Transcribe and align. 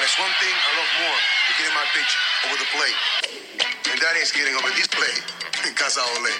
But 0.00 0.08
there's 0.08 0.24
one 0.24 0.32
thing 0.40 0.56
I 0.56 0.70
love 0.80 0.92
more 1.04 1.20
than 1.44 1.54
getting 1.60 1.76
my 1.76 1.84
pitch 1.92 2.12
over 2.48 2.56
the 2.56 2.64
plate. 2.72 2.96
And 3.92 4.00
that 4.00 4.16
is 4.16 4.32
getting 4.32 4.56
over 4.56 4.72
this 4.72 4.88
plate 4.88 5.20
in 5.68 5.76
Casa 5.76 6.00
Ole. 6.00 6.32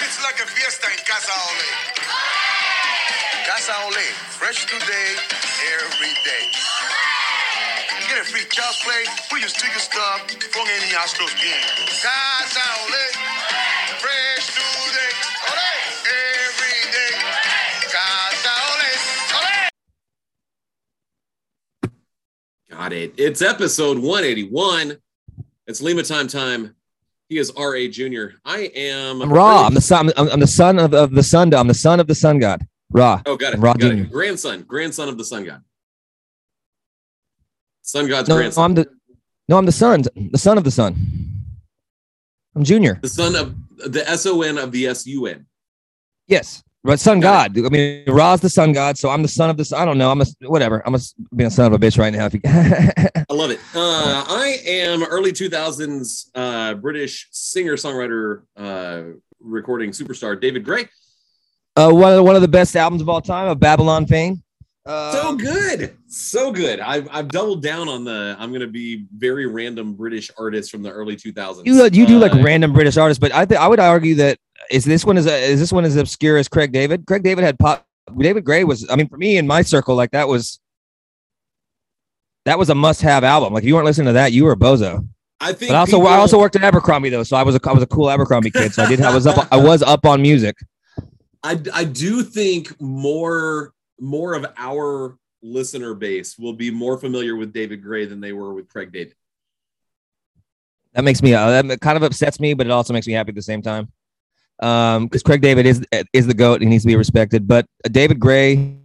It's 0.00 0.18
like 0.24 0.40
a 0.40 0.48
fiesta 0.48 0.88
in 0.88 1.04
Casa 1.04 1.36
Ole. 1.36 1.68
Casa 3.44 3.76
Ole, 3.84 4.08
fresh 4.40 4.64
today, 4.64 5.08
every 5.84 6.16
day. 6.24 6.44
Get 8.08 8.16
a 8.16 8.24
free 8.24 8.48
child's 8.48 8.80
play, 8.80 9.04
put 9.28 9.44
your 9.44 9.52
sticker 9.52 9.84
stuff 9.84 10.32
from 10.48 10.64
any 10.64 10.96
Astros 10.96 11.36
game. 11.36 11.60
Casa 11.92 12.64
Ole, 12.88 13.04
Got 22.82 22.94
it. 22.94 23.14
It's 23.16 23.42
episode 23.42 23.96
181. 23.96 24.98
It's 25.68 25.80
Lima 25.80 26.02
time 26.02 26.26
time. 26.26 26.74
He 27.28 27.38
is 27.38 27.52
R.A. 27.52 27.86
Jr. 27.86 28.30
I 28.44 28.72
am 28.74 29.22
I'm 29.22 29.32
Ra. 29.32 29.66
I'm 29.66 29.74
the 29.74 29.80
son. 29.80 30.10
I'm, 30.16 30.28
I'm 30.28 30.40
the 30.40 30.48
son 30.48 30.80
of, 30.80 30.92
of 30.92 31.12
the 31.12 31.22
sun. 31.22 31.54
I'm 31.54 31.68
the 31.68 31.74
son 31.74 32.00
of 32.00 32.08
the 32.08 32.16
sun 32.16 32.40
god. 32.40 32.66
Ra. 32.90 33.22
Oh, 33.24 33.36
got 33.36 33.54
it. 33.54 33.60
Ra 33.60 33.74
got 33.74 33.92
Jr. 33.92 33.98
it. 33.98 34.10
Grandson, 34.10 34.62
grandson 34.62 35.08
of 35.08 35.16
the 35.16 35.24
sun 35.24 35.44
god. 35.44 35.62
Sun 37.82 38.08
god's 38.08 38.28
No, 38.28 38.34
grandson. 38.34 38.64
I'm 38.64 38.74
the 38.74 38.88
no. 39.48 39.58
I'm 39.58 39.66
the 39.66 39.70
son. 39.70 40.02
The 40.32 40.38
son 40.38 40.58
of 40.58 40.64
the 40.64 40.72
sun. 40.72 40.96
I'm 42.56 42.64
Junior. 42.64 42.98
the 43.00 43.08
son 43.08 43.36
of 43.36 43.54
the 43.92 44.02
S-O-N 44.10 44.58
of 44.58 44.72
the 44.72 44.88
S-U-N. 44.88 45.46
Yes, 46.26 46.64
but 46.84 46.98
sun 47.00 47.20
god. 47.20 47.56
I 47.58 47.68
mean, 47.68 48.04
Ra's 48.08 48.40
the 48.40 48.48
sun 48.50 48.72
god, 48.72 48.98
so 48.98 49.08
I'm 49.10 49.22
the 49.22 49.28
son 49.28 49.50
of 49.50 49.56
the. 49.56 49.64
sun. 49.64 49.80
I 49.80 49.84
don't 49.84 49.98
know. 49.98 50.10
I'm 50.10 50.20
a 50.20 50.26
whatever. 50.42 50.82
I'm 50.86 50.94
a 50.94 50.98
being 51.34 51.48
a 51.48 51.50
son 51.50 51.66
of 51.66 51.72
a 51.72 51.78
bitch 51.78 51.98
right 51.98 52.12
now. 52.12 52.26
If 52.26 52.34
you, 52.34 52.40
I 52.44 53.32
love 53.34 53.50
it. 53.50 53.60
Uh, 53.74 54.24
I 54.28 54.58
am 54.66 55.02
early 55.04 55.32
2000s 55.32 56.30
uh, 56.34 56.74
British 56.74 57.28
singer 57.30 57.74
songwriter 57.76 58.42
uh, 58.56 59.14
recording 59.40 59.90
superstar 59.90 60.40
David 60.40 60.64
Gray. 60.64 60.88
uh, 61.76 61.90
one 61.90 62.10
of 62.12 62.16
the, 62.16 62.22
one 62.22 62.36
of 62.36 62.42
the 62.42 62.48
best 62.48 62.74
albums 62.76 63.00
of 63.02 63.08
all 63.08 63.20
time 63.20 63.48
of 63.48 63.58
Babylon 63.60 64.06
fame. 64.06 64.42
Uh, 64.84 65.12
So 65.12 65.36
good, 65.36 65.96
so 66.08 66.50
good. 66.50 66.80
I've 66.80 67.08
I've 67.12 67.28
doubled 67.28 67.62
down 67.62 67.88
on 67.88 68.02
the. 68.04 68.34
I'm 68.38 68.52
gonna 68.52 68.66
be 68.66 69.06
very 69.16 69.46
random 69.46 69.94
British 69.94 70.28
artists 70.36 70.70
from 70.72 70.82
the 70.82 70.90
early 70.90 71.14
2000s. 71.16 71.62
you 71.64 71.84
you 71.92 72.04
do 72.06 72.18
like 72.18 72.34
Uh, 72.34 72.42
random 72.42 72.72
British 72.72 72.96
artists, 72.96 73.20
but 73.20 73.32
I 73.32 73.44
th- 73.44 73.60
I 73.60 73.68
would 73.68 73.78
argue 73.78 74.16
that 74.16 74.38
is 74.70 74.84
this 74.84 75.04
one 75.04 75.16
is 75.18 75.26
is 75.26 75.60
this 75.60 75.72
one 75.72 75.84
as 75.84 75.96
obscure 75.96 76.36
as 76.36 76.48
Craig 76.48 76.72
David? 76.72 77.06
Craig 77.06 77.22
David 77.22 77.44
had 77.44 77.58
pop. 77.58 77.86
David 78.18 78.44
Gray 78.44 78.64
was. 78.64 78.88
I 78.90 78.96
mean, 78.96 79.08
for 79.08 79.16
me 79.16 79.36
in 79.36 79.46
my 79.46 79.62
circle, 79.62 79.94
like 79.94 80.10
that 80.12 80.28
was. 80.28 80.58
That 82.44 82.58
was 82.58 82.70
a 82.70 82.74
must-have 82.74 83.22
album. 83.22 83.52
Like 83.52 83.62
if 83.62 83.68
you 83.68 83.74
weren't 83.74 83.86
listening 83.86 84.08
to 84.08 84.14
that, 84.14 84.32
you 84.32 84.44
were 84.44 84.52
a 84.52 84.56
bozo. 84.56 85.06
I 85.40 85.52
think. 85.52 85.70
But 85.70 85.76
I 85.76 85.78
also 85.78 85.96
people- 85.98 86.08
I 86.08 86.16
also 86.16 86.38
worked 86.38 86.56
at 86.56 86.62
Abercrombie 86.62 87.08
though, 87.08 87.22
so 87.22 87.36
I 87.36 87.42
was 87.42 87.54
a 87.54 87.60
I 87.68 87.72
was 87.72 87.82
a 87.82 87.86
cool 87.86 88.10
Abercrombie 88.10 88.50
kid. 88.50 88.74
So 88.74 88.82
I 88.82 88.88
did 88.88 89.00
I 89.00 89.14
was 89.14 89.26
up 89.26 89.46
I 89.52 89.56
was 89.56 89.82
up 89.82 90.06
on 90.06 90.22
music. 90.22 90.56
I 91.44 91.60
I 91.72 91.84
do 91.84 92.22
think 92.22 92.80
more 92.80 93.72
more 94.00 94.34
of 94.34 94.46
our 94.56 95.18
listener 95.42 95.94
base 95.94 96.38
will 96.38 96.52
be 96.52 96.70
more 96.70 96.98
familiar 96.98 97.36
with 97.36 97.52
David 97.52 97.82
Gray 97.82 98.06
than 98.06 98.20
they 98.20 98.32
were 98.32 98.54
with 98.54 98.68
Craig 98.68 98.92
David. 98.92 99.14
That 100.94 101.04
makes 101.04 101.22
me 101.22 101.34
uh, 101.34 101.62
that 101.62 101.80
kind 101.80 101.96
of 101.96 102.02
upsets 102.02 102.38
me, 102.38 102.54
but 102.54 102.66
it 102.66 102.70
also 102.70 102.92
makes 102.92 103.06
me 103.06 103.12
happy 103.14 103.30
at 103.30 103.34
the 103.34 103.42
same 103.42 103.62
time. 103.62 103.90
Um, 104.60 105.06
because 105.06 105.22
Craig 105.22 105.40
David 105.40 105.66
is 105.66 105.84
is 106.12 106.26
the 106.26 106.34
goat. 106.34 106.60
He 106.60 106.68
needs 106.68 106.84
to 106.84 106.88
be 106.88 106.96
respected. 106.96 107.48
But 107.48 107.66
uh, 107.84 107.88
David 107.88 108.20
Gray, 108.20 108.76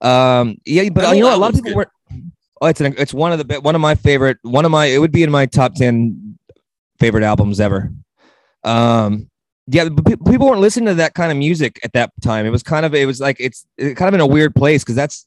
um, 0.00 0.56
yeah, 0.64 0.88
but 0.88 1.04
uh, 1.04 1.12
you 1.12 1.22
know 1.22 1.34
a 1.34 1.36
lot 1.36 1.50
of 1.50 1.56
people 1.56 1.74
weren't. 1.74 1.90
Oh, 2.60 2.66
it's 2.66 2.80
an, 2.80 2.94
it's 2.98 3.14
one 3.14 3.32
of 3.32 3.46
the 3.46 3.60
one 3.60 3.74
of 3.74 3.80
my 3.80 3.94
favorite 3.94 4.38
one 4.42 4.64
of 4.64 4.70
my 4.70 4.86
it 4.86 4.98
would 4.98 5.12
be 5.12 5.22
in 5.22 5.30
my 5.30 5.46
top 5.46 5.74
ten 5.74 6.38
favorite 6.98 7.24
albums 7.24 7.60
ever. 7.60 7.92
Um, 8.64 9.30
yeah, 9.66 9.88
but 9.88 10.04
pe- 10.04 10.30
people 10.30 10.48
weren't 10.48 10.60
listening 10.60 10.86
to 10.86 10.94
that 10.94 11.14
kind 11.14 11.30
of 11.30 11.36
music 11.38 11.78
at 11.84 11.92
that 11.92 12.10
time. 12.22 12.46
It 12.46 12.50
was 12.50 12.62
kind 12.62 12.86
of 12.86 12.94
it 12.94 13.06
was 13.06 13.20
like 13.20 13.36
it's 13.38 13.66
it 13.76 13.94
kind 13.96 14.08
of 14.08 14.14
in 14.14 14.20
a 14.20 14.26
weird 14.26 14.54
place 14.54 14.82
because 14.82 14.96
that's 14.96 15.26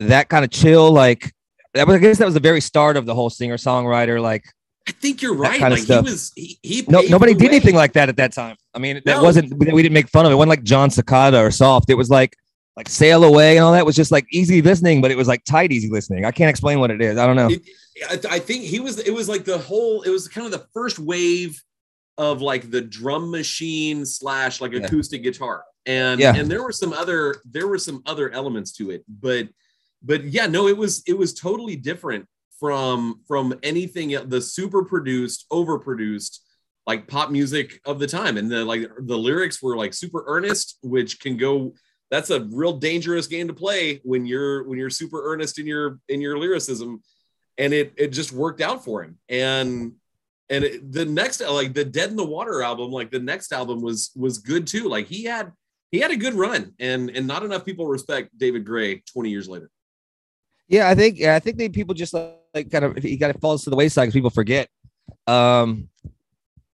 that 0.00 0.28
kind 0.28 0.44
of 0.44 0.50
chill 0.50 0.92
like 0.92 1.32
that 1.74 1.86
was 1.86 1.96
I 1.96 1.98
guess 1.98 2.18
that 2.18 2.24
was 2.24 2.34
the 2.34 2.40
very 2.40 2.60
start 2.60 2.96
of 2.96 3.06
the 3.06 3.14
whole 3.14 3.30
singer 3.30 3.56
songwriter 3.56 4.20
like 4.20 4.44
I 4.88 4.92
think 4.92 5.20
you're 5.22 5.34
right. 5.34 5.58
kinda 5.58 5.70
Like 5.76 5.82
stuff. 5.84 6.04
he 6.06 6.10
was 6.10 6.32
he, 6.34 6.58
he 6.62 6.84
no 6.88 7.00
nobody 7.02 7.34
did 7.34 7.42
way. 7.50 7.56
anything 7.56 7.74
like 7.74 7.92
that 7.92 8.08
at 8.08 8.16
that 8.16 8.32
time. 8.32 8.56
I 8.74 8.78
mean 8.78 8.96
that 9.04 9.18
No. 9.18 9.22
wasn't 9.22 9.52
we 9.58 9.82
didn't 9.82 9.92
make 9.92 10.08
fun 10.08 10.24
of 10.24 10.30
it. 10.30 10.34
It 10.34 10.36
wasn't 10.36 10.50
like 10.50 10.62
John 10.62 10.90
Cicada 10.90 11.38
or 11.40 11.50
Soft. 11.50 11.90
It 11.90 11.94
was 11.94 12.08
like 12.10 12.34
like 12.76 12.88
Sail 12.88 13.24
Away 13.24 13.56
and 13.56 13.64
all 13.64 13.72
that 13.72 13.84
was 13.84 13.96
just 13.96 14.10
like 14.10 14.24
easy 14.32 14.62
listening, 14.62 15.00
but 15.02 15.10
it 15.10 15.16
was 15.16 15.28
like 15.28 15.44
tight 15.44 15.72
easy 15.72 15.88
listening. 15.90 16.24
I 16.24 16.30
can't 16.30 16.48
explain 16.48 16.78
what 16.80 16.90
it 16.90 17.02
is. 17.02 17.18
I 17.18 17.26
don't 17.26 17.36
know. 17.36 17.48
It- 17.50 17.62
I, 18.08 18.36
I 18.36 18.38
think 18.38 18.62
he 18.62 18.78
was. 18.78 19.00
It 19.00 19.10
was 19.10 19.28
like 19.28 19.44
the 19.44 19.58
whole. 19.58 20.02
It 20.02 20.10
was 20.10 20.28
kind 20.28 20.46
of 20.46 20.52
the 20.52 20.64
first 20.72 21.00
wave 21.00 21.60
of 22.16 22.40
like 22.40 22.70
the 22.70 22.80
drum 22.80 23.30
machine 23.32 24.06
slash 24.06 24.60
like 24.60 24.70
Yeah. 24.72 24.84
acoustic 24.86 25.24
guitar, 25.24 25.64
and 25.84 26.20
Yeah. 26.20 26.34
and 26.36 26.48
there 26.48 26.62
were 26.62 26.70
some 26.70 26.92
other 26.92 27.36
there 27.44 27.66
were 27.66 27.78
some 27.78 28.00
other 28.06 28.30
elements 28.30 28.70
to 28.74 28.90
it, 28.92 29.02
but 29.08 29.48
but 30.00 30.22
yeah, 30.24 30.46
no, 30.46 30.68
it 30.68 30.76
was 30.76 31.02
it 31.08 31.18
was 31.18 31.34
totally 31.34 31.74
different 31.74 32.26
from 32.58 33.20
from 33.26 33.58
anything 33.62 34.16
the 34.28 34.40
super 34.40 34.84
produced, 34.84 35.46
overproduced 35.50 36.38
like 36.86 37.06
pop 37.06 37.30
music 37.30 37.80
of 37.84 37.98
the 37.98 38.06
time, 38.06 38.36
and 38.36 38.50
the 38.50 38.64
like 38.64 38.88
the 39.00 39.16
lyrics 39.16 39.62
were 39.62 39.76
like 39.76 39.94
super 39.94 40.24
earnest, 40.26 40.78
which 40.82 41.20
can 41.20 41.36
go. 41.36 41.74
That's 42.10 42.30
a 42.30 42.48
real 42.50 42.78
dangerous 42.78 43.26
game 43.26 43.48
to 43.48 43.54
play 43.54 44.00
when 44.02 44.24
you're 44.24 44.66
when 44.66 44.78
you're 44.78 44.88
super 44.88 45.30
earnest 45.30 45.58
in 45.58 45.66
your 45.66 45.98
in 46.08 46.20
your 46.20 46.38
lyricism. 46.38 47.02
And 47.58 47.74
it 47.74 47.92
it 47.96 48.08
just 48.08 48.32
worked 48.32 48.62
out 48.62 48.84
for 48.84 49.04
him. 49.04 49.18
And 49.28 49.92
and 50.48 50.64
it, 50.64 50.90
the 50.90 51.04
next 51.04 51.40
like 51.42 51.74
the 51.74 51.84
dead 51.84 52.08
in 52.08 52.16
the 52.16 52.24
water 52.24 52.62
album 52.62 52.90
like 52.90 53.10
the 53.10 53.18
next 53.18 53.52
album 53.52 53.82
was 53.82 54.10
was 54.16 54.38
good 54.38 54.66
too. 54.66 54.88
Like 54.88 55.06
he 55.06 55.24
had 55.24 55.52
he 55.90 55.98
had 55.98 56.10
a 56.10 56.16
good 56.16 56.34
run 56.34 56.72
and 56.78 57.10
and 57.10 57.26
not 57.26 57.44
enough 57.44 57.64
people 57.64 57.86
respect 57.86 58.36
david 58.38 58.64
gray 58.64 59.02
20 59.12 59.28
years 59.30 59.48
later. 59.48 59.70
Yeah, 60.68 60.88
I 60.88 60.94
think 60.94 61.20
I 61.22 61.38
think 61.38 61.56
they 61.56 61.68
people 61.68 61.94
just 61.94 62.12
like, 62.12 62.38
like 62.58 62.70
kind 62.70 62.84
of 62.84 62.96
he 62.96 63.16
kind 63.16 63.34
of 63.34 63.40
falls 63.40 63.64
to 63.64 63.70
the 63.70 63.76
wayside 63.76 64.04
because 64.04 64.14
people 64.14 64.30
forget. 64.30 64.68
Um, 65.26 65.88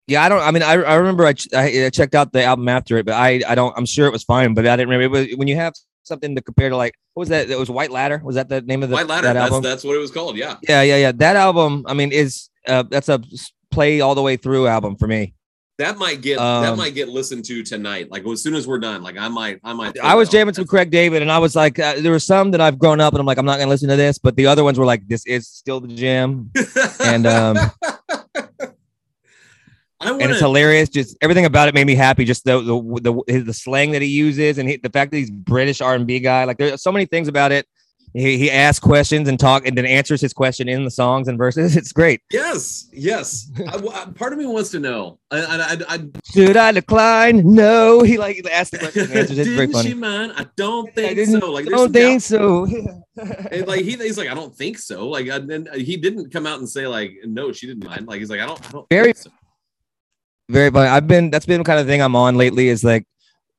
yeah, 0.06 0.22
I 0.22 0.28
don't. 0.28 0.40
I 0.40 0.50
mean, 0.50 0.62
I, 0.62 0.72
I 0.72 0.94
remember 0.96 1.24
I, 1.24 1.32
ch- 1.32 1.52
I 1.54 1.88
checked 1.90 2.14
out 2.14 2.32
the 2.32 2.44
album 2.44 2.68
after 2.68 2.98
it, 2.98 3.06
but 3.06 3.14
I 3.14 3.42
I 3.46 3.54
don't. 3.54 3.76
I'm 3.76 3.86
sure 3.86 4.06
it 4.06 4.12
was 4.12 4.22
fine, 4.22 4.54
but 4.54 4.66
I 4.66 4.76
didn't 4.76 4.90
remember. 4.90 5.18
It 5.18 5.28
was, 5.30 5.36
when 5.36 5.48
you 5.48 5.56
have 5.56 5.74
something 6.02 6.36
to 6.36 6.42
compare 6.42 6.68
to, 6.68 6.76
like 6.76 6.94
what 7.14 7.22
was 7.22 7.28
that? 7.30 7.48
It 7.48 7.58
was 7.58 7.70
White 7.70 7.90
Ladder. 7.90 8.20
Was 8.22 8.34
that 8.34 8.48
the 8.48 8.60
name 8.60 8.82
of 8.82 8.90
the 8.90 8.94
white 8.94 9.06
ladder 9.06 9.28
that 9.28 9.32
that's 9.34 9.52
album? 9.52 9.62
that's 9.62 9.84
what 9.84 9.96
it 9.96 10.00
was 10.00 10.10
called 10.10 10.36
yeah 10.36 10.56
Yeah, 10.68 10.82
yeah, 10.82 10.96
yeah. 10.96 11.12
That 11.12 11.36
album, 11.36 11.84
I 11.86 11.94
mean, 11.94 12.12
is 12.12 12.50
uh, 12.66 12.84
that's 12.90 13.08
a 13.08 13.20
play 13.70 14.00
all 14.00 14.14
the 14.14 14.22
way 14.22 14.36
through 14.36 14.66
album 14.66 14.96
for 14.96 15.06
me. 15.06 15.34
That 15.78 15.98
might 15.98 16.20
get 16.20 16.38
that 16.38 16.72
Um, 16.72 16.78
might 16.78 16.94
get 16.94 17.08
listened 17.08 17.44
to 17.46 17.62
tonight 17.62 18.10
like 18.10 18.26
as 18.26 18.42
soon 18.42 18.54
as 18.54 18.66
we're 18.66 18.78
done 18.78 19.02
like 19.02 19.18
i 19.18 19.28
might 19.28 19.60
i 19.64 19.72
might 19.72 19.98
I 20.00 20.14
was 20.14 20.28
that 20.28 20.36
jamming 20.36 20.54
to 20.54 20.64
Craig 20.64 20.90
David, 20.90 21.22
and 21.22 21.30
I 21.30 21.38
was 21.38 21.56
like, 21.56 21.78
uh, 21.78 21.94
there 21.98 22.12
were 22.12 22.18
some 22.18 22.50
that 22.52 22.60
I've 22.60 22.78
grown 22.78 23.00
up, 23.00 23.12
and 23.12 23.20
I'm 23.20 23.26
like, 23.26 23.38
I'm 23.38 23.46
not 23.46 23.58
gonna 23.58 23.70
listen 23.70 23.88
to 23.88 23.96
this, 23.96 24.18
but 24.18 24.36
the 24.36 24.46
other 24.46 24.64
ones 24.64 24.78
were 24.78 24.84
like, 24.84 25.06
this 25.08 25.26
is 25.26 25.48
still 25.48 25.80
the 25.80 25.88
jam, 25.88 26.50
and 27.00 27.26
um, 27.26 27.56
I 30.04 30.10
and 30.10 30.20
wanna, 30.20 30.32
it's 30.32 30.40
hilarious. 30.40 30.88
Just 30.88 31.16
everything 31.22 31.44
about 31.44 31.68
it 31.68 31.74
made 31.74 31.86
me 31.86 31.94
happy. 31.94 32.24
Just 32.24 32.44
the 32.44 32.60
the 32.60 33.00
the, 33.00 33.22
his, 33.26 33.44
the 33.44 33.54
slang 33.54 33.92
that 33.92 34.02
he 34.02 34.08
uses, 34.08 34.58
and 34.58 34.68
he, 34.68 34.76
the 34.76 34.90
fact 34.90 35.12
that 35.12 35.18
he's 35.18 35.30
British 35.30 35.80
R 35.80 35.94
and 35.94 36.06
B 36.06 36.20
guy. 36.20 36.44
Like 36.44 36.58
there's 36.58 36.82
so 36.82 36.92
many 36.92 37.06
things 37.06 37.28
about 37.28 37.52
it. 37.52 37.66
He 38.14 38.38
he 38.38 38.48
asks 38.50 38.78
questions 38.78 39.28
and 39.28 39.38
talk, 39.40 39.66
and 39.66 39.76
then 39.76 39.84
answers 39.84 40.20
his 40.20 40.32
question 40.32 40.68
in 40.68 40.84
the 40.84 40.90
songs 40.90 41.26
and 41.28 41.36
verses. 41.36 41.76
It's 41.84 41.92
great. 41.92 42.20
yes 42.30 42.88
yes 42.92 43.50
I, 43.68 43.76
I- 43.76 44.06
part 44.14 44.32
of 44.32 44.38
me 44.38 44.46
wants 44.46 44.70
to 44.70 44.78
know 44.78 45.18
I, 45.32 45.38
I, 45.38 45.56
I, 45.56 45.76
I 45.96 45.98
Should 46.32 46.56
I 46.56 46.70
decline? 46.72 47.42
No. 47.54 48.02
He 48.02 48.16
like 48.16 48.40
asks 48.50 48.70
the 48.70 48.78
question 48.78 49.02
and 49.04 49.12
answers. 49.18 49.38
It's 49.38 49.48
Didn't 49.56 49.68
she 49.82 49.90
funny. 49.90 49.94
mind? 49.94 50.32
I 50.36 50.46
don't 50.56 50.88
I 50.90 50.92
think 50.92 51.16
didn't- 51.16 51.40
so. 51.40 51.50
Like, 51.50 51.66
don't 51.66 51.92
think 51.92 52.22
doubt. 52.22 52.22
so. 52.22 52.66
And, 53.50 53.66
like 53.66 53.80
he, 53.82 53.92
he's 53.96 54.16
like, 54.18 54.28
I 54.30 54.34
don't 54.34 54.54
think 54.54 54.78
so. 54.78 55.08
Like, 55.08 55.26
and 55.26 55.50
then 55.50 55.66
uh, 55.68 55.74
he 55.76 55.96
didn't 55.96 56.30
come 56.32 56.46
out 56.46 56.58
and 56.60 56.68
say 56.68 56.86
like, 56.86 57.12
no, 57.24 57.50
she 57.52 57.66
didn't 57.66 57.84
mind. 57.84 58.06
Like, 58.06 58.20
he's 58.20 58.30
like, 58.30 58.40
I 58.40 58.46
don't, 58.46 58.68
I 58.68 58.70
don't. 58.70 58.86
Very- 58.90 59.14
so. 59.14 59.30
very 60.48 60.70
funny. 60.70 60.88
I've 60.88 61.08
been 61.08 61.30
that's 61.30 61.46
been 61.46 61.64
kind 61.64 61.80
of 61.80 61.86
thing 61.86 62.00
I'm 62.00 62.14
on 62.16 62.36
lately 62.36 62.68
is 62.68 62.84
like 62.84 63.06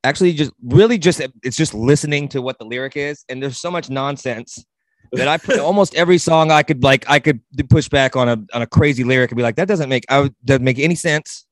actually 0.06 0.34
just 0.34 0.52
really 0.64 0.98
just 0.98 1.22
it's 1.44 1.58
just 1.58 1.74
listening 1.74 2.28
to 2.30 2.42
what 2.42 2.58
the 2.60 2.66
lyric 2.66 2.96
is. 2.96 3.26
And 3.30 3.42
there's 3.42 3.58
so 3.58 3.70
much 3.72 3.90
nonsense 3.90 4.64
that 5.12 5.28
I 5.28 5.38
put 5.38 5.60
almost 5.70 5.96
every 5.96 6.18
song 6.18 6.52
I 6.52 6.64
could 6.64 6.84
like 6.84 7.10
I 7.10 7.20
could 7.20 7.42
push 7.70 7.90
back 7.90 8.16
on 8.16 8.30
a 8.30 8.38
on 8.54 8.62
a 8.62 8.68
crazy 8.68 9.04
lyric 9.04 9.32
and 9.32 9.38
be 9.38 9.44
like, 9.44 9.56
that 9.58 9.68
doesn't 9.68 9.90
make 9.90 10.06
I 10.10 10.22
would- 10.22 10.36
doesn't 10.46 10.64
make 10.64 10.80
any 10.80 10.96
sense. 10.96 11.46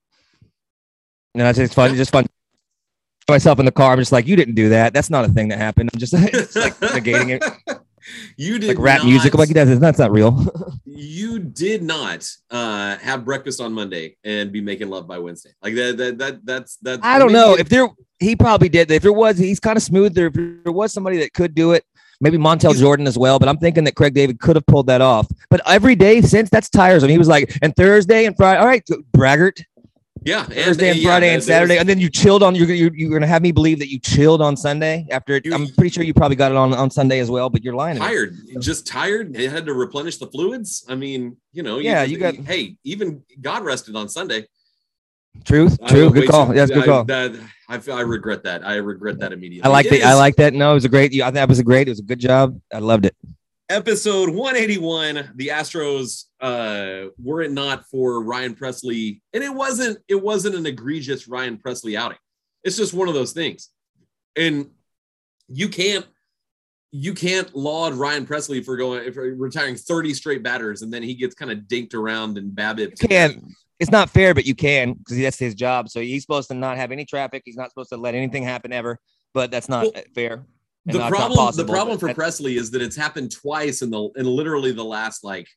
And 1.35 1.43
I 1.43 1.51
just 1.51 1.73
fun, 1.73 1.89
it's 1.89 1.97
just 1.97 2.11
fun. 2.11 2.27
Myself 3.27 3.57
in 3.59 3.65
the 3.65 3.71
car, 3.71 3.93
I'm 3.93 3.99
just 3.99 4.11
like, 4.11 4.27
you 4.27 4.35
didn't 4.35 4.55
do 4.55 4.69
that. 4.69 4.93
That's 4.93 5.09
not 5.09 5.23
a 5.25 5.29
thing 5.29 5.47
that 5.47 5.57
happened. 5.57 5.89
I'm 5.93 5.99
just, 5.99 6.13
just 6.33 6.55
like 6.57 6.75
negating 6.79 7.29
it, 7.29 7.79
You 8.35 8.59
did 8.59 8.67
like 8.67 8.77
rap 8.79 8.97
not, 8.99 9.07
music. 9.07 9.33
I'm 9.33 9.39
like, 9.39 9.49
that's 9.49 9.79
that's 9.79 9.97
not 9.97 10.11
real. 10.11 10.45
you 10.85 11.39
did 11.39 11.81
not 11.83 12.29
uh 12.51 12.97
have 12.97 13.23
breakfast 13.23 13.61
on 13.61 13.71
Monday 13.73 14.17
and 14.25 14.51
be 14.51 14.59
making 14.61 14.89
love 14.89 15.07
by 15.07 15.17
Wednesday. 15.19 15.51
Like 15.63 15.73
that, 15.75 15.97
that, 15.97 16.17
that 16.17 16.45
that's 16.45 16.75
that's. 16.81 16.99
I 17.01 17.17
don't 17.17 17.31
know 17.31 17.53
it- 17.53 17.61
if 17.61 17.69
there 17.69 17.87
he 18.23 18.35
probably 18.35 18.69
did. 18.69 18.89
If 18.91 19.01
there 19.03 19.13
was, 19.13 19.37
he's 19.37 19.59
kind 19.59 19.77
of 19.77 19.83
smooth. 19.83 20.17
If 20.17 20.33
there 20.33 20.71
was 20.73 20.93
somebody 20.93 21.17
that 21.17 21.33
could 21.33 21.53
do 21.53 21.73
it, 21.73 21.85
maybe 22.21 22.37
Montel 22.37 22.75
Jordan 22.75 23.05
as 23.07 23.17
well. 23.17 23.39
But 23.39 23.49
I'm 23.49 23.57
thinking 23.57 23.83
that 23.83 23.95
Craig 23.95 24.13
David 24.13 24.39
could 24.39 24.55
have 24.55 24.65
pulled 24.65 24.87
that 24.87 25.01
off. 25.01 25.27
But 25.49 25.61
every 25.67 25.95
day 25.95 26.21
since 26.21 26.49
that's 26.49 26.69
tiresome. 26.69 27.09
He 27.09 27.17
was 27.17 27.27
like, 27.27 27.57
and 27.61 27.75
Thursday 27.75 28.25
and 28.25 28.35
Friday, 28.35 28.59
all 28.59 28.65
right, 28.67 28.87
braggart. 29.11 29.63
Yeah, 30.25 30.45
Thursday 30.45 30.89
and 30.91 30.99
yeah, 30.99 31.09
Friday 31.09 31.25
there- 31.25 31.33
and 31.35 31.43
Saturday, 31.43 31.77
and 31.79 31.89
then 31.89 31.99
you 31.99 32.09
chilled 32.09 32.43
on. 32.43 32.55
You're 32.55 32.69
you're, 32.71 32.95
you're 32.95 33.11
gonna 33.11 33.27
have 33.27 33.41
me 33.41 33.51
believe 33.51 33.79
that 33.79 33.89
you 33.91 33.99
chilled 33.99 34.41
on 34.41 34.55
Sunday 34.55 35.05
after. 35.11 35.41
You- 35.43 35.53
I'm 35.53 35.67
pretty 35.67 35.89
sure 35.89 36.05
you 36.05 36.13
probably 36.13 36.37
got 36.37 36.49
it 36.49 36.55
on 36.55 36.73
on 36.73 36.89
Sunday 36.89 37.19
as 37.19 37.29
well, 37.29 37.49
but 37.49 37.61
you're 37.61 37.73
lying. 37.75 37.97
tired, 37.97 38.37
just 38.61 38.87
tired. 38.87 39.33
They 39.33 39.49
had 39.49 39.65
to 39.65 39.73
replenish 39.73 40.19
the 40.19 40.27
fluids. 40.27 40.85
I 40.87 40.95
mean, 40.95 41.35
you 41.51 41.61
know, 41.61 41.79
Yeah, 41.79 42.03
you 42.03 42.17
got- 42.17 42.35
Hey, 42.35 42.77
even 42.85 43.21
God 43.41 43.65
rested 43.65 43.97
on 43.97 44.07
Sunday. 44.07 44.47
Truth, 45.45 45.79
I 45.83 45.87
true, 45.89 46.09
good 46.09 46.29
call. 46.29 46.47
too- 46.47 46.55
Yes, 46.55 46.69
good 46.69 46.83
I- 46.83 46.85
call. 46.85 47.03
that- 47.05 47.35
I, 47.69 47.79
I 47.91 48.01
regret 48.01 48.43
that. 48.43 48.65
I 48.65 48.75
regret 48.75 49.19
that 49.19 49.31
immediately. 49.33 49.63
I 49.67 49.69
like 49.73 49.89
that. 49.89 50.03
I 50.03 50.13
like 50.13 50.35
that. 50.35 50.53
No, 50.53 50.71
it 50.71 50.73
was 50.75 50.85
a 50.85 50.89
great. 50.89 51.11
I 51.13 51.25
think 51.25 51.33
that 51.35 51.49
was 51.49 51.59
a 51.59 51.63
great. 51.63 51.87
It 51.87 51.91
was 51.91 51.99
a 51.99 52.03
good 52.03 52.19
job. 52.19 52.59
I 52.73 52.79
loved 52.79 53.05
it. 53.05 53.15
episode 53.69 54.29
181 54.29 55.31
the 55.35 55.47
astros 55.47 56.25
uh 56.41 57.05
were 57.17 57.41
it 57.41 57.51
not 57.51 57.85
for 57.89 58.21
ryan 58.21 58.53
Pressly 58.53 59.21
and 59.33 59.41
it 59.43 59.53
wasn't 59.53 59.97
it 60.09 60.21
wasn't 60.21 60.53
an 60.53 60.65
egregious 60.65 61.27
ryan 61.29 61.57
Pressly 61.57 61.97
outing 61.97 62.17
it's 62.65 62.75
just 62.75 62.93
one 62.93 63.07
of 63.07 63.13
those 63.13 63.31
things 63.31 63.69
and 64.35 64.69
you 65.47 65.69
can't 65.69 66.05
you 66.91 67.13
can't 67.13 67.55
laud 67.55 67.93
ryan 67.93 68.27
Pressly 68.27 68.63
for 68.63 68.75
going 68.75 69.11
for 69.13 69.23
retiring 69.33 69.75
30 69.77 70.13
straight 70.13 70.43
batters 70.43 70.81
and 70.81 70.91
then 70.93 71.01
he 71.01 71.15
gets 71.15 71.33
kind 71.33 71.49
of 71.49 71.59
dinked 71.59 71.93
around 71.93 72.37
and 72.37 72.53
babbitt 72.53 73.01
You 73.01 73.07
can. 73.07 73.55
It's 73.79 73.91
not 73.91 74.09
fair, 74.09 74.33
but 74.33 74.45
you 74.45 74.55
can 74.55 74.93
because 74.93 75.17
that's 75.17 75.39
his 75.39 75.55
job. 75.55 75.89
So 75.89 75.99
he's 75.99 76.21
supposed 76.21 76.47
to 76.49 76.53
not 76.53 76.77
have 76.77 76.91
any 76.91 77.05
traffic. 77.05 77.41
He's 77.45 77.57
not 77.57 77.69
supposed 77.69 77.89
to 77.89 77.97
let 77.97 78.15
anything 78.15 78.43
happen 78.43 78.71
ever. 78.71 78.99
But 79.33 79.51
that's 79.51 79.67
not 79.67 79.83
Well, 79.93 80.03
fair. 80.13 80.45
the 80.85 80.93
not- 80.99 80.99
not 80.99 81.09
problem 81.11 81.37
possible, 81.37 81.63
the 81.65 81.71
problem 81.71 81.97
for 81.97 82.09
Pressly 82.13 82.57
is 82.57 82.71
that 82.71 82.81
it's 82.81 82.95
happened 82.95 83.31
twice 83.31 83.81
in 83.81 83.89
the 83.89 84.09
in 84.15 84.25
literally 84.25 84.71
the 84.71 84.85
last 84.85 85.23
like 85.23 85.47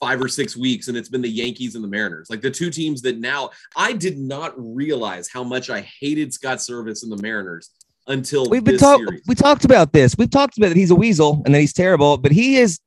five 0.00 0.20
or 0.20 0.28
six 0.28 0.56
weeks 0.56 0.88
and 0.88 0.96
it's 0.96 1.08
been 1.08 1.22
the 1.22 1.28
Yankees 1.28 1.74
and 1.74 1.82
the 1.82 1.88
Mariners 1.88 2.28
like 2.30 2.40
the 2.40 2.50
two 2.50 2.70
teams 2.70 3.02
that 3.02 3.18
now 3.18 3.50
I 3.76 3.92
did 3.92 4.16
not 4.16 4.54
realize 4.56 5.28
how 5.28 5.42
much 5.42 5.70
I 5.70 5.80
hated 6.00 6.32
Scott 6.32 6.58
Servais 6.58 7.02
and 7.02 7.10
the 7.10 7.20
Mariners 7.20 7.70
until 8.06 8.48
We've 8.48 8.62
been 8.64 8.78
talking. 8.78 9.06
series. 9.06 9.22
We 9.26 9.34
talked 9.34 9.64
about 9.64 9.92
this. 9.92 10.16
We've 10.16 10.30
talked 10.30 10.56
about 10.56 10.68
that 10.68 10.76
he's 10.76 10.90
a 10.92 10.94
weasel 10.94 11.42
and 11.44 11.54
that 11.54 11.60
he's 11.60 11.72
terrible, 11.72 12.16
but 12.16 12.30
he 12.32 12.56
is. 12.58 12.78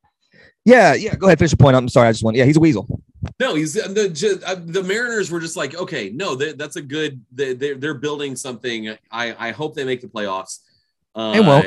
Yeah, 0.66 0.94
yeah. 0.94 1.16
Go 1.16 1.28
ahead, 1.28 1.38
finish 1.40 1.52
your 1.52 1.58
point. 1.58 1.76
I'm 1.76 1.90
sorry. 1.90 2.08
I 2.08 2.12
just 2.12 2.24
want. 2.24 2.38
Yeah, 2.38 2.46
he's 2.46 2.58
a 2.58 2.60
weasel. 2.62 3.02
No, 3.40 3.56
he's 3.56 3.74
the 3.74 4.10
just, 4.10 4.44
uh, 4.44 4.56
the 4.56 4.82
Mariners 4.84 5.30
were 5.32 5.40
just 5.40 5.56
like 5.58 5.76
okay 5.76 6.10
no 6.10 6.36
they, 6.36 6.54
that's 6.54 6.76
a 6.76 6.82
good 6.82 7.24
they, 7.32 7.54
they're 7.54 7.76
they're 7.76 7.94
building 7.94 8.36
something 8.36 8.96
I 9.12 9.36
I 9.48 9.52
hope 9.52 9.76
they 9.76 9.84
make 9.86 10.02
the 10.02 10.08
playoffs. 10.08 10.60
Uh, 11.14 11.34
They 11.34 11.40
won't. 11.42 11.64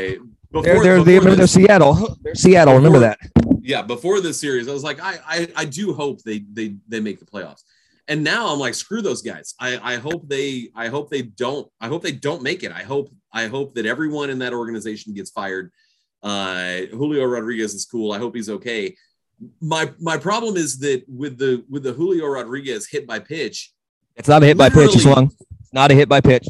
Before, 0.50 0.62
They're 0.62 0.82
they're, 0.82 0.96
before 0.98 1.04
they, 1.04 1.18
they're 1.18 1.36
this- 1.36 1.52
Seattle. 1.52 2.16
They're 2.22 2.34
Seattle. 2.34 2.74
Remember 2.74 3.00
Before- 3.00 3.16
that. 3.44 3.60
yeah 3.62 3.82
before 3.82 4.20
this 4.20 4.38
series 4.38 4.68
i 4.68 4.72
was 4.72 4.84
like 4.84 5.00
I, 5.00 5.14
I 5.26 5.48
i 5.56 5.64
do 5.64 5.94
hope 5.94 6.22
they 6.22 6.40
they 6.52 6.76
they 6.86 7.00
make 7.00 7.18
the 7.18 7.24
playoffs 7.24 7.62
and 8.08 8.22
now 8.22 8.48
i'm 8.52 8.58
like 8.58 8.74
screw 8.74 9.00
those 9.00 9.22
guys 9.22 9.54
i 9.58 9.70
i 9.94 9.96
hope 9.96 10.28
they 10.28 10.68
i 10.74 10.88
hope 10.88 11.08
they 11.08 11.22
don't 11.22 11.66
i 11.80 11.88
hope 11.88 12.02
they 12.02 12.12
don't 12.12 12.42
make 12.42 12.62
it 12.62 12.72
i 12.72 12.82
hope 12.82 13.08
i 13.32 13.46
hope 13.46 13.74
that 13.76 13.86
everyone 13.86 14.28
in 14.28 14.38
that 14.40 14.52
organization 14.52 15.14
gets 15.14 15.30
fired 15.30 15.70
uh 16.22 16.80
julio 16.92 17.24
rodriguez 17.24 17.72
is 17.74 17.86
cool 17.86 18.12
i 18.12 18.18
hope 18.18 18.34
he's 18.36 18.50
okay 18.50 18.94
my 19.60 19.90
my 20.00 20.16
problem 20.16 20.56
is 20.56 20.78
that 20.78 21.04
with 21.08 21.38
the 21.38 21.64
with 21.68 21.82
the 21.82 21.92
julio 21.92 22.26
rodriguez 22.26 22.86
hit 22.88 23.06
by 23.06 23.18
pitch 23.18 23.72
It's 24.16 24.28
not 24.28 24.42
a 24.42 24.46
hit 24.46 24.56
by 24.56 24.70
pitch. 24.70 24.92
He 24.92 25.00
swung. 25.00 25.30
It's 25.60 25.72
not 25.72 25.90
a 25.90 25.94
hit 25.94 26.08
by 26.08 26.20
pitch. 26.20 26.46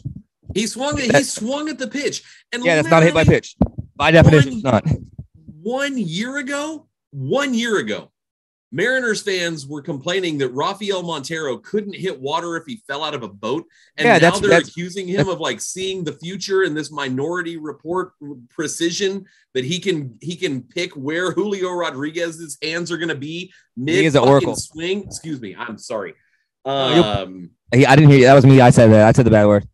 he 0.54 0.66
swung 0.66 0.96
he 0.98 1.22
swung 1.22 1.68
at 1.68 1.78
the 1.78 1.86
pitch 1.88 2.22
and 2.52 2.64
Yeah, 2.64 2.76
that's 2.76 2.88
not 2.88 3.02
a 3.02 3.06
hit 3.06 3.14
by 3.14 3.24
pitch. 3.24 3.56
By 3.96 4.10
definition, 4.10 4.54
it's 4.54 4.62
not. 4.64 4.84
one 5.62 5.96
year 5.96 6.38
ago, 6.38 6.88
one 7.10 7.54
year 7.54 7.78
ago, 7.78 8.10
Mariners 8.74 9.22
fans 9.22 9.68
were 9.68 9.80
complaining 9.80 10.36
that 10.38 10.48
Rafael 10.48 11.04
Montero 11.04 11.58
couldn't 11.58 11.94
hit 11.94 12.20
water 12.20 12.56
if 12.56 12.64
he 12.66 12.82
fell 12.88 13.04
out 13.04 13.14
of 13.14 13.22
a 13.22 13.28
boat. 13.28 13.64
And 13.96 14.04
Yeah, 14.06 14.14
now 14.14 14.18
that's- 14.18 14.40
they're 14.40 14.50
that's- 14.50 14.68
accusing 14.68 15.06
him 15.06 15.28
of 15.28 15.38
like 15.38 15.60
seeing 15.60 16.02
the 16.02 16.12
future 16.14 16.64
in 16.64 16.74
this 16.74 16.90
minority 16.90 17.56
report 17.56 18.12
precision 18.50 19.24
that 19.54 19.64
he 19.64 19.78
can 19.78 20.18
he 20.20 20.34
can 20.34 20.62
pick 20.62 20.92
where 20.96 21.30
Julio 21.30 21.70
Rodriguez's 21.72 22.58
hands 22.60 22.90
are 22.90 22.96
gonna 22.98 23.14
be 23.14 23.52
mid 23.76 24.04
is 24.04 24.16
an 24.16 24.22
fucking 24.22 24.32
oracle. 24.32 24.56
swing. 24.56 25.04
Excuse 25.04 25.40
me, 25.40 25.54
I'm 25.56 25.78
sorry. 25.78 26.14
Um 26.64 27.50
I 27.72 27.76
didn't 27.96 28.08
hear 28.10 28.18
you. 28.18 28.24
That 28.24 28.34
was 28.34 28.44
me. 28.46 28.60
I 28.60 28.70
said 28.70 28.90
that. 28.90 29.06
I 29.06 29.12
said 29.12 29.24
the 29.26 29.30
bad 29.30 29.46
word. 29.46 29.68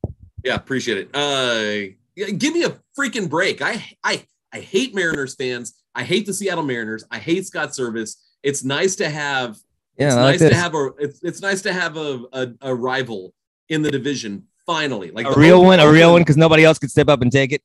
yeah, 0.45 0.55
appreciate 0.57 0.99
it. 0.99 1.15
Uh, 1.15 1.93
give 2.17 2.53
me 2.55 2.65
a 2.65 2.79
freaking 2.99 3.29
break. 3.31 3.63
I 3.63 3.83
I 4.05 4.25
I 4.53 4.61
hate 4.61 4.95
Mariners 4.95 5.35
fans. 5.37 5.75
I 5.95 6.03
hate 6.05 6.27
the 6.27 6.33
Seattle 6.35 6.65
Mariners. 6.65 7.05
I 7.11 7.19
hate 7.19 7.47
Scott 7.47 7.71
Servais. 7.71 8.17
It's 8.43 8.65
nice 8.65 8.97
to 8.97 9.09
have. 9.09 9.59
Yeah, 9.99 10.07
it's 10.07 10.17
like 10.17 10.25
nice 10.25 10.41
this. 10.41 10.51
to 10.51 10.57
have 10.57 10.75
a. 10.75 10.91
It's, 10.99 11.23
it's 11.23 11.41
nice 11.43 11.63
to 11.63 11.73
have 11.73 11.97
a, 11.97 12.25
a 12.33 12.49
a 12.63 12.75
rival 12.75 13.35
in 13.69 13.83
the 13.83 13.91
division. 13.91 14.47
Finally, 14.67 15.11
like 15.11 15.27
a 15.27 15.33
real 15.33 15.65
one, 15.65 15.81
a 15.81 15.91
real 15.91 16.13
one, 16.13 16.23
because 16.23 16.37
nobody 16.37 16.65
else 16.65 16.79
could 16.79 16.91
step 16.91 17.09
up 17.09 17.23
and 17.23 17.33
take 17.33 17.53
it. 17.53 17.63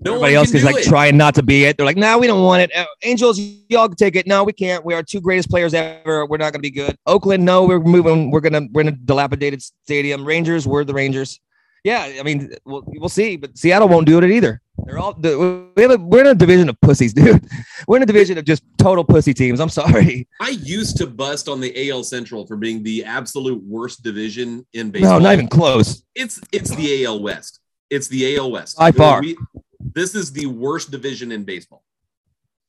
No 0.00 0.12
Everybody 0.12 0.34
else 0.34 0.54
is 0.54 0.64
like 0.64 0.76
it. 0.76 0.84
trying 0.84 1.16
not 1.16 1.34
to 1.36 1.42
be 1.42 1.64
it. 1.64 1.76
They're 1.76 1.86
like, 1.86 1.96
no, 1.96 2.18
we 2.18 2.26
don't 2.26 2.42
want 2.42 2.62
it. 2.62 2.76
Uh, 2.76 2.84
Angels, 3.02 3.38
y'all 3.38 3.88
can 3.88 3.96
take 3.96 4.16
it. 4.16 4.26
No, 4.26 4.44
we 4.44 4.52
can't. 4.52 4.84
We 4.84 4.94
are 4.94 5.02
two 5.02 5.20
greatest 5.20 5.50
players 5.50 5.74
ever. 5.74 6.26
We're 6.26 6.36
not 6.36 6.52
going 6.52 6.54
to 6.54 6.58
be 6.60 6.70
good. 6.70 6.96
Oakland, 7.06 7.44
no, 7.44 7.64
we're 7.64 7.80
moving. 7.80 8.30
We're 8.30 8.40
gonna 8.40 8.66
we're 8.72 8.82
in 8.82 8.88
a 8.88 8.92
dilapidated 8.92 9.62
stadium. 9.62 10.24
Rangers, 10.24 10.66
we're 10.66 10.84
the 10.84 10.94
Rangers. 10.94 11.40
Yeah, 11.84 12.12
I 12.18 12.22
mean, 12.22 12.52
we'll, 12.64 12.82
we'll 12.86 13.08
see, 13.08 13.36
but 13.36 13.56
Seattle 13.56 13.88
won't 13.88 14.06
do 14.06 14.18
it 14.18 14.30
either. 14.30 14.60
They're 14.88 14.98
all 14.98 15.12
the- 15.12 15.68
we 15.76 15.82
have 15.82 15.90
a, 15.90 15.96
we're 15.98 16.22
in 16.22 16.28
a 16.28 16.34
division 16.34 16.70
of 16.70 16.80
pussies, 16.80 17.12
dude. 17.12 17.44
We're 17.86 17.98
in 17.98 18.02
a 18.02 18.06
division 18.06 18.38
of 18.38 18.46
just 18.46 18.62
total 18.78 19.04
pussy 19.04 19.34
teams. 19.34 19.60
I'm 19.60 19.68
sorry. 19.68 20.26
I 20.40 20.48
used 20.50 20.96
to 20.96 21.06
bust 21.06 21.46
on 21.46 21.60
the 21.60 21.90
AL 21.90 22.04
Central 22.04 22.46
for 22.46 22.56
being 22.56 22.82
the 22.82 23.04
absolute 23.04 23.62
worst 23.62 24.02
division 24.02 24.66
in 24.72 24.90
baseball. 24.90 25.18
No, 25.18 25.24
not 25.24 25.34
even 25.34 25.46
close. 25.48 26.02
It's 26.14 26.40
it's 26.52 26.74
the 26.74 27.04
AL 27.04 27.20
West. 27.20 27.60
It's 27.90 28.08
the 28.08 28.36
AL 28.36 28.50
West 28.50 28.78
By 28.78 28.90
far. 28.92 29.20
We- 29.20 29.36
this 29.94 30.14
is 30.14 30.32
the 30.32 30.46
worst 30.46 30.90
division 30.90 31.32
in 31.32 31.44
baseball. 31.44 31.82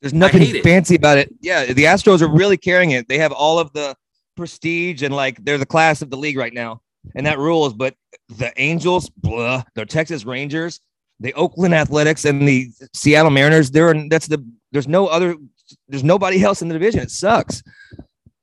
There's 0.02 0.14
nothing 0.14 0.42
fancy 0.62 0.96
about 0.96 1.16
it. 1.18 1.32
Yeah, 1.40 1.72
the 1.72 1.84
Astros 1.84 2.20
are 2.22 2.28
really 2.28 2.56
carrying 2.58 2.90
it. 2.90 3.08
They 3.08 3.18
have 3.18 3.32
all 3.32 3.58
of 3.58 3.72
the 3.72 3.96
prestige 4.36 5.02
and 5.02 5.14
like 5.14 5.42
they're 5.44 5.58
the 5.58 5.66
class 5.66 6.02
of 6.02 6.10
the 6.10 6.16
league 6.18 6.36
right 6.36 6.52
now, 6.54 6.82
and 7.14 7.24
that 7.26 7.38
rules. 7.38 7.72
But 7.72 7.94
the 8.28 8.52
Angels, 8.58 9.08
blah, 9.10 9.62
the 9.74 9.84
Texas 9.86 10.24
Rangers, 10.24 10.80
the 11.20 11.32
Oakland 11.34 11.74
Athletics, 11.74 12.24
and 12.24 12.46
the 12.48 12.70
Seattle 12.94 13.30
Mariners. 13.30 13.70
There 13.70 13.88
are 13.90 14.08
that's 14.08 14.26
the 14.26 14.44
there's 14.72 14.88
no 14.88 15.06
other. 15.06 15.36
There's 15.88 16.02
nobody 16.02 16.42
else 16.42 16.62
in 16.62 16.68
the 16.68 16.74
division. 16.74 17.00
It 17.00 17.12
sucks, 17.12 17.62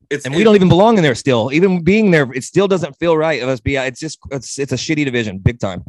It's 0.09 0.25
and 0.25 0.33
we 0.33 0.43
don't 0.45 0.55
even 0.55 0.69
belong 0.69 0.95
in 0.97 1.03
there 1.03 1.15
still. 1.15 1.51
Even 1.51 1.83
being 1.83 2.11
there, 2.11 2.31
it 2.33 2.43
still 2.45 2.67
doesn't 2.69 2.93
feel 2.93 3.17
right. 3.17 3.41
Of 3.43 3.49
us 3.49 3.59
be, 3.59 3.75
it's 3.75 3.99
just 3.99 4.17
it's 4.31 4.57
it's 4.57 4.71
a 4.71 4.77
shitty 4.77 5.03
division, 5.03 5.39
big 5.39 5.59
time. 5.59 5.83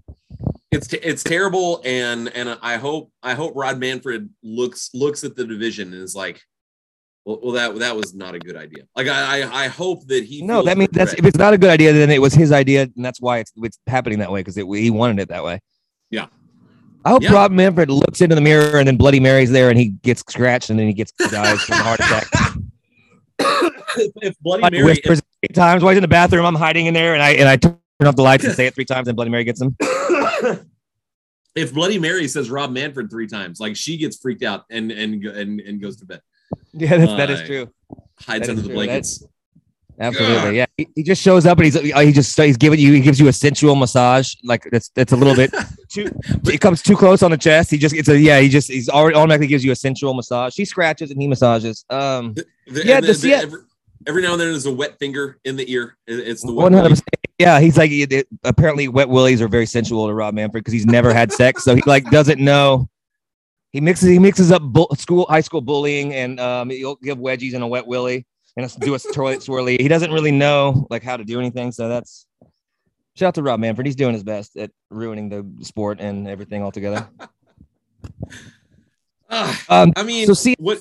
it's 0.72 0.88
t- 0.88 0.98
it's 1.02 1.22
terrible 1.22 1.80
and 1.84 2.28
and 2.34 2.58
i 2.60 2.76
hope 2.76 3.10
i 3.22 3.32
hope 3.34 3.52
rob 3.56 3.78
manfred 3.78 4.28
looks 4.42 4.90
looks 4.92 5.24
at 5.24 5.34
the 5.34 5.44
division 5.44 5.94
and 5.94 6.02
is 6.02 6.14
like 6.14 6.42
well, 7.24 7.38
well 7.42 7.52
that 7.52 7.74
that 7.78 7.96
was 7.96 8.14
not 8.14 8.34
a 8.34 8.38
good 8.38 8.56
idea 8.56 8.84
like 8.94 9.06
i 9.08 9.40
i, 9.40 9.64
I 9.64 9.68
hope 9.68 10.06
that 10.08 10.24
he 10.24 10.42
No, 10.42 10.62
that 10.62 10.76
means 10.76 10.90
that's 10.92 11.14
if 11.14 11.24
it's 11.24 11.38
not 11.38 11.54
a 11.54 11.58
good 11.58 11.70
idea, 11.70 11.92
then 11.92 12.10
it 12.10 12.20
was 12.20 12.34
his 12.34 12.52
idea, 12.52 12.82
and 12.82 13.04
that's 13.04 13.20
why 13.20 13.38
it's 13.38 13.52
it's 13.56 13.78
happening 13.86 14.18
that 14.18 14.30
way 14.30 14.40
because 14.40 14.56
he 14.56 14.90
wanted 14.90 15.20
it 15.20 15.28
that 15.28 15.44
way. 15.44 15.60
Yeah. 16.10 16.26
I 17.04 17.10
hope 17.10 17.22
Yeah. 17.22 17.32
Rob 17.32 17.52
Manfred 17.52 17.90
looks 17.90 18.20
into 18.20 18.34
the 18.34 18.40
mirror 18.40 18.78
and 18.78 18.86
then 18.86 18.96
Bloody 18.96 19.20
Mary's 19.20 19.50
there 19.50 19.70
and 19.70 19.78
he 19.78 19.86
gets 20.02 20.20
scratched 20.20 20.70
and 20.70 20.78
then 20.78 20.86
he 20.86 20.92
gets 20.92 21.12
dies 21.12 21.60
from 21.62 21.78
a 21.78 21.82
heart 21.82 22.00
attack. 22.00 22.26
if, 23.40 24.12
if 24.22 24.38
bloody 24.40 24.62
mary 24.70 24.84
whispers 24.84 25.20
three 25.46 25.54
times 25.54 25.82
while 25.82 25.90
he's 25.92 25.98
in 25.98 26.02
the 26.02 26.08
bathroom. 26.08 26.44
I'm 26.44 26.54
hiding 26.54 26.86
in 26.86 26.94
there 26.94 27.14
and 27.14 27.22
I 27.22 27.30
and 27.32 27.48
I 27.48 27.56
turn 27.56 27.78
off 28.04 28.16
the 28.16 28.22
lights 28.22 28.44
and 28.44 28.54
say 28.54 28.66
it 28.66 28.74
three 28.74 28.84
times 28.84 29.08
and 29.08 29.16
Bloody 29.16 29.30
Mary 29.30 29.44
gets 29.44 29.60
him. 29.60 29.76
if, 29.80 30.60
if 31.54 31.72
bloody 31.74 31.98
mary 31.98 32.28
says 32.28 32.50
rob 32.50 32.70
manfred 32.70 33.10
three 33.10 33.26
times 33.26 33.58
like 33.58 33.74
she 33.76 33.96
gets 33.96 34.16
freaked 34.18 34.42
out 34.42 34.64
and 34.70 34.92
and 34.92 35.24
and, 35.24 35.60
and 35.60 35.80
goes 35.80 35.96
to 35.96 36.04
bed 36.04 36.20
Yeah, 36.72 36.96
that's, 36.98 37.12
that 37.12 37.30
is 37.30 37.40
Uh, 37.40 37.46
true. 37.46 37.68
hides 38.20 38.46
That 38.46 38.50
under 38.50 38.62
the 38.62 38.68
true. 38.68 38.74
blankets 38.74 39.24
Absolutely. 40.00 40.56
Yeah. 40.56 40.66
He, 40.76 40.88
he 40.94 41.02
just 41.02 41.20
shows 41.22 41.44
up 41.44 41.58
and 41.58 41.64
he's 41.64 41.74
he 41.80 42.12
just 42.12 42.36
he's 42.40 42.56
giving 42.56 42.78
you 42.78 42.92
he 42.92 43.00
gives 43.00 43.18
you 43.18 43.28
a 43.28 43.32
sensual 43.32 43.74
massage. 43.74 44.34
Like 44.44 44.68
that's 44.70 44.90
that's 44.90 45.12
a 45.12 45.16
little 45.16 45.34
bit 45.34 45.52
too 45.88 46.08
it 46.46 46.60
comes 46.60 46.82
too 46.82 46.96
close 46.96 47.22
on 47.22 47.30
the 47.32 47.36
chest. 47.36 47.70
He 47.70 47.78
just 47.78 47.94
it's 47.94 48.08
a 48.08 48.18
yeah, 48.18 48.38
he 48.40 48.48
just 48.48 48.68
he's 48.68 48.88
already 48.88 49.16
automatically 49.16 49.48
gives 49.48 49.64
you 49.64 49.72
a 49.72 49.76
sensual 49.76 50.14
massage. 50.14 50.54
She 50.54 50.64
scratches 50.64 51.10
and 51.10 51.20
he 51.20 51.26
massages. 51.26 51.84
Um 51.90 52.34
The- 52.34 52.46
Yeah, 52.84 52.96
and 52.96 53.04
the 53.04 53.08
the- 53.08 53.14
Seat- 53.14 53.32
every, 53.32 53.60
every 54.06 54.22
now 54.22 54.32
and 54.32 54.40
then 54.40 54.50
there's 54.50 54.66
a 54.66 54.72
wet 54.72 54.98
finger 54.98 55.38
in 55.44 55.56
the 55.56 55.70
ear 55.72 55.96
it's 56.06 56.42
the 56.42 56.52
one 56.52 56.72
hundred 56.72 56.90
percent. 56.90 57.08
Yeah, 57.38 57.58
he's 57.60 57.76
like 57.76 57.90
it- 57.90 58.12
it- 58.12 58.28
apparently 58.44 58.86
wet 58.88 59.08
willies 59.08 59.42
are 59.42 59.48
very 59.48 59.66
sensual 59.66 60.06
to 60.06 60.14
Rob 60.14 60.34
Manfred 60.34 60.62
because 60.62 60.72
he's 60.72 60.86
never 60.86 61.12
had 61.12 61.32
sex, 61.32 61.64
so 61.64 61.74
he 61.74 61.82
like 61.86 62.08
doesn't 62.10 62.40
know. 62.40 62.88
He 63.72 63.80
mixes 63.80 64.08
he 64.08 64.18
mixes 64.18 64.50
up 64.52 64.62
bull, 64.62 64.88
school 64.96 65.26
high 65.28 65.40
school 65.42 65.60
bullying 65.60 66.14
and 66.14 66.38
um 66.40 66.70
he'll 66.70 66.96
give 66.96 67.18
wedgies 67.18 67.54
and 67.54 67.62
a 67.62 67.66
wet 67.66 67.86
willy 67.86 68.24
and 68.58 68.80
do 68.80 68.94
a 68.94 68.98
toilet 68.98 69.38
swirly. 69.38 69.80
He 69.80 69.88
doesn't 69.88 70.12
really 70.12 70.32
know 70.32 70.86
like 70.90 71.02
how 71.04 71.16
to 71.16 71.24
do 71.24 71.38
anything, 71.38 71.70
so 71.70 71.88
that's 71.88 72.26
shout 73.14 73.28
out 73.28 73.34
to 73.36 73.42
Rob 73.42 73.60
Manfred. 73.60 73.86
He's 73.86 73.96
doing 73.96 74.14
his 74.14 74.24
best 74.24 74.56
at 74.56 74.70
ruining 74.90 75.28
the 75.28 75.64
sport 75.64 76.00
and 76.00 76.26
everything 76.26 76.62
altogether. 76.62 77.08
Uh, 79.30 79.54
Um, 79.68 79.92
I 79.94 80.04
mean, 80.04 80.26
so 80.26 80.32
see, 80.32 80.56
what? 80.58 80.80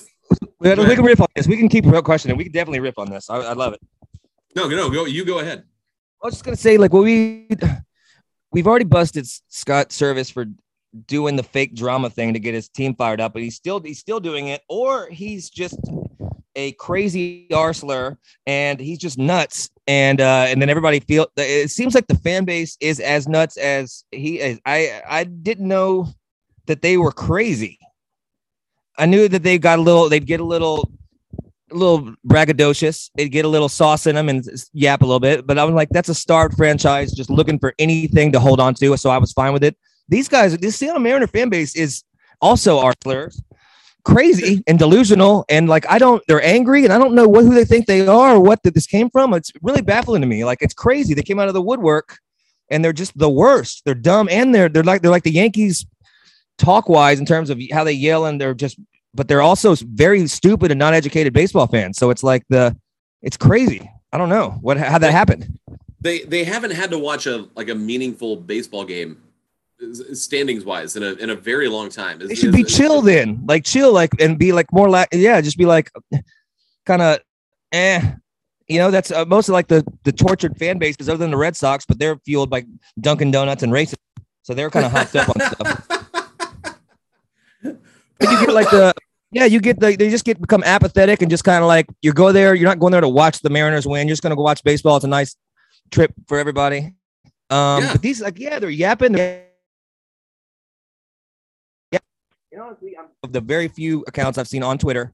we, 0.58 0.70
we 0.70 0.94
can 0.94 1.04
riff 1.04 1.20
on 1.20 1.26
this. 1.36 1.46
We 1.46 1.58
can 1.58 1.68
keep 1.68 1.84
questioning. 2.02 2.38
We 2.38 2.44
can 2.44 2.52
definitely 2.52 2.80
riff 2.80 2.98
on 2.98 3.10
this. 3.10 3.28
I, 3.28 3.36
I 3.36 3.52
love 3.52 3.74
it. 3.74 3.80
No, 4.56 4.66
no, 4.68 4.88
go. 4.88 5.04
You 5.04 5.26
go 5.26 5.40
ahead. 5.40 5.64
I 6.22 6.26
was 6.26 6.34
just 6.34 6.44
gonna 6.44 6.56
say, 6.56 6.78
like, 6.78 6.94
well, 6.94 7.02
we 7.02 7.46
we've 8.50 8.66
already 8.66 8.86
busted 8.86 9.26
Scott 9.26 9.90
Servais 9.90 10.32
for 10.32 10.46
doing 11.06 11.36
the 11.36 11.42
fake 11.42 11.74
drama 11.74 12.08
thing 12.08 12.32
to 12.32 12.40
get 12.40 12.54
his 12.54 12.70
team 12.70 12.94
fired 12.94 13.20
up, 13.20 13.34
but 13.34 13.42
he's 13.42 13.56
still 13.56 13.80
he's 13.80 13.98
still 13.98 14.18
doing 14.18 14.48
it, 14.48 14.62
or 14.70 15.10
he's 15.10 15.50
just 15.50 15.78
a 16.58 16.72
crazy 16.72 17.46
arsler 17.52 18.16
and 18.46 18.80
he's 18.80 18.98
just 18.98 19.16
nuts. 19.16 19.70
And 19.86 20.20
uh, 20.20 20.46
and 20.48 20.60
then 20.60 20.68
everybody 20.68 21.00
feel 21.00 21.28
it 21.36 21.70
seems 21.70 21.94
like 21.94 22.08
the 22.08 22.16
fan 22.16 22.44
base 22.44 22.76
is 22.80 23.00
as 23.00 23.26
nuts 23.26 23.56
as 23.56 24.04
he 24.10 24.40
is. 24.40 24.60
I 24.66 25.00
I 25.08 25.24
didn't 25.24 25.68
know 25.68 26.08
that 26.66 26.82
they 26.82 26.98
were 26.98 27.12
crazy. 27.12 27.78
I 28.98 29.06
knew 29.06 29.28
that 29.28 29.44
they 29.44 29.58
got 29.58 29.78
a 29.78 29.82
little, 29.82 30.08
they'd 30.08 30.26
get 30.26 30.40
a 30.40 30.44
little 30.44 30.90
a 31.70 31.74
little 31.74 32.14
braggadocious. 32.26 33.10
They'd 33.14 33.28
get 33.28 33.44
a 33.44 33.48
little 33.48 33.68
sauce 33.68 34.06
in 34.06 34.16
them 34.16 34.28
and 34.28 34.44
yap 34.72 35.02
a 35.02 35.04
little 35.04 35.20
bit. 35.20 35.46
But 35.46 35.58
I 35.58 35.64
was 35.64 35.74
like, 35.74 35.90
that's 35.90 36.08
a 36.08 36.14
starved 36.14 36.56
franchise 36.56 37.12
just 37.12 37.30
looking 37.30 37.58
for 37.58 37.74
anything 37.78 38.32
to 38.32 38.40
hold 38.40 38.58
on 38.58 38.74
to. 38.74 38.96
So 38.96 39.10
I 39.10 39.18
was 39.18 39.32
fine 39.32 39.52
with 39.52 39.62
it. 39.64 39.76
These 40.08 40.28
guys, 40.28 40.56
this 40.56 40.76
Seattle 40.76 41.00
Mariner 41.00 41.26
fan 41.26 41.50
base 41.50 41.76
is 41.76 42.02
also 42.40 42.78
Arsenalers, 42.78 43.42
crazy 44.08 44.62
and 44.66 44.78
delusional. 44.78 45.44
And 45.48 45.68
like, 45.68 45.88
I 45.88 45.98
don't, 45.98 46.22
they're 46.26 46.42
angry 46.42 46.84
and 46.84 46.92
I 46.92 46.98
don't 46.98 47.14
know 47.14 47.28
what 47.28 47.44
who 47.44 47.54
they 47.54 47.64
think 47.64 47.86
they 47.86 48.06
are 48.06 48.34
or 48.36 48.40
what 48.40 48.62
that 48.62 48.74
this 48.74 48.86
came 48.86 49.10
from. 49.10 49.34
It's 49.34 49.52
really 49.62 49.82
baffling 49.82 50.22
to 50.22 50.26
me. 50.26 50.44
Like, 50.44 50.58
it's 50.62 50.74
crazy. 50.74 51.14
They 51.14 51.22
came 51.22 51.38
out 51.38 51.48
of 51.48 51.54
the 51.54 51.62
woodwork 51.62 52.18
and 52.70 52.84
they're 52.84 52.92
just 52.92 53.16
the 53.18 53.30
worst. 53.30 53.82
They're 53.84 53.94
dumb 53.94 54.28
and 54.30 54.54
they're, 54.54 54.68
they're 54.68 54.82
like, 54.82 55.02
they're 55.02 55.10
like 55.10 55.24
the 55.24 55.32
Yankees 55.32 55.86
talk 56.58 56.88
wise 56.88 57.20
in 57.20 57.26
terms 57.26 57.50
of 57.50 57.60
how 57.72 57.84
they 57.84 57.92
yell 57.92 58.26
and 58.26 58.40
they're 58.40 58.54
just 58.54 58.78
but 59.14 59.28
they're 59.28 59.42
also 59.42 59.74
very 59.74 60.26
stupid 60.26 60.70
and 60.70 60.78
non-educated 60.78 61.32
baseball 61.32 61.66
fans. 61.66 61.96
So 61.98 62.10
it's 62.10 62.22
like 62.22 62.44
the 62.48 62.76
it's 63.22 63.36
crazy. 63.36 63.90
I 64.12 64.18
don't 64.18 64.28
know 64.28 64.58
what 64.60 64.76
how 64.76 64.98
that 64.98 65.12
happened. 65.12 65.58
They 66.00 66.20
they 66.20 66.44
haven't 66.44 66.72
had 66.72 66.90
to 66.90 66.98
watch 66.98 67.26
a 67.26 67.48
like 67.54 67.68
a 67.68 67.74
meaningful 67.74 68.36
baseball 68.36 68.84
game 68.84 69.20
standings 70.12 70.64
wise 70.64 70.96
in 70.96 71.02
a 71.02 71.12
in 71.14 71.30
a 71.30 71.34
very 71.34 71.68
long 71.68 71.88
time. 71.88 72.18
They 72.18 72.34
should 72.34 72.52
be 72.52 72.64
chill 72.64 73.00
then, 73.02 73.44
like 73.46 73.64
chill, 73.64 73.92
like 73.92 74.10
and 74.20 74.38
be 74.38 74.52
like 74.52 74.72
more 74.72 74.88
like 74.88 75.08
yeah, 75.12 75.40
just 75.40 75.58
be 75.58 75.66
like 75.66 75.90
kind 76.86 77.02
of 77.02 77.20
eh. 77.72 78.12
You 78.70 78.78
know, 78.78 78.90
that's 78.90 79.10
uh, 79.10 79.24
most 79.24 79.48
of 79.48 79.54
like 79.54 79.68
the 79.68 79.82
the 80.04 80.12
tortured 80.12 80.58
fan 80.58 80.78
base 80.78 80.96
is 80.98 81.08
other 81.08 81.16
than 81.18 81.30
the 81.30 81.36
Red 81.38 81.56
Sox, 81.56 81.86
but 81.86 81.98
they're 81.98 82.18
fueled 82.18 82.50
by 82.50 82.64
Dunkin' 83.00 83.30
Donuts 83.30 83.62
and 83.62 83.72
racism, 83.72 83.94
so 84.42 84.52
they're 84.52 84.68
kind 84.68 84.84
of 84.84 84.92
hopped 84.92 85.16
up 85.16 85.28
on 85.28 85.40
stuff. 85.40 85.88
But 88.20 88.30
you 88.30 88.46
get 88.46 88.52
like 88.54 88.70
the 88.70 88.92
yeah, 89.30 89.44
you 89.44 89.60
get 89.60 89.78
the 89.78 89.94
they 89.96 90.10
just 90.10 90.24
get 90.24 90.40
become 90.40 90.62
apathetic 90.64 91.22
and 91.22 91.30
just 91.30 91.44
kind 91.44 91.62
of 91.62 91.68
like 91.68 91.86
you 92.02 92.12
go 92.12 92.32
there. 92.32 92.54
You're 92.54 92.68
not 92.68 92.78
going 92.78 92.92
there 92.92 93.00
to 93.00 93.08
watch 93.08 93.40
the 93.40 93.50
Mariners 93.50 93.86
win. 93.86 94.08
You're 94.08 94.12
just 94.12 94.22
going 94.22 94.30
to 94.32 94.36
go 94.36 94.42
watch 94.42 94.62
baseball. 94.64 94.96
It's 94.96 95.04
a 95.04 95.08
nice 95.08 95.36
trip 95.90 96.12
for 96.26 96.38
everybody. 96.38 96.94
Um, 97.50 97.82
Yeah. 97.84 97.92
but 97.92 98.02
these 98.02 98.20
like 98.20 98.38
yeah, 98.38 98.58
they're 98.58 98.70
yapping. 98.70 99.12
They're, 99.12 99.44
yeah, 102.52 102.56
you 102.56 102.62
know, 102.62 102.68
honestly, 102.68 102.96
I'm 102.98 103.06
of 103.22 103.32
the 103.32 103.40
very 103.40 103.68
few 103.68 104.04
accounts 104.06 104.38
I've 104.38 104.48
seen 104.48 104.62
on 104.62 104.78
Twitter, 104.78 105.12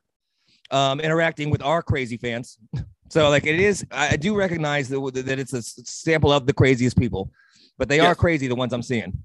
um, 0.71 1.01
interacting 1.01 1.51
with 1.51 1.63
our 1.63 1.83
crazy 1.83 2.17
fans. 2.17 2.59
So 3.11 3.29
like 3.29 3.47
it 3.47 3.61
is, 3.61 3.85
I 3.93 4.15
I 4.15 4.17
do 4.17 4.35
recognize 4.35 4.89
that 4.89 4.99
that 5.27 5.39
it's 5.39 5.53
a 5.53 5.63
sample 5.63 6.33
of 6.33 6.47
the 6.47 6.55
craziest 6.55 6.99
people, 6.99 7.31
but 7.79 7.89
they 7.89 7.99
Yeah. 7.99 8.07
are 8.07 8.15
crazy. 8.15 8.49
The 8.49 8.55
ones 8.57 8.73
I'm 8.73 8.83
seeing. 8.83 9.23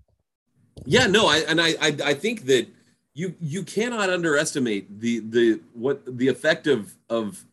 Yeah, 0.85 1.07
no, 1.07 1.27
I 1.27 1.37
and 1.47 1.59
I, 1.61 1.69
I 1.81 1.97
I 2.11 2.13
think 2.13 2.45
that 2.47 2.67
you 3.15 3.33
you 3.39 3.63
cannot 3.63 4.09
underestimate 4.09 4.99
the 4.99 5.19
the 5.21 5.61
what 5.73 6.01
the 6.05 6.27
effect 6.27 6.67
of 6.67 6.93
of 7.09 7.45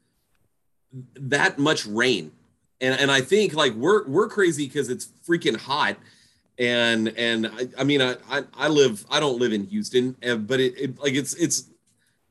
that 1.14 1.58
much 1.58 1.86
rain. 1.86 2.32
And 2.80 2.98
and 3.00 3.10
I 3.10 3.20
think 3.20 3.54
like 3.54 3.72
we're 3.74 4.04
we're 4.06 4.28
crazy 4.28 4.66
because 4.66 4.90
it's 4.90 5.08
freaking 5.26 5.56
hot. 5.56 5.96
And 6.58 7.08
and 7.16 7.46
I, 7.48 7.68
I 7.78 7.84
mean 7.84 8.00
I, 8.00 8.16
I 8.30 8.42
I 8.54 8.68
live 8.68 9.04
I 9.10 9.20
don't 9.20 9.38
live 9.38 9.52
in 9.52 9.64
Houston, 9.66 10.16
uh, 10.26 10.36
but 10.36 10.58
it, 10.60 10.74
it 10.78 10.98
like 10.98 11.14
it's 11.14 11.34
it's 11.34 11.70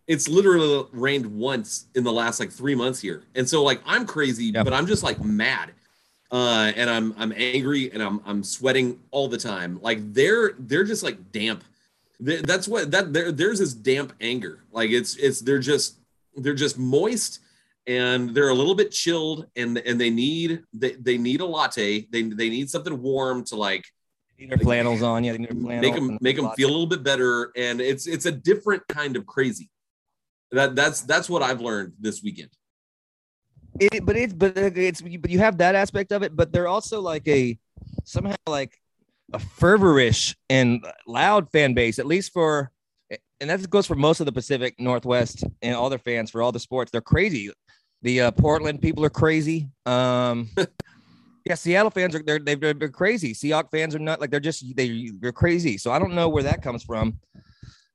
it's 0.07 0.27
literally 0.27 0.85
rained 0.91 1.25
once 1.25 1.85
in 1.95 2.03
the 2.03 2.11
last 2.11 2.39
like 2.39 2.51
three 2.51 2.75
months 2.75 2.99
here. 2.99 3.23
And 3.35 3.47
so 3.47 3.61
like 3.63 3.81
I'm 3.85 4.05
crazy, 4.05 4.45
Yeah. 4.45 4.63
but 4.63 4.73
I'm 4.73 4.87
just 4.87 5.03
like 5.03 5.23
mad 5.23 5.71
uh, 6.31 6.71
and 6.75 6.89
I'm 6.89 7.13
I'm 7.17 7.33
angry 7.35 7.91
and 7.91 8.01
I'm 8.01 8.19
I'm 8.25 8.43
sweating 8.43 8.99
all 9.11 9.27
the 9.27 9.37
time. 9.37 9.79
Like 9.81 9.99
they're 10.13 10.53
they're 10.57 10.83
just 10.83 11.03
like 11.03 11.31
damp. 11.31 11.63
Th- 12.25 12.41
That's 12.41 12.67
what 12.67 12.89
that 12.91 13.13
there 13.13 13.31
there's 13.31 13.59
this 13.59 13.73
damp 13.73 14.13
anger. 14.21 14.63
Like 14.71 14.89
it's 14.89 15.15
it's 15.17 15.39
they're 15.41 15.59
just 15.59 15.97
they're 16.35 16.55
just 16.55 16.79
moist 16.79 17.39
and 17.87 18.31
they're 18.33 18.49
a 18.49 18.53
little 18.55 18.73
bit 18.75 18.89
chilled 18.91 19.45
and 19.55 19.77
and 19.77 20.01
they 20.01 20.09
need 20.09 20.63
they, 20.73 20.93
they 20.93 21.17
need 21.19 21.41
a 21.41 21.45
latte. 21.45 22.07
They 22.09 22.23
they 22.23 22.49
need 22.49 22.69
something 22.71 22.99
warm 23.01 23.43
to 23.45 23.55
like 23.55 23.85
Need 24.37 24.51
their 24.51 24.57
flannels 24.57 25.01
on, 25.01 25.23
yeah. 25.23 25.31
they 25.31 25.37
need 25.37 25.49
their 25.49 25.81
make 25.81 25.95
them 25.95 26.17
make 26.21 26.35
them 26.35 26.49
feel 26.51 26.67
a 26.67 26.71
little 26.71 26.87
bit 26.87 27.03
better. 27.03 27.51
And 27.55 27.79
it's 27.79 28.05
it's 28.05 28.25
a 28.25 28.31
different 28.31 28.85
kind 28.87 29.15
of 29.15 29.25
crazy. 29.25 29.69
That 30.51 30.75
that's 30.75 31.01
that's 31.01 31.29
what 31.29 31.41
I've 31.41 31.61
learned 31.61 31.93
this 31.99 32.21
weekend. 32.21 32.49
It, 33.79 34.05
but 34.05 34.15
it's 34.15 34.33
but 34.33 34.57
it's 34.57 35.01
but 35.01 35.29
you 35.29 35.39
have 35.39 35.57
that 35.59 35.75
aspect 35.75 36.11
of 36.11 36.23
it, 36.23 36.35
but 36.35 36.51
they're 36.51 36.67
also 36.67 37.01
like 37.01 37.27
a 37.27 37.57
somehow 38.03 38.35
like 38.47 38.77
a 39.33 39.39
fervorish 39.39 40.35
and 40.49 40.85
loud 41.07 41.49
fan 41.51 41.73
base, 41.73 41.99
at 41.99 42.05
least 42.05 42.33
for 42.33 42.71
and 43.39 43.49
that 43.49 43.69
goes 43.69 43.85
for 43.85 43.95
most 43.95 44.19
of 44.19 44.25
the 44.25 44.31
Pacific 44.31 44.75
Northwest 44.79 45.43
and 45.61 45.75
all 45.75 45.89
their 45.89 45.99
fans 45.99 46.31
for 46.31 46.41
all 46.41 46.51
the 46.51 46.59
sports. 46.59 46.91
They're 46.91 47.01
crazy. 47.01 47.51
The 48.01 48.21
uh, 48.21 48.31
Portland 48.31 48.81
people 48.81 49.03
are 49.03 49.09
crazy. 49.09 49.69
Um, 49.85 50.49
yeah, 51.45 51.53
Seattle 51.55 51.91
fans 51.91 52.15
are 52.15 52.23
they're 52.23 52.39
they're, 52.39 52.73
they're 52.73 52.89
crazy. 52.89 53.33
Seahawk 53.33 53.69
fans 53.69 53.95
are 53.95 53.99
not 53.99 54.19
like 54.19 54.31
they're 54.31 54.39
just 54.39 54.75
they 54.75 55.11
they're 55.19 55.31
crazy. 55.31 55.77
So 55.77 55.91
I 55.91 55.99
don't 55.99 56.13
know 56.13 56.27
where 56.27 56.43
that 56.43 56.63
comes 56.63 56.83
from. 56.83 57.19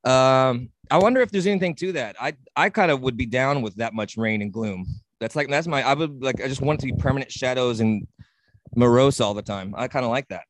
Um, 0.05 0.71
I 0.91 0.99
wonder 0.99 1.21
if 1.21 1.31
there's 1.31 1.49
anything 1.49 1.75
to 1.77 1.93
that. 1.93 2.15
I 2.21 2.35
I 2.55 2.71
kind 2.71 2.93
of 2.93 3.01
would 3.01 3.17
be 3.17 3.27
down 3.27 3.61
with 3.63 3.75
that 3.77 3.93
much 3.93 4.17
rain 4.17 4.41
and 4.41 4.53
gloom. 4.53 4.87
That's 5.19 5.35
like 5.35 5.49
that's 5.49 5.67
my 5.67 5.83
I 5.83 5.95
would 5.95 6.23
like 6.23 6.41
I 6.41 6.47
just 6.47 6.63
want 6.63 6.79
it 6.79 6.87
to 6.87 6.95
be 6.95 7.03
permanent 7.03 7.33
shadows 7.33 7.81
and 7.81 8.07
morose 8.77 9.21
all 9.21 9.35
the 9.35 9.43
time. 9.43 9.75
I 9.77 9.89
kind 9.89 10.05
of 10.05 10.13
like 10.13 10.29
that. 10.29 10.45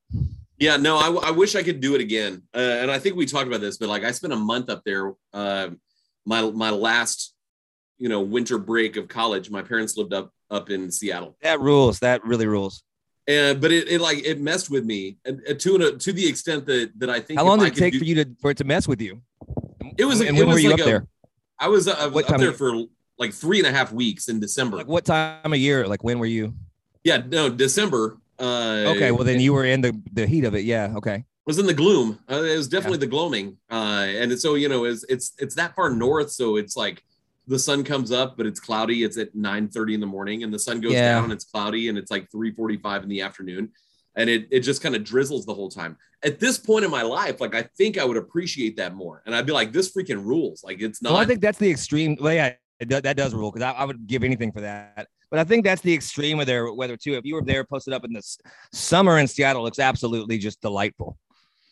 Yeah, 0.58 0.76
no, 0.76 0.98
I, 0.98 1.28
I 1.28 1.30
wish 1.30 1.56
I 1.56 1.62
could 1.62 1.80
do 1.80 1.94
it 1.94 2.02
again. 2.02 2.42
Uh, 2.54 2.58
and 2.58 2.90
I 2.90 2.98
think 2.98 3.16
we 3.16 3.24
talked 3.24 3.46
about 3.48 3.62
this, 3.62 3.78
but 3.78 3.88
like 3.88 4.04
I 4.04 4.10
spent 4.10 4.34
a 4.34 4.36
month 4.36 4.68
up 4.68 4.82
there. 4.84 5.14
Uh, 5.32 5.70
my 6.26 6.42
my 6.50 6.68
last, 6.68 7.34
you 7.96 8.10
know, 8.10 8.20
winter 8.20 8.58
break 8.58 8.96
of 8.96 9.08
college. 9.08 9.48
My 9.50 9.62
parents 9.62 9.96
lived 9.96 10.12
up 10.12 10.32
up 10.50 10.68
in 10.68 10.90
Seattle, 10.90 11.36
That 11.42 11.60
rules. 11.60 12.00
That 12.00 12.24
really 12.24 12.46
rules. 12.46 12.82
And 13.30 13.60
but 13.62 13.70
it, 13.76 13.84
it 13.94 14.00
like 14.00 14.18
it 14.30 14.40
messed 14.40 14.68
with 14.74 14.84
me 14.92 15.16
and, 15.26 15.40
and 15.48 15.56
to 15.64 15.70
an, 15.76 15.98
to 16.04 16.10
the 16.18 16.26
extent 16.32 16.66
that 16.70 16.90
that 17.00 17.10
I 17.16 17.20
think 17.24 17.38
How 17.38 17.46
long 17.46 17.60
I 17.60 17.68
did 17.68 17.76
it 17.76 17.80
take 17.80 17.92
do- 17.94 17.98
for 18.00 18.04
you 18.10 18.16
to 18.20 18.26
for 18.42 18.50
it 18.52 18.56
to 18.62 18.64
mess 18.64 18.84
with 18.90 19.00
you? 19.06 19.12
It 19.96 20.04
was- 20.04 20.20
and 20.20 20.36
it 20.36 20.40
when 20.40 20.48
were 20.54 20.58
you 20.58 20.70
like 20.70 20.80
up 20.80 20.86
a- 20.86 20.90
there? 20.90 21.02
I 21.58 21.68
was, 21.68 21.86
uh, 21.88 21.92
up 21.92 22.38
there 22.40 22.54
for 22.54 22.84
like 23.18 23.32
three 23.34 23.58
and 23.58 23.66
a 23.66 23.70
half 23.78 23.92
weeks 23.92 24.28
in 24.30 24.40
December. 24.40 24.78
Like 24.78 24.88
what 24.96 25.04
time 25.04 25.52
of 25.52 25.58
year? 25.58 25.86
Like 25.86 26.02
when 26.02 26.18
were 26.18 26.26
you? 26.38 26.54
yeah, 27.04 27.18
no, 27.28 27.50
December. 27.50 28.16
Uh, 28.38 28.94
Okay, 28.96 29.10
well 29.12 29.24
then 29.24 29.40
you 29.40 29.52
were 29.52 29.66
in 29.66 29.80
the 29.82 29.92
the 30.18 30.26
heat 30.26 30.44
of 30.44 30.54
it. 30.54 30.64
Yeah. 30.64 30.94
Okay. 30.96 31.24
was 31.46 31.58
in 31.58 31.66
the 31.66 31.74
gloom. 31.82 32.18
Uh, 32.30 32.42
it 32.52 32.56
was 32.56 32.68
definitely 32.68 32.98
the 32.98 33.06
gloaming. 33.14 33.56
Uh, 33.70 34.06
and 34.20 34.28
so 34.40 34.54
you 34.54 34.68
know, 34.72 34.84
it's 34.90 35.04
it's 35.14 35.26
it's 35.38 35.54
that 35.56 35.74
far 35.76 35.90
north, 35.90 36.30
so 36.30 36.56
it's 36.56 36.76
like 36.84 37.02
the 37.46 37.58
sun 37.58 37.82
comes 37.84 38.12
up, 38.12 38.36
but 38.36 38.46
it's 38.46 38.60
cloudy. 38.60 39.02
It's 39.02 39.16
at 39.18 39.34
9 39.34 39.68
30 39.68 39.94
in 39.94 40.00
the 40.00 40.06
morning, 40.06 40.42
and 40.42 40.52
the 40.52 40.58
sun 40.58 40.80
goes 40.80 40.92
Yeah. 40.92 41.20
down, 41.20 41.32
it's 41.32 41.44
cloudy, 41.44 41.88
and 41.88 41.98
it's 41.98 42.10
like 42.10 42.30
3 42.30 42.52
45 42.52 43.02
in 43.02 43.08
the 43.08 43.20
afternoon. 43.22 43.70
And 44.16 44.28
it, 44.28 44.48
it 44.50 44.60
just 44.60 44.82
kind 44.82 44.94
of 44.96 45.04
drizzles 45.04 45.46
the 45.46 45.54
whole 45.54 45.70
time. 45.70 45.96
At 46.24 46.40
this 46.40 46.58
point 46.58 46.84
in 46.84 46.90
my 46.90 47.02
life, 47.02 47.40
like 47.40 47.54
I 47.54 47.62
think 47.78 47.96
I 47.96 48.04
would 48.04 48.16
appreciate 48.16 48.76
that 48.76 48.94
more. 48.94 49.22
And 49.24 49.34
I'd 49.34 49.46
be 49.46 49.52
like, 49.52 49.72
this 49.72 49.92
freaking 49.92 50.24
rules. 50.24 50.62
Like 50.64 50.80
it's 50.80 51.00
not 51.00 51.12
Well, 51.12 51.22
I 51.22 51.24
think 51.24 51.40
that's 51.40 51.58
the 51.58 51.70
extreme. 51.70 52.16
Well, 52.20 52.34
yeah, 52.34 52.54
that 52.80 53.16
does 53.16 53.34
rule 53.34 53.50
because 53.52 53.64
I, 53.64 53.72
I 53.72 53.84
would 53.84 54.06
give 54.06 54.24
anything 54.24 54.52
for 54.52 54.60
that. 54.62 55.06
But 55.30 55.38
I 55.38 55.44
think 55.44 55.64
that's 55.64 55.80
the 55.82 55.94
extreme 55.94 56.40
of 56.40 56.46
their 56.46 56.72
weather 56.72 56.96
too. 56.96 57.14
If 57.14 57.24
you 57.24 57.36
were 57.36 57.42
there 57.42 57.64
posted 57.64 57.94
up 57.94 58.04
in 58.04 58.12
the 58.12 58.22
summer 58.72 59.18
in 59.18 59.28
Seattle, 59.28 59.66
it's 59.68 59.78
absolutely 59.78 60.38
just 60.38 60.60
delightful. 60.60 61.16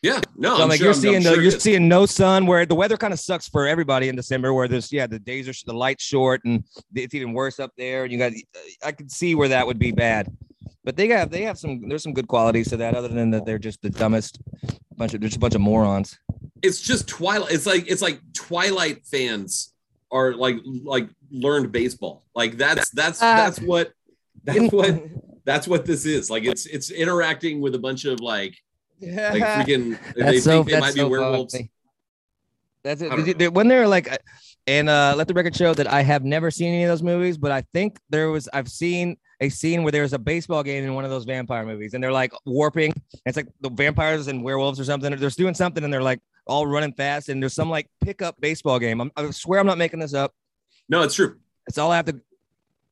Yeah, 0.02 0.20
no, 0.36 0.56
So 0.56 0.62
I'm 0.62 0.68
like 0.68 0.78
sure- 0.78 0.86
you're 0.86 0.94
I'm- 0.94 0.96
I'm 0.96 1.02
seeing 1.02 1.22
the, 1.22 1.34
sure 1.34 1.42
you're 1.42 1.50
seeing 1.52 1.88
no 1.88 2.06
sun 2.06 2.46
where 2.46 2.64
the 2.66 2.74
weather 2.74 2.96
kind 2.96 3.12
of 3.12 3.20
sucks 3.20 3.48
for 3.48 3.66
everybody 3.66 4.08
in 4.08 4.16
December 4.16 4.52
where 4.54 4.68
there's 4.68 4.92
yeah 4.92 5.06
the 5.06 5.18
days 5.18 5.48
are 5.48 5.54
the 5.66 5.72
lights 5.74 6.04
short 6.04 6.40
and 6.44 6.64
it's 6.94 7.14
even 7.14 7.32
worse 7.32 7.58
up 7.60 7.72
there 7.76 8.04
and 8.04 8.12
you 8.12 8.18
got 8.18 8.32
I 8.84 8.92
could 8.92 9.10
see 9.10 9.34
where 9.34 9.48
that 9.48 9.66
would 9.66 9.78
be 9.78 9.92
bad. 9.92 10.28
But 10.84 10.96
they 10.96 11.08
have 11.08 11.30
they 11.30 11.42
have 11.42 11.58
some 11.58 11.88
there's 11.88 12.02
some 12.02 12.14
good 12.14 12.28
qualities 12.28 12.68
to 12.70 12.76
that 12.78 12.94
other 12.94 13.08
than 13.08 13.30
that 13.32 13.44
they're 13.44 13.58
just 13.58 13.82
the 13.82 13.90
dumbest 13.90 14.40
bunch 14.96 15.14
of 15.14 15.20
there's 15.20 15.36
a 15.36 15.38
bunch 15.38 15.54
of 15.54 15.60
morons. 15.60 16.18
it's 16.62 16.80
just 16.80 17.06
twilight 17.08 17.52
it's 17.52 17.66
like 17.66 17.84
it's 17.88 18.02
like 18.02 18.20
twilight 18.32 19.04
fans 19.06 19.74
are 20.10 20.34
like 20.34 20.56
like 20.84 21.08
learned 21.30 21.70
baseball 21.72 22.24
like 22.34 22.56
that's 22.56 22.90
that's 22.90 23.20
Ah. 23.22 23.36
that's 23.36 23.60
what 23.60 23.92
that's 24.44 24.72
what 24.72 25.02
that's 25.44 25.68
what 25.68 25.84
this 25.84 26.06
is 26.06 26.30
like 26.30 26.44
it's 26.44 26.64
it's 26.66 26.90
interacting 26.90 27.60
with 27.60 27.74
a 27.74 27.78
bunch 27.78 28.04
of 28.06 28.20
like 28.20 28.56
like 29.00 29.42
freaking 29.42 29.98
they 30.14 30.22
That's 30.22 30.44
so 30.44 30.50
think 30.50 30.66
they 30.66 30.72
that's 30.72 30.80
might 30.80 30.94
be 30.94 31.04
werewolves 31.08 31.54
funny. 31.54 31.70
That's 32.82 33.02
it. 33.02 33.10
don't 33.10 33.38
Did 33.38 33.54
When 33.54 33.68
they're 33.68 33.88
like, 33.88 34.08
and 34.66 34.88
uh, 34.88 35.14
let 35.16 35.26
the 35.28 35.34
record 35.34 35.54
show 35.56 35.74
that 35.74 35.86
I 35.86 36.02
have 36.02 36.24
never 36.24 36.50
seen 36.50 36.72
any 36.72 36.84
of 36.84 36.88
those 36.88 37.02
movies, 37.02 37.36
but 37.36 37.50
I 37.50 37.62
think 37.74 37.98
there 38.10 38.30
was 38.30 38.48
I've 38.52 38.68
seen 38.68 39.16
a 39.40 39.48
scene 39.48 39.82
where 39.82 39.92
there's 39.92 40.12
a 40.12 40.18
baseball 40.18 40.62
game 40.62 40.84
in 40.84 40.94
one 40.94 41.04
of 41.04 41.10
those 41.10 41.24
vampire 41.24 41.64
movies, 41.66 41.94
and 41.94 42.02
they're 42.02 42.12
like 42.12 42.32
warping. 42.46 42.92
It's 43.26 43.36
like 43.36 43.48
the 43.60 43.70
vampires 43.70 44.26
and 44.28 44.42
werewolves 44.42 44.78
or 44.80 44.84
something. 44.84 45.14
They're 45.14 45.30
doing 45.30 45.54
something, 45.54 45.82
and 45.84 45.92
they're 45.92 46.02
like 46.02 46.20
all 46.46 46.66
running 46.66 46.92
fast, 46.92 47.28
and 47.28 47.42
there's 47.42 47.54
some 47.54 47.68
like 47.68 47.88
pickup 48.00 48.40
baseball 48.40 48.78
game. 48.78 49.00
I'm, 49.00 49.12
I 49.16 49.30
swear 49.30 49.60
I'm 49.60 49.66
not 49.66 49.78
making 49.78 50.00
this 50.00 50.14
up. 50.14 50.34
No, 50.88 51.02
it's 51.02 51.14
true. 51.14 51.36
That's 51.66 51.78
all 51.78 51.90
I 51.92 51.96
have 51.96 52.06
to. 52.06 52.20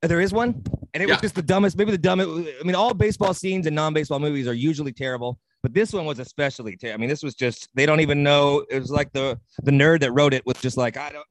uh, 0.03 0.07
There 0.09 0.21
is 0.21 0.33
one, 0.33 0.63
and 0.95 1.03
it 1.03 1.09
Yeah. 1.09 1.15
was 1.15 1.23
just 1.23 1.35
the 1.37 1.43
dumbest. 1.43 1.77
Maybe 1.79 1.91
the 1.93 1.99
dumbest. 1.99 2.29
I 2.61 2.65
mean, 2.65 2.75
all 2.75 2.93
baseball 2.93 3.33
scenes 3.35 3.67
and 3.67 3.75
non-baseball 3.75 4.19
movies 4.19 4.47
are 4.47 4.53
usually 4.55 4.93
terrible, 4.93 5.39
but 5.67 5.75
this 5.75 5.93
one 5.93 6.07
was 6.07 6.21
especially. 6.21 6.79
I 6.85 6.97
mean, 6.97 7.09
this 7.09 7.25
was 7.25 7.35
just. 7.35 7.69
They 7.75 7.87
don't 7.87 7.99
even 7.99 8.23
know. 8.23 8.65
It 8.71 8.79
was 8.79 8.93
like 8.93 9.13
the 9.13 9.37
the 9.65 9.73
nerd 9.73 9.99
that 10.03 10.13
wrote 10.13 10.33
it 10.33 10.47
was 10.47 10.57
just 10.59 10.77
like, 10.77 10.97
I 10.97 11.11
don't. 11.11 11.27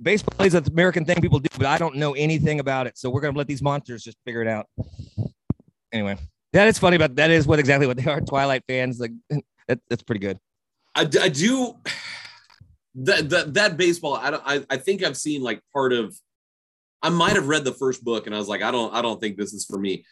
Baseball 0.00 0.46
is 0.46 0.54
an 0.54 0.62
American 0.70 1.04
thing 1.04 1.20
people 1.20 1.40
do, 1.40 1.48
but 1.58 1.66
I 1.66 1.76
don't 1.76 1.96
know 1.96 2.12
anything 2.12 2.60
about 2.60 2.86
it. 2.86 2.96
So 2.96 3.10
we're 3.10 3.22
gonna 3.22 3.36
let 3.36 3.48
these 3.48 3.62
monsters 3.62 4.04
just 4.04 4.18
figure 4.24 4.40
it 4.40 4.46
out. 4.46 4.66
Anyway, 5.92 6.16
that 6.52 6.68
is 6.68 6.78
funny, 6.78 6.96
but 6.96 7.16
that 7.16 7.32
is 7.32 7.44
what 7.44 7.58
exactly 7.58 7.88
what 7.88 7.96
they 7.96 8.08
are. 8.08 8.20
Twilight 8.20 8.62
fans, 8.68 9.00
like 9.00 9.10
that, 9.66 9.80
that's 9.90 10.04
pretty 10.04 10.20
good. 10.20 10.38
I 10.94 11.02
do 11.04 11.74
that, 12.94 13.28
that 13.28 13.54
that 13.54 13.76
baseball. 13.76 14.14
I 14.14 14.30
don't. 14.30 14.42
I, 14.46 14.64
I 14.70 14.76
think 14.76 15.02
I've 15.02 15.16
seen 15.16 15.42
like 15.42 15.60
part 15.72 15.92
of. 15.92 16.16
I 17.02 17.08
might 17.08 17.34
have 17.34 17.48
read 17.48 17.64
the 17.64 17.72
first 17.72 18.04
book 18.04 18.26
and 18.26 18.34
I 18.34 18.38
was 18.38 18.46
like, 18.46 18.62
I 18.62 18.70
don't. 18.70 18.94
I 18.94 19.02
don't 19.02 19.20
think 19.20 19.36
this 19.36 19.52
is 19.52 19.64
for 19.64 19.76
me. 19.76 20.04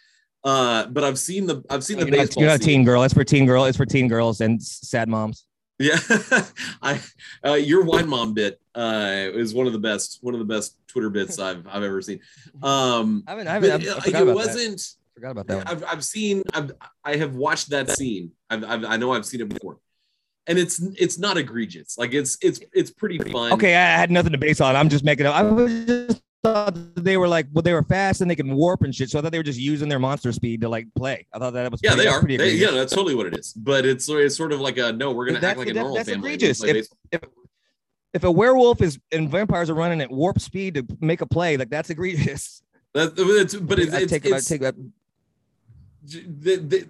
Uh, 0.44 0.86
but 0.86 1.04
I've 1.04 1.18
seen 1.18 1.46
the. 1.46 1.64
I've 1.70 1.82
seen 1.82 1.98
the 1.98 2.04
You're 2.04 2.10
not, 2.10 2.16
baseball. 2.18 2.42
you're 2.42 2.50
not 2.50 2.60
a 2.60 2.64
teen 2.64 2.84
girl. 2.84 3.02
It's 3.02 3.14
for 3.14 3.24
teen 3.24 3.46
girl. 3.46 3.64
It's 3.64 3.78
for 3.78 3.86
teen 3.86 4.08
girls 4.08 4.42
and 4.42 4.62
sad 4.62 5.08
moms. 5.08 5.46
Yeah, 5.78 5.98
I 6.82 7.00
uh, 7.44 7.54
your 7.54 7.82
wine 7.82 8.08
mom 8.08 8.34
bit 8.34 8.60
uh, 8.74 9.30
is 9.32 9.54
one 9.54 9.66
of 9.66 9.72
the 9.72 9.78
best. 9.78 10.18
One 10.20 10.34
of 10.34 10.38
the 10.38 10.44
best 10.44 10.76
Twitter 10.86 11.10
bits 11.10 11.38
I've 11.38 11.66
I've 11.66 11.82
ever 11.82 12.00
seen. 12.00 12.20
Um, 12.62 13.24
I 13.26 13.30
haven't. 13.30 13.48
I 13.48 13.52
haven't. 13.54 13.70
I 13.70 13.74
it, 13.74 13.80
forgot 13.80 14.04
it 14.04 14.08
about 14.08 14.24
that. 14.26 14.34
wasn't. 14.34 14.80
i 14.80 15.14
Forgot 15.14 15.30
about 15.30 15.46
that. 15.48 15.56
One. 15.56 15.66
I've, 15.66 15.84
I've 15.84 16.04
seen 16.04 16.42
I've 16.52 16.72
I 17.04 17.16
have 17.16 17.34
watched 17.34 17.70
that 17.70 17.90
scene. 17.90 18.32
I've, 18.50 18.64
I've 18.64 18.84
I 18.84 18.96
know 18.98 19.12
I've 19.12 19.26
seen 19.26 19.40
it 19.40 19.48
before, 19.48 19.78
and 20.46 20.58
it's 20.58 20.78
it's 20.96 21.18
not 21.18 21.38
egregious. 21.38 21.98
Like 21.98 22.12
it's 22.12 22.38
it's 22.40 22.60
it's 22.72 22.90
pretty 22.90 23.18
fun. 23.18 23.52
Okay, 23.54 23.74
I 23.74 23.96
had 23.96 24.10
nothing 24.10 24.32
to 24.32 24.38
base 24.38 24.60
on. 24.60 24.76
I'm 24.76 24.88
just 24.88 25.04
making 25.04 25.26
up. 25.26 25.34
I 25.34 25.42
was 25.42 25.86
just 25.86 26.22
thought 26.44 26.74
that 26.94 27.02
they 27.02 27.16
were 27.16 27.26
like, 27.26 27.46
well, 27.52 27.62
they 27.62 27.72
were 27.72 27.82
fast 27.82 28.20
and 28.20 28.30
they 28.30 28.36
can 28.36 28.54
warp 28.54 28.82
and 28.82 28.94
shit. 28.94 29.10
So 29.10 29.18
I 29.18 29.22
thought 29.22 29.32
they 29.32 29.38
were 29.38 29.42
just 29.44 29.58
using 29.58 29.88
their 29.88 29.98
monster 29.98 30.30
speed 30.30 30.60
to 30.60 30.68
like 30.68 30.86
play. 30.94 31.26
I 31.32 31.38
thought 31.38 31.54
that 31.54 31.70
was 31.72 31.80
Yeah, 31.82 31.92
pretty, 31.94 32.02
they 32.04 32.08
are. 32.14 32.20
Pretty 32.20 32.36
They, 32.36 32.54
yeah, 32.54 32.70
that's 32.70 32.92
totally 32.92 33.14
what 33.14 33.26
it 33.26 33.36
is. 33.36 33.52
But 33.54 33.86
it's 33.86 34.08
it's 34.08 34.36
sort 34.36 34.52
of 34.52 34.60
like 34.60 34.76
a 34.78 34.92
no. 34.92 35.10
We're 35.12 35.26
gonna 35.26 35.44
act 35.46 35.58
like 35.58 35.68
a 35.68 35.74
normal 35.74 35.94
that's 35.96 36.08
family. 36.08 36.34
egregious. 36.34 36.60
play 36.60 36.82
If- 37.10 37.20
If 38.12 38.22
a 38.24 38.30
werewolf 38.30 38.80
is 38.82 39.00
and 39.10 39.28
vampires 39.28 39.70
are 39.70 39.74
running 39.74 40.00
at 40.00 40.10
warp 40.10 40.38
speed 40.40 40.74
to 40.74 40.86
make 41.00 41.20
a 41.20 41.26
play, 41.26 41.56
like 41.56 41.70
that's 41.70 41.90
egregious. 41.90 42.62
That- 42.92 43.14
it's, 43.16 43.56
but 43.56 43.80
it's, 43.80 43.92
it's, 43.92 44.12
take 44.12 44.24
it's 44.24 44.48
take 44.48 44.60
that. 44.60 44.76
the, 46.04 46.56
the, 46.56 46.88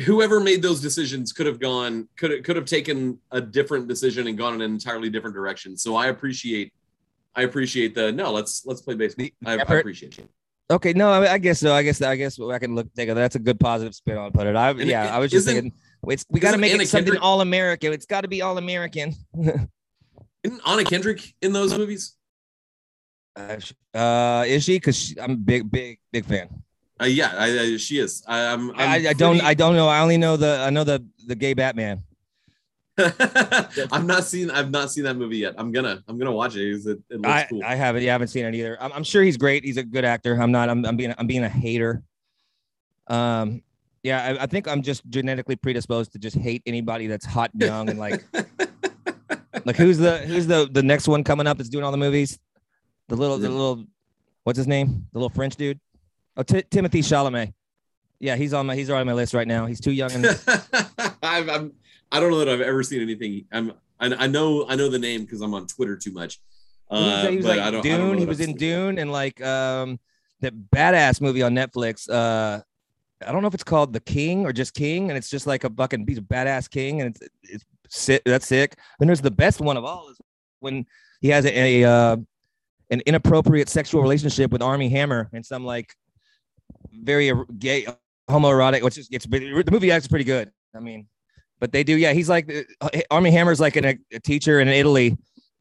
whoever 0.00 0.40
made 0.40 0.62
those 0.62 0.80
decisions 0.80 1.32
could 1.32 1.46
have 1.46 1.60
gone 1.60 2.08
could 2.16 2.42
could 2.42 2.56
have 2.56 2.64
taken 2.64 3.18
a 3.30 3.40
different 3.40 3.86
decision 3.86 4.26
and 4.26 4.36
gone 4.36 4.54
in 4.54 4.62
an 4.62 4.72
entirely 4.72 5.08
different 5.10 5.36
direction. 5.36 5.76
So 5.76 5.94
I 5.94 6.08
appreciate 6.08 6.72
I 7.36 7.42
appreciate 7.42 7.94
the 7.94 8.10
no. 8.12 8.32
Let's 8.32 8.64
let's 8.66 8.80
play 8.82 8.94
baseball. 8.94 9.26
I, 9.44 9.52
I 9.52 9.56
appreciate 9.56 10.16
you. 10.18 10.28
Okay, 10.68 10.92
no, 10.94 11.10
I, 11.10 11.34
I 11.34 11.38
guess 11.38 11.60
so. 11.60 11.72
I 11.72 11.82
guess 11.82 12.02
I 12.02 12.16
guess 12.16 12.40
I 12.40 12.58
can 12.58 12.74
look 12.74 12.92
take 12.94 13.08
it. 13.08 13.14
That's 13.14 13.36
a 13.36 13.38
good 13.38 13.60
positive 13.60 13.94
spin 13.94 14.16
on 14.16 14.32
put 14.32 14.46
it. 14.46 14.56
I 14.56 14.70
And 14.70 14.80
yeah, 14.80 15.04
it- 15.04 15.10
I 15.12 15.18
was 15.18 15.30
just 15.30 15.46
thinking 15.46 15.72
it's 16.08 16.24
we 16.28 16.40
got 16.40 16.52
to 16.52 16.58
make 16.58 16.72
Anna 16.72 16.82
it 16.82 16.88
something 16.88 17.04
Kendrick- 17.12 17.22
all 17.22 17.40
American. 17.40 17.92
It's 17.92 18.06
got 18.06 18.22
to 18.22 18.28
be 18.28 18.42
all 18.42 18.58
American. 18.58 19.14
Isn't 20.42 20.60
Anna 20.66 20.84
Kendrick 20.84 21.34
in 21.42 21.52
those 21.52 21.76
movies? 21.76 22.16
Uh, 23.36 23.58
uh, 23.94 24.44
is 24.46 24.64
she? 24.64 24.76
Because 24.76 25.14
I'm 25.20 25.36
big, 25.36 25.70
big, 25.70 25.98
big 26.12 26.24
fan. 26.24 26.48
Uh, 27.00 27.04
yeah, 27.04 27.34
I, 27.36 27.60
I, 27.60 27.76
she 27.76 27.98
is. 27.98 28.24
I, 28.26 28.46
I'm. 28.46 28.70
I'm 28.70 28.80
I, 28.80 29.08
I 29.08 29.12
don't. 29.12 29.40
I 29.42 29.52
don't 29.54 29.74
know. 29.74 29.88
I 29.88 30.00
only 30.00 30.16
know 30.16 30.36
the. 30.36 30.60
I 30.66 30.70
know 30.70 30.84
the 30.84 31.04
the 31.26 31.34
gay 31.34 31.52
Batman. 31.52 32.02
I've 33.92 34.06
not 34.06 34.24
seen. 34.24 34.50
I've 34.50 34.70
not 34.70 34.90
seen 34.90 35.04
that 35.04 35.16
movie 35.16 35.38
yet. 35.38 35.54
I'm 35.58 35.70
gonna. 35.70 36.02
I'm 36.08 36.18
gonna 36.18 36.32
watch 36.32 36.56
it. 36.56 36.62
It, 36.62 36.98
it 37.10 37.20
looks 37.20 37.28
I, 37.28 37.46
cool. 37.50 37.62
I 37.64 37.74
haven't. 37.74 38.02
Yeah, 38.02 38.10
I 38.10 38.12
haven't 38.12 38.28
seen 38.28 38.44
it 38.46 38.54
either. 38.54 38.80
I'm, 38.80 38.92
I'm 38.92 39.04
sure 39.04 39.22
he's 39.22 39.36
great. 39.36 39.64
He's 39.64 39.76
a 39.76 39.82
good 39.82 40.04
actor. 40.04 40.40
I'm 40.40 40.50
not. 40.50 40.68
I'm, 40.70 40.84
I'm 40.86 40.96
being. 40.96 41.14
I'm 41.18 41.26
being 41.26 41.44
a 41.44 41.48
hater. 41.48 42.02
Um. 43.06 43.62
Yeah, 44.02 44.24
I, 44.24 44.44
I 44.44 44.46
think 44.46 44.68
I'm 44.68 44.82
just 44.82 45.02
genetically 45.10 45.56
predisposed 45.56 46.12
to 46.12 46.18
just 46.18 46.36
hate 46.36 46.62
anybody 46.64 47.06
that's 47.06 47.26
hot 47.26 47.50
and 47.52 47.62
young 47.62 47.90
and 47.90 47.98
like. 47.98 48.24
like 49.64 49.76
who's 49.76 49.98
the 49.98 50.18
who's 50.18 50.46
the 50.46 50.68
the 50.70 50.82
next 50.82 51.08
one 51.08 51.24
coming 51.24 51.46
up 51.46 51.58
that's 51.58 51.68
doing 51.68 51.84
all 51.84 51.90
the 51.90 51.98
movies? 51.98 52.38
The 53.08 53.16
little 53.16 53.36
the 53.36 53.48
little, 53.48 53.84
what's 54.44 54.56
his 54.56 54.66
name? 54.66 55.06
The 55.12 55.18
little 55.18 55.30
French 55.30 55.56
dude. 55.56 55.80
Oh, 56.36 56.42
Ti 56.42 56.62
Timothée 56.62 57.00
Chalamet. 57.00 57.52
Yeah, 58.18 58.36
he's 58.36 58.54
on 58.54 58.66
my 58.66 58.74
he's 58.74 58.90
on 58.90 59.04
my 59.06 59.12
list 59.12 59.34
right 59.34 59.46
now. 59.46 59.66
He's 59.66 59.80
too 59.80 59.92
young 59.92 60.12
and 60.12 60.26
I've, 61.22 61.48
I'm. 61.50 61.72
I 62.12 62.20
don't 62.20 62.30
know 62.30 62.38
that 62.38 62.48
I've 62.48 62.60
ever 62.60 62.82
seen 62.82 63.02
anything. 63.02 63.44
I'm. 63.52 63.72
I, 63.98 64.06
I 64.14 64.26
know. 64.26 64.66
I 64.68 64.76
know 64.76 64.88
the 64.88 64.98
name 64.98 65.22
because 65.22 65.40
I'm 65.40 65.54
on 65.54 65.66
Twitter 65.66 65.96
too 65.96 66.12
much. 66.12 66.40
He 66.90 66.96
was, 66.96 67.02
Uh, 67.24 67.30
he 67.30 67.36
was 67.36 67.46
but 67.46 67.56
like 67.56 67.66
I 67.66 67.70
don't. 67.70 67.82
Dune. 67.82 67.94
I 67.94 67.98
don't 67.98 68.18
he 68.18 68.26
was 68.26 68.40
in. 68.40 68.54
Dune 68.56 68.98
and 68.98 69.10
like 69.10 69.42
um 69.42 69.98
that 70.40 70.54
badass 70.74 71.20
movie 71.20 71.42
on 71.42 71.54
Netflix. 71.54 72.08
Uh, 72.08 72.60
I 73.26 73.32
don't 73.32 73.40
know 73.40 73.48
if 73.48 73.54
it's 73.54 73.64
called 73.64 73.92
The 73.92 74.00
King 74.00 74.44
or 74.44 74.52
just 74.52 74.74
King, 74.74 75.08
and 75.08 75.16
it's 75.16 75.30
just 75.30 75.46
like 75.46 75.64
a 75.64 75.70
fucking 75.70 76.04
he's 76.06 76.18
a 76.18 76.22
badass 76.22 76.68
king, 76.70 77.00
and 77.00 77.16
it's 77.16 77.28
it's 77.42 77.64
sick. 77.88 78.22
That's 78.24 78.46
sick. 78.46 78.76
Then 78.98 79.08
there's 79.08 79.22
the 79.22 79.30
best 79.30 79.60
one 79.60 79.76
of 79.76 79.84
all 79.84 80.10
is 80.10 80.18
when 80.60 80.86
he 81.20 81.28
has 81.28 81.44
a, 81.46 81.82
a 81.82 81.90
uh, 81.90 82.16
an 82.90 83.02
inappropriate 83.06 83.68
sexual 83.68 84.02
relationship 84.02 84.50
with 84.50 84.62
Armie 84.62 84.90
Hammer 84.90 85.28
and 85.32 85.44
some 85.44 85.64
like 85.64 85.94
very 86.92 87.30
er- 87.30 87.46
gay 87.58 87.86
homoerotic, 88.28 88.82
which 88.82 88.98
is 88.98 89.08
it's 89.10 89.26
the 89.26 89.64
movie 89.70 89.90
actually 89.90 90.08
pretty 90.08 90.24
good. 90.24 90.50
I 90.74 90.80
mean, 90.80 91.08
but 91.60 91.72
they 91.72 91.82
do, 91.84 91.96
yeah. 91.96 92.12
He's 92.12 92.28
like 92.28 92.52
uh, 92.80 92.88
Armie 93.10 93.30
Hammer's 93.30 93.60
like 93.60 93.76
an, 93.76 93.98
a 94.12 94.20
teacher 94.20 94.60
in 94.60 94.68
Italy 94.68 95.16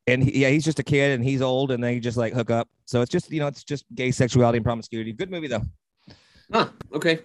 and 0.07 0.23
he, 0.23 0.41
yeah, 0.41 0.49
he's 0.49 0.63
just 0.65 0.79
a 0.79 0.83
kid 0.83 1.11
and 1.11 1.23
he's 1.23 1.41
old 1.41 1.71
and 1.71 1.83
they 1.83 1.99
just 1.99 2.17
like 2.17 2.33
hook 2.33 2.49
up. 2.51 2.67
So 2.85 3.01
it's 3.01 3.11
just 3.11 3.31
you 3.31 3.39
know 3.39 3.47
it's 3.47 3.63
just 3.63 3.85
gay 3.95 4.11
sexuality 4.11 4.57
and 4.57 4.65
promiscuity. 4.65 5.13
Good 5.13 5.31
movie 5.31 5.47
though. 5.47 5.63
Huh. 6.51 6.69
Okay. 6.93 7.19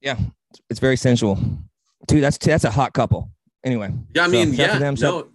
Yeah, 0.00 0.16
it's 0.70 0.80
very 0.80 0.96
sensual. 0.96 1.38
Dude, 2.06 2.22
that's 2.22 2.38
that's 2.38 2.64
a 2.64 2.70
hot 2.70 2.92
couple. 2.92 3.30
Anyway, 3.64 3.92
Yeah. 4.14 4.22
I 4.22 4.26
So, 4.26 4.32
mean, 4.32 4.50
shout 4.54 4.58
yeah. 4.68 4.72
to 4.74 4.78
them, 4.78 4.96
shout- 4.96 5.26
no. 5.26 5.30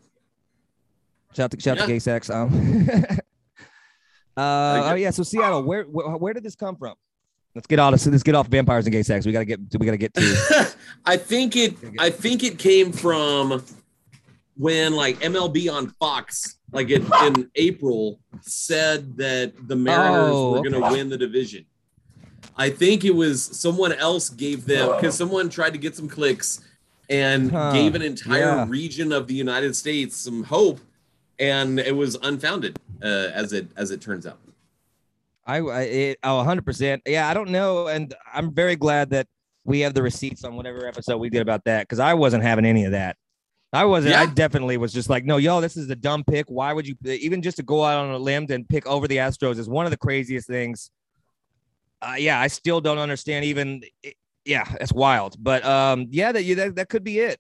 shout 1.36 1.52
to 1.52 1.60
shout 1.60 1.78
Yeah. 1.78 1.86
to 1.86 1.88
gay 1.91 1.99
sex. 1.99 2.30
Um, 2.30 2.88
uh, 4.38 4.91
oh 4.91 4.95
yeah. 4.95 5.12
So 5.12 5.23
Seattle, 5.23 5.63
where, 5.63 5.84
where 5.84 6.08
where 6.17 6.34
did 6.34 6.43
this 6.43 6.56
come 6.56 6.76
from? 6.78 6.95
Let's 7.56 7.68
get 7.68 7.80
out 7.80 7.94
of 7.94 8.06
let's 8.08 8.24
get 8.24 8.34
off 8.36 8.48
vampires 8.48 8.86
and 8.86 8.94
gay 8.94 9.04
sex. 9.04 9.26
We 9.26 9.32
gotta 9.32 9.46
get 9.46 9.60
we 9.80 9.86
gotta 9.86 9.98
get 9.98 10.13
to 10.16 10.76
I 11.06 11.18
think 11.18 11.56
it. 11.56 11.76
I 12.00 12.10
think 12.10 12.44
it 12.44 12.58
came 12.58 12.92
from 12.92 13.63
when 14.58 14.94
like 14.96 15.20
MLB 15.20 15.72
on 15.72 15.89
Fox, 16.00 16.58
like 16.72 16.89
in, 16.89 17.06
in 17.24 17.50
April, 17.56 18.20
said 18.42 19.18
that 19.18 19.54
the 19.68 19.76
Mariners 19.76 20.32
Oh, 20.34 20.52
were 20.52 20.58
going 20.60 20.74
to 20.74 20.84
okay. 20.86 20.92
win 20.92 21.10
the 21.10 21.18
division. 21.18 21.66
I 22.56 22.70
think 22.70 23.04
it 23.04 23.16
was 23.16 23.44
someone 23.44 23.94
else 23.94 24.30
gave 24.30 24.66
them 24.66 24.92
because 24.96 25.16
someone 25.16 25.50
tried 25.50 25.72
to 25.72 25.80
get 25.80 25.96
some 25.96 26.08
clicks 26.08 26.62
and 27.10 27.52
Huh, 27.52 27.72
gave 27.74 27.96
an 27.96 28.02
entire 28.04 28.39
yeah. 28.39 28.66
region 28.68 29.12
of 29.12 29.28
the 29.28 29.34
United 29.34 29.76
States 29.76 30.16
some 30.18 30.44
hope, 30.44 30.80
and 31.39 31.80
it 31.80 31.96
was 31.96 32.16
unfounded 32.22 32.78
uh, 33.02 33.06
as 33.34 33.54
it 33.54 33.68
as 33.76 33.89
it 33.92 34.02
turns 34.02 34.26
out. 34.28 34.39
I, 35.45 35.58
I 35.58 35.82
it, 35.82 36.19
oh 36.23 36.38
100 36.38 36.65
percent. 36.65 37.01
Yeah, 37.06 37.27
I 37.27 37.34
don't 37.34 37.49
know, 37.49 37.88
and 37.88 38.13
I'm 38.34 38.53
very 38.53 38.75
glad 38.75 39.10
that 39.12 39.27
we 39.65 39.82
have 39.82 39.93
the 39.93 40.01
receipts 40.03 40.43
on 40.43 40.56
whatever 40.56 40.88
episode 40.88 41.17
we 41.17 41.29
did 41.29 41.41
about 41.41 41.63
that 41.65 41.82
because 41.84 41.99
I 41.99 42.13
wasn't 42.13 42.43
having 42.43 42.65
any 42.65 42.86
of 42.86 42.91
that. 42.91 43.17
I 43.71 43.86
wasn't. 43.86 44.13
I 44.15 44.27
definitely 44.27 44.77
was 44.77 44.93
just 44.93 45.10
like, 45.10 45.25
no, 45.25 45.38
yo, 45.38 45.60
this 45.60 45.77
is 45.77 45.89
a 45.89 45.95
dumb 45.95 46.23
pick. 46.23 46.45
Why 46.47 46.73
would 46.73 46.88
you 46.88 46.95
even 47.06 47.41
just 47.41 47.58
to 47.58 47.63
go 47.63 47.84
out 47.84 48.06
on 48.06 48.12
a 48.12 48.19
limb 48.19 48.45
and 48.49 48.69
pick 48.69 48.86
over 48.86 49.08
the 49.08 49.17
Astros 49.17 49.58
is 49.58 49.67
one 49.67 49.86
of 49.86 49.91
the 49.91 49.97
craziest 49.97 50.47
things. 50.47 50.91
Uh, 52.01 52.15
yeah, 52.17 52.39
I 52.39 52.47
still 52.47 52.82
don't 52.82 52.99
understand. 52.99 53.45
Even 53.45 53.82
it- 54.03 54.15
yeah, 54.45 54.65
that's 54.77 54.93
wild. 54.93 55.36
But 55.41 55.65
um, 55.65 56.08
yeah, 56.10 56.32
that 56.32 56.43
you 56.43 56.56
that, 56.56 56.75
that 56.75 56.89
could 56.89 57.03
be 57.03 57.19
it. 57.19 57.39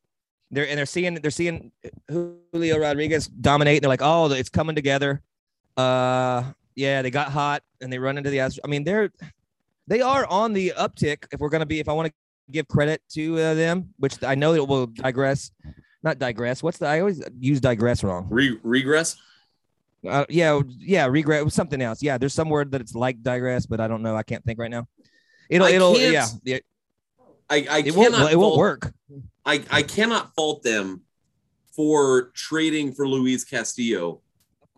They're 0.51 0.67
and 0.67 0.77
they're 0.77 0.85
seeing 0.85 1.15
they're 1.15 1.31
seeing 1.31 1.71
Julio 2.09 2.77
Rodriguez 2.79 3.27
dominate. 3.27 3.81
They're 3.81 3.89
like, 3.89 4.01
oh, 4.01 4.31
it's 4.31 4.49
coming 4.49 4.75
together. 4.75 5.21
Uh, 5.75 6.43
yeah, 6.75 7.01
they 7.01 7.11
got 7.11 7.31
hot 7.31 7.63
and 7.81 7.91
they 7.91 7.99
run 7.99 8.17
into 8.17 8.29
the 8.29 8.37
Astros. 8.37 8.59
I 8.63 8.67
mean, 8.67 8.83
they're 8.83 9.11
they 9.87 10.01
are 10.01 10.25
on 10.27 10.53
the 10.53 10.73
uptick. 10.77 11.25
If 11.31 11.39
we're 11.39 11.49
gonna 11.49 11.65
be, 11.65 11.79
if 11.79 11.89
I 11.89 11.93
want 11.93 12.07
to 12.07 12.13
give 12.51 12.67
credit 12.67 13.01
to 13.13 13.39
uh, 13.39 13.53
them, 13.53 13.93
which 13.97 14.23
I 14.23 14.35
know 14.35 14.53
it 14.53 14.67
will 14.67 14.87
digress, 14.87 15.51
not 16.03 16.19
digress. 16.19 16.63
What's 16.63 16.77
the? 16.77 16.87
I 16.87 16.99
always 16.99 17.21
use 17.39 17.61
digress 17.61 18.03
wrong. 18.03 18.27
Re- 18.29 18.59
regress. 18.63 19.17
Uh, 20.07 20.25
yeah, 20.27 20.59
yeah, 20.79 21.07
was 21.07 21.53
something 21.53 21.81
else. 21.81 22.03
Yeah, 22.03 22.17
there's 22.17 22.33
some 22.33 22.49
word 22.49 22.71
that 22.71 22.81
it's 22.81 22.93
like 22.93 23.23
digress, 23.23 23.65
but 23.65 23.79
I 23.79 23.87
don't 23.87 24.01
know. 24.01 24.15
I 24.15 24.23
can't 24.23 24.43
think 24.43 24.59
right 24.59 24.71
now. 24.71 24.85
It'll, 25.49 25.67
I 25.67 25.71
it'll, 25.71 25.97
yeah, 25.97 26.27
it, 26.43 26.65
I, 27.49 27.67
I 27.69 27.77
it 27.79 27.95
won't, 27.95 28.13
cannot 28.13 28.31
it 28.31 28.35
won't 28.35 28.57
work. 28.57 28.93
I, 29.45 29.63
I 29.71 29.83
cannot 29.83 30.33
fault 30.35 30.63
them 30.63 31.01
for 31.75 32.31
trading 32.33 32.93
for 32.93 33.07
Luis 33.07 33.43
Castillo, 33.45 34.21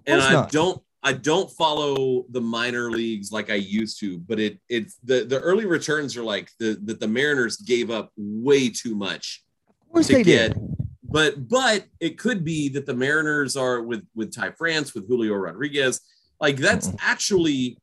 and 0.05 0.21
I 0.21 0.33
not. 0.33 0.51
don't 0.51 0.81
I 1.05 1.13
don't 1.13 1.51
follow 1.51 2.25
the 2.31 2.41
minor 2.41 2.89
leagues 2.89 3.31
like 3.31 3.51
I 3.51 3.55
used 3.55 3.99
to, 3.99 4.17
but 4.17 4.39
it 4.39 4.59
it's 4.69 4.95
the 5.03 5.23
the 5.23 5.39
early 5.39 5.65
returns 5.65 6.17
are 6.17 6.23
like 6.23 6.49
the 6.59 6.79
that 6.85 6.99
the 6.99 7.07
Mariners 7.07 7.57
gave 7.57 7.91
up 7.91 8.11
way 8.17 8.69
too 8.69 8.95
much 8.95 9.43
Of 9.69 9.75
course 9.93 10.07
to 10.07 10.13
they 10.13 10.23
get. 10.23 10.53
did. 10.55 10.67
But 11.03 11.47
but 11.47 11.85
it 11.99 12.17
could 12.17 12.43
be 12.43 12.69
that 12.69 12.87
the 12.87 12.95
Mariners 12.95 13.55
are 13.55 13.83
with 13.83 14.03
with 14.15 14.33
Ty 14.33 14.51
France 14.57 14.95
with 14.95 15.07
Julio 15.07 15.35
Rodriguez, 15.35 16.01
like 16.41 16.57
that's 16.57 16.89
actually 16.99 17.77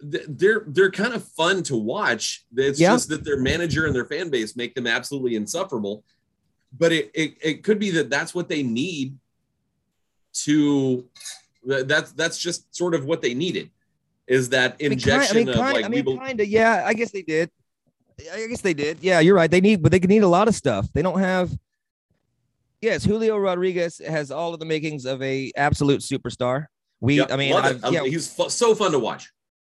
they're 0.00 0.62
they're 0.68 0.92
kind 0.92 1.14
of 1.14 1.26
fun 1.32 1.64
to 1.64 1.76
watch. 1.76 2.46
It's 2.56 2.78
Yeah. 2.78 2.92
just 2.92 3.08
that 3.08 3.24
their 3.24 3.40
manager 3.40 3.86
and 3.86 3.94
their 3.94 4.06
fan 4.06 4.30
base 4.30 4.54
make 4.56 4.74
them 4.76 4.86
absolutely 4.86 5.34
insufferable. 5.34 6.04
But 6.78 6.92
it 6.92 7.10
it, 7.12 7.34
it 7.42 7.64
could 7.64 7.80
be 7.80 7.90
that 7.90 8.08
that's 8.08 8.36
what 8.36 8.48
they 8.48 8.62
need 8.62 9.18
to 10.44 11.08
that's 11.64 12.12
that's 12.12 12.38
just 12.38 12.74
sort 12.74 12.94
of 12.94 13.04
what 13.04 13.20
they 13.22 13.34
needed 13.34 13.70
is 14.26 14.48
that 14.50 14.76
I 14.80 14.84
mean, 14.84 14.92
injection 14.92 15.34
kind, 15.36 15.36
I 15.36 15.38
mean, 15.38 15.48
of 15.48 15.54
kind, 15.54 15.74
like 15.74 15.84
I 15.84 15.88
mean, 15.88 16.04
bel- 16.04 16.18
kind 16.18 16.40
of. 16.40 16.46
Yeah, 16.46 16.82
I 16.86 16.94
guess 16.94 17.10
they 17.10 17.22
did. 17.22 17.50
I 18.32 18.46
guess 18.46 18.60
they 18.60 18.74
did. 18.74 18.98
Yeah, 19.00 19.20
you're 19.20 19.34
right. 19.34 19.50
They 19.50 19.60
need, 19.60 19.82
but 19.82 19.90
they 19.92 19.98
could 20.00 20.10
need 20.10 20.22
a 20.22 20.28
lot 20.28 20.46
of 20.46 20.54
stuff. 20.54 20.86
They 20.92 21.02
don't 21.02 21.18
have. 21.18 21.50
Yes, 22.80 23.04
Julio 23.04 23.36
Rodriguez 23.36 23.98
has 24.06 24.30
all 24.30 24.54
of 24.54 24.60
the 24.60 24.66
makings 24.66 25.04
of 25.04 25.20
a 25.22 25.52
absolute 25.56 26.00
superstar. 26.00 26.66
We, 27.00 27.16
Yep, 27.16 27.32
I 27.32 27.36
mean, 27.36 27.50
yeah, 27.90 28.04
he's 28.04 28.32
fu- 28.32 28.48
so 28.50 28.74
fun 28.74 28.92
to 28.92 28.98
watch. 28.98 29.30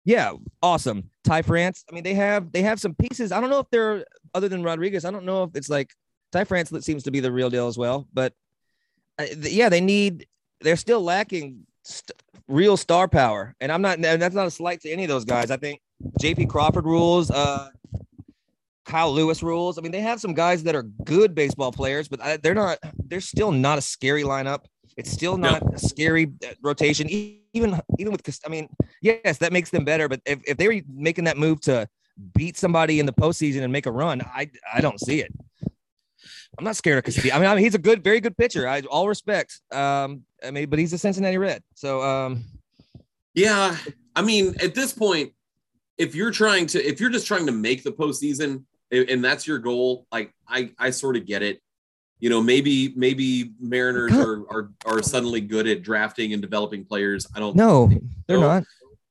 yeah, 0.04 0.32
awesome. 0.62 1.10
Ty 1.24 1.42
France. 1.42 1.84
I 1.90 1.94
mean, 1.94 2.04
they 2.04 2.14
have 2.14 2.52
they 2.52 2.62
have 2.62 2.78
some 2.80 2.94
pieces. 2.94 3.32
I 3.32 3.40
don't 3.40 3.50
know 3.50 3.60
if 3.60 3.70
they're 3.70 4.04
other 4.34 4.48
than 4.48 4.62
Rodriguez. 4.62 5.04
I 5.04 5.10
don't 5.10 5.24
know 5.24 5.44
if 5.44 5.50
it's 5.54 5.68
like 5.70 5.90
Ty 6.32 6.44
France 6.44 6.70
that 6.70 6.84
seems 6.84 7.02
to 7.04 7.10
be 7.10 7.20
the 7.20 7.32
real 7.32 7.50
deal 7.50 7.66
as 7.66 7.76
well. 7.78 8.06
But 8.12 8.34
uh, 9.18 9.24
th- 9.26 9.52
yeah, 9.54 9.68
they 9.68 9.80
need. 9.80 10.26
They're 10.60 10.76
still 10.76 11.02
lacking 11.02 11.66
st- 11.84 12.20
real 12.48 12.76
star 12.76 13.08
power, 13.08 13.54
and 13.60 13.70
I'm 13.70 13.82
not. 13.82 13.96
And 14.04 14.20
that's 14.20 14.34
not 14.34 14.46
a 14.46 14.50
slight 14.50 14.80
to 14.82 14.90
any 14.90 15.04
of 15.04 15.08
those 15.08 15.24
guys. 15.24 15.50
I 15.50 15.56
think 15.56 15.80
J.P. 16.20 16.46
Crawford 16.46 16.84
rules. 16.84 17.30
Uh, 17.30 17.68
Kyle 18.84 19.12
Lewis 19.12 19.42
rules. 19.42 19.78
I 19.78 19.80
mean, 19.80 19.92
they 19.92 20.00
have 20.00 20.20
some 20.20 20.34
guys 20.34 20.62
that 20.64 20.74
are 20.74 20.82
good 20.82 21.34
baseball 21.34 21.72
players, 21.72 22.06
but 22.08 22.20
I, 22.20 22.36
they're 22.36 22.54
not. 22.54 22.78
They're 23.06 23.20
still 23.20 23.50
not 23.50 23.78
a 23.78 23.80
scary 23.80 24.24
lineup. 24.24 24.64
It's 24.96 25.10
still 25.10 25.36
No. 25.36 25.52
not 25.52 25.74
a 25.74 25.78
scary 25.78 26.32
uh, 26.46 26.52
rotation. 26.62 27.08
Even 27.08 27.80
even 27.98 28.12
with, 28.12 28.40
I 28.44 28.48
mean, 28.48 28.68
yes, 29.00 29.38
that 29.38 29.52
makes 29.52 29.70
them 29.70 29.84
better. 29.84 30.08
But 30.08 30.20
if, 30.26 30.40
if 30.46 30.56
they 30.56 30.68
were 30.68 30.80
making 30.92 31.24
that 31.24 31.38
move 31.38 31.60
to 31.62 31.88
beat 32.34 32.56
somebody 32.56 33.00
in 33.00 33.06
the 33.06 33.12
postseason 33.12 33.62
and 33.62 33.72
make 33.72 33.86
a 33.86 33.92
run, 33.92 34.20
I 34.22 34.50
I 34.72 34.80
don't 34.80 35.00
see 35.00 35.20
it. 35.20 35.32
I'm 36.58 36.64
not 36.64 36.76
scared 36.76 36.98
of 36.98 37.04
Castillo. 37.04 37.34
I 37.34 37.38
mean, 37.38 37.48
I 37.48 37.54
mean, 37.54 37.64
he's 37.64 37.74
a 37.74 37.78
good, 37.78 38.02
very 38.04 38.20
good 38.20 38.36
pitcher. 38.36 38.68
I 38.68 38.80
all 38.82 39.08
respect. 39.08 39.60
Um, 39.72 40.22
I 40.44 40.50
mean, 40.50 40.68
but 40.70 40.78
he's 40.78 40.92
a 40.92 40.98
Cincinnati 40.98 41.38
Red. 41.38 41.62
So 41.74 42.02
um, 42.02 42.44
Yeah, 43.34 43.76
I 44.14 44.22
mean, 44.22 44.54
at 44.62 44.74
this 44.74 44.92
point, 44.92 45.32
if 45.98 46.14
you're 46.14 46.30
trying 46.30 46.66
to, 46.68 46.84
if 46.86 47.00
you're 47.00 47.10
just 47.10 47.26
trying 47.26 47.46
to 47.46 47.52
make 47.52 47.82
the 47.82 47.90
postseason, 47.92 48.64
and 48.90 49.24
that's 49.24 49.46
your 49.46 49.58
goal, 49.58 50.06
like 50.12 50.32
I, 50.48 50.70
I 50.78 50.90
sort 50.90 51.16
of 51.16 51.26
get 51.26 51.42
it. 51.42 51.60
You 52.20 52.30
know, 52.30 52.40
maybe, 52.40 52.92
maybe 52.96 53.52
Mariners 53.60 54.12
are 54.12 54.44
are 54.50 54.70
are 54.86 55.02
suddenly 55.02 55.40
good 55.40 55.66
at 55.66 55.82
drafting 55.82 56.32
and 56.32 56.40
developing 56.40 56.84
players. 56.84 57.26
I 57.34 57.40
don't 57.40 57.56
no, 57.56 57.90
they're 58.28 58.38
No. 58.38 58.46
not. 58.48 58.64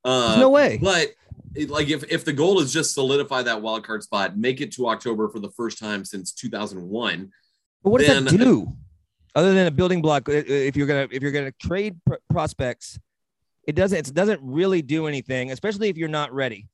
Uh, 0.06 0.38
no 0.40 0.50
way. 0.50 0.80
But 0.82 1.10
it, 1.56 1.70
like, 1.70 1.90
if 1.90 2.04
if 2.12 2.26
the 2.26 2.34
goal 2.34 2.60
is 2.60 2.74
just 2.74 2.94
solidify 2.94 3.44
that 3.44 3.62
wild 3.62 3.86
card 3.86 4.04
spot, 4.04 4.38
make 4.38 4.62
it 4.62 4.72
to 4.74 4.88
October 4.90 5.30
for 5.30 5.40
the 5.40 5.52
first 5.52 5.78
time 5.78 6.04
since 6.06 6.32
2001. 6.34 7.32
But 7.84 7.90
what 7.90 8.02
does 8.02 8.24
that 8.24 8.38
do? 8.38 8.76
Other 9.36 9.54
than 9.54 9.68
a 9.68 9.72
building 9.72 10.02
block, 10.02 10.30
if 10.30 10.76
you're 10.76 10.88
gonna 10.88 11.08
if 11.12 11.22
you're 11.22 11.32
gonna 11.32 11.52
trade 11.60 11.96
pr- 12.06 12.16
prospects, 12.30 13.00
it 13.68 13.76
doesn't 13.76 14.10
it 14.10 14.14
doesn't 14.14 14.40
really 14.44 14.82
do 14.82 15.08
anything, 15.08 15.52
especially 15.52 15.90
if 15.90 15.98
you're 15.98 16.08
not 16.08 16.32
ready. 16.34 16.68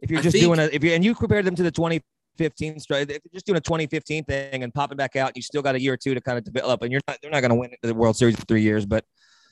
If 0.00 0.10
you're 0.10 0.20
I 0.20 0.22
just 0.22 0.34
think- 0.34 0.44
doing 0.44 0.58
a 0.60 0.64
if 0.64 0.84
you 0.84 0.92
and 0.92 1.04
you 1.04 1.14
compare 1.14 1.42
them 1.42 1.54
to 1.56 1.62
the 1.62 1.72
2015 1.72 2.78
strike, 2.78 3.10
if 3.10 3.20
you're 3.24 3.32
just 3.34 3.46
doing 3.46 3.56
a 3.56 3.60
2015 3.60 4.24
thing 4.24 4.62
and 4.62 4.72
popping 4.72 4.96
back 4.96 5.16
out, 5.16 5.32
you 5.36 5.42
still 5.42 5.62
got 5.62 5.74
a 5.74 5.80
year 5.80 5.94
or 5.94 5.96
two 5.96 6.14
to 6.14 6.20
kind 6.20 6.38
of 6.38 6.44
develop, 6.44 6.82
and 6.82 6.92
you're 6.92 7.00
not 7.08 7.18
they're 7.20 7.30
not 7.32 7.40
gonna 7.40 7.56
win 7.56 7.70
the 7.82 7.94
World 7.94 8.16
Series 8.16 8.36
for 8.36 8.44
three 8.46 8.62
years. 8.62 8.86
But 8.86 9.04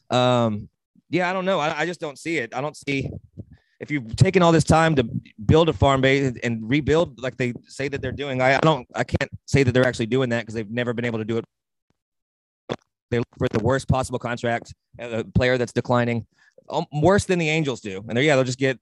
um, 0.08 0.68
yeah, 1.10 1.28
I 1.28 1.32
don't 1.32 1.44
know. 1.44 1.58
I, 1.58 1.80
I 1.80 1.86
just 1.86 2.00
don't 2.00 2.18
see 2.18 2.38
it. 2.38 2.54
I 2.54 2.60
don't 2.60 2.76
see 2.76 3.10
if 3.82 3.90
you've 3.90 4.14
taken 4.14 4.42
all 4.42 4.52
this 4.52 4.62
time 4.64 4.94
to 4.94 5.06
build 5.44 5.68
a 5.68 5.72
farm 5.72 6.00
base 6.00 6.32
and 6.44 6.60
rebuild 6.70 7.20
like 7.20 7.36
they 7.36 7.52
say 7.66 7.88
that 7.88 8.00
they're 8.00 8.12
doing. 8.12 8.40
I, 8.40 8.54
I 8.54 8.60
don't 8.60 8.86
I 8.94 9.02
can't 9.02 9.28
say 9.44 9.64
that 9.64 9.72
they're 9.72 9.84
actually 9.86 10.06
doing 10.06 10.30
that 10.30 10.40
because 10.42 10.54
they've 10.54 10.70
never 10.70 10.92
been 10.94 11.04
able 11.04 11.18
to 11.18 11.24
do 11.24 11.38
it. 11.38 11.44
They 13.10 13.18
look 13.18 13.26
for 13.36 13.48
the 13.48 13.58
worst 13.58 13.88
possible 13.88 14.20
contract, 14.20 14.72
a 14.98 15.24
player 15.24 15.58
that's 15.58 15.72
declining, 15.72 16.24
um, 16.70 16.86
worse 16.92 17.24
than 17.24 17.38
the 17.40 17.48
Angels 17.50 17.80
do. 17.80 18.02
And 18.08 18.16
they're 18.16 18.24
yeah, 18.24 18.36
they'll 18.36 18.44
just 18.44 18.58
get 18.58 18.78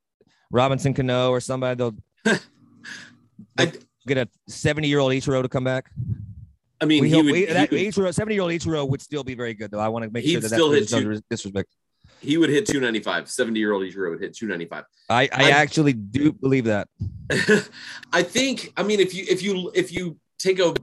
Robinson 0.52 0.92
Cano 0.94 1.30
or 1.30 1.40
somebody. 1.40 1.76
They'll, 1.78 1.96
they'll 3.56 3.72
get 4.06 4.18
a 4.18 4.28
70 4.48 4.86
year 4.86 4.98
old 4.98 5.12
Ichiro 5.12 5.42
to 5.42 5.48
come 5.48 5.64
back. 5.64 5.90
I 6.82 6.84
mean, 6.84 7.02
We 7.02 7.08
he 7.08 7.14
hope, 7.16 7.24
would, 7.24 7.32
we, 7.32 7.38
he 7.40 7.46
that 7.46 7.70
would- 7.70 7.80
Ichiro, 7.80 8.14
70 8.14 8.34
year 8.34 8.42
old 8.42 8.52
Ichiro 8.52 8.88
would 8.88 9.00
still 9.02 9.24
be 9.24 9.34
very 9.34 9.54
good 9.54 9.70
though. 9.70 9.80
I 9.80 9.88
want 9.88 10.04
to 10.04 10.10
make 10.10 10.26
sure 10.26 10.40
that 10.40 10.48
still 10.48 10.68
that's 10.70 10.92
hit 10.92 11.02
two- 11.02 11.22
disrespect. 11.30 11.74
He 12.20 12.36
would 12.36 12.50
hit 12.50 12.66
295. 12.66 13.30
70 13.30 13.58
year 13.58 13.72
old 13.72 13.82
Ichiro 13.82 14.10
would 14.10 14.20
hit 14.20 14.34
295. 14.34 14.84
I, 15.08 15.22
I 15.22 15.28
I- 15.32 15.50
actually 15.50 15.92
do 15.94 16.32
believe 16.32 16.64
that. 16.64 16.88
I 18.12 18.22
think 18.22 18.72
I 18.76 18.82
mean 18.82 19.00
if 19.00 19.14
you 19.14 19.24
if 19.28 19.42
you 19.42 19.70
if 19.74 19.92
you 19.92 20.16
take 20.38 20.58
a 20.58 20.74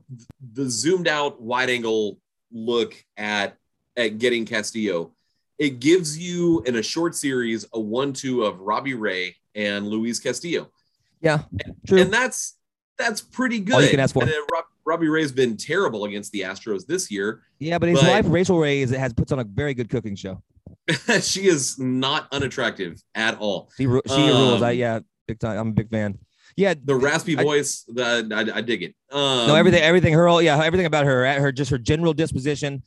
the 0.53 0.69
zoomed 0.69 1.07
out 1.07 1.41
wide 1.41 1.69
angle 1.69 2.17
look 2.51 2.95
at 3.17 3.57
at 3.95 4.17
getting 4.17 4.45
Castillo, 4.45 5.11
it 5.59 5.79
gives 5.79 6.17
you 6.17 6.61
in 6.65 6.75
a 6.77 6.81
short 6.83 7.15
series 7.15 7.65
a 7.73 7.79
one 7.79 8.13
two 8.13 8.43
of 8.43 8.59
Robbie 8.61 8.93
Ray 8.93 9.35
and 9.55 9.87
Luis 9.87 10.19
Castillo, 10.19 10.69
Yeah, 11.21 11.43
true. 11.87 11.99
and 12.01 12.13
that's 12.13 12.55
that's 12.97 13.21
pretty 13.21 13.59
good. 13.59 13.75
All 13.75 13.81
you 13.81 13.89
can 13.89 13.99
ask 13.99 14.13
for. 14.13 14.23
And 14.23 14.31
Rob, 14.51 14.65
Robbie 14.85 15.07
Ray's 15.09 15.31
been 15.31 15.57
terrible 15.57 16.05
against 16.05 16.31
the 16.31 16.41
Astros 16.41 16.85
this 16.87 17.11
year. 17.11 17.41
Yeah, 17.59 17.77
but 17.77 17.89
his 17.89 17.99
But- 17.99 18.07
wife 18.09 18.25
Rachael 18.29 18.57
Ray 18.59 18.81
is, 18.81 18.91
has 18.91 19.13
puts 19.13 19.31
on 19.31 19.39
a 19.39 19.43
very 19.43 19.73
good 19.73 19.89
cooking 19.89 20.15
show. 20.15 20.41
she 21.21 21.47
is 21.47 21.77
not 21.79 22.27
unattractive 22.31 23.01
at 23.15 23.37
all. 23.39 23.69
She 23.77 23.87
ru- 23.87 24.01
she 24.07 24.27
rules. 24.27 24.61
I 24.61 24.71
Um, 24.71 24.77
yeah, 24.77 24.99
big 25.27 25.39
time. 25.39 25.57
I'm 25.57 25.67
a 25.69 25.71
big 25.73 25.89
fan. 25.89 26.17
Yeah, 26.55 26.73
The 26.83 26.95
raspy 26.95 27.37
I- 27.37 27.43
voice, 27.43 27.83
the, 27.87 28.27
I, 28.33 28.57
I 28.57 28.61
dig 28.61 28.81
it. 28.83 28.95
Um, 29.11 29.47
no 29.47 29.55
everything 29.55 29.81
everything 29.83 30.13
her 30.13 30.27
all 30.27 30.41
yeah 30.41 30.63
everything 30.63 30.85
about 30.87 31.05
her 31.05 31.39
her 31.39 31.51
just 31.51 31.69
her 31.71 31.77
general 31.77 32.13
disposition, 32.13 32.81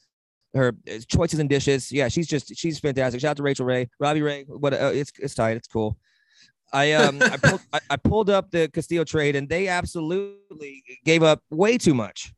her 0.55 0.75
uh, 0.91 0.99
choices 1.09 1.39
and 1.39 1.49
dishes. 1.49 1.93
Yeah, 1.93 2.09
she's 2.09 2.27
just 2.27 2.57
she's 2.57 2.79
fantastic. 2.81 3.21
Shout 3.21 3.33
out 3.33 3.37
to 3.37 3.43
Rachael 3.43 3.67
Ray, 3.67 3.89
Robbie 4.01 4.23
Ray. 4.23 4.45
What 4.49 4.73
uh, 4.75 4.91
it's 4.93 5.13
it's 5.19 5.35
tight. 5.35 5.57
It's 5.57 5.69
cool. 5.69 5.97
I 6.73 6.93
um 6.93 7.21
I 7.23 7.37
pulled 7.37 7.61
I, 7.73 7.81
I 7.91 7.97
pulled 7.97 8.31
up 8.31 8.51
the 8.51 8.69
Castillo 8.69 9.05
trade 9.05 9.37
and 9.37 9.49
they 9.49 9.69
absolutely 9.69 10.83
gave 11.05 11.23
up 11.23 11.43
way 11.51 11.79
too 11.79 11.95
much. 11.95 12.33